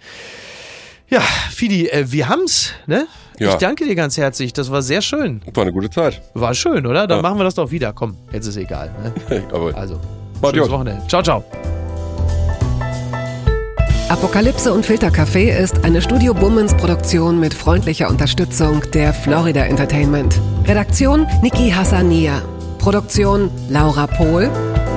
Ja, 1.08 1.20
Fidi, 1.50 1.88
äh, 1.88 2.10
wir 2.10 2.28
haben's, 2.28 2.72
ne? 2.86 3.06
Ja. 3.38 3.50
Ich 3.50 3.54
danke 3.56 3.84
dir 3.84 3.94
ganz 3.94 4.16
herzlich. 4.16 4.52
Das 4.52 4.70
war 4.70 4.82
sehr 4.82 5.02
schön. 5.02 5.42
War 5.54 5.62
eine 5.62 5.72
gute 5.72 5.90
Zeit. 5.90 6.22
War 6.34 6.54
schön, 6.54 6.86
oder? 6.86 7.06
Dann 7.06 7.18
Ja. 7.18 7.22
machen 7.22 7.38
wir 7.38 7.44
das 7.44 7.54
doch 7.54 7.70
wieder. 7.70 7.92
Komm, 7.92 8.16
jetzt 8.32 8.46
ist 8.46 8.56
egal. 8.56 8.90
Ne? 9.30 9.42
Aber 9.52 9.76
Also, 9.76 10.00
schönes. 10.52 10.70
Wochenende. 10.70 11.02
Ciao, 11.06 11.22
ciao. 11.22 11.44
Apokalypse 14.08 14.72
und 14.72 14.86
Filtercafé 14.86 15.56
ist 15.56 15.84
eine 15.84 16.00
Studio 16.00 16.32
Bummens 16.32 16.74
Produktion 16.76 17.38
mit 17.40 17.52
freundlicher 17.52 18.08
Unterstützung 18.08 18.82
der 18.94 19.12
Florida 19.12 19.64
Entertainment. 19.64 20.40
Redaktion 20.66 21.26
Niki 21.42 21.70
Hassania. 21.70 22.40
Produktion 22.78 23.50
Laura 23.68 24.06
Pohl. 24.06 24.48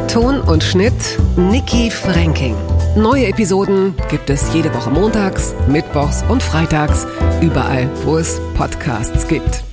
Ton 0.07 0.41
und 0.41 0.63
Schnitt 0.63 0.93
Niki 1.37 1.89
Franking. 1.91 2.55
Neue 2.99 3.27
Episoden 3.27 3.95
gibt 4.09 4.29
es 4.29 4.53
jede 4.53 4.73
Woche 4.73 4.89
montags, 4.91 5.55
mittwochs 5.69 6.21
und 6.23 6.43
freitags, 6.43 7.07
überall, 7.39 7.89
wo 8.03 8.17
es 8.17 8.41
Podcasts 8.55 9.25
gibt. 9.29 9.63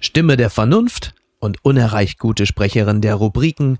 Stimme 0.00 0.36
der 0.36 0.50
Vernunft 0.50 1.14
und 1.38 1.64
unerreicht 1.64 2.18
gute 2.18 2.46
Sprecherin 2.46 3.00
der 3.00 3.14
Rubriken 3.14 3.78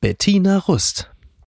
Bettina 0.00 0.56
Rust. 0.56 1.10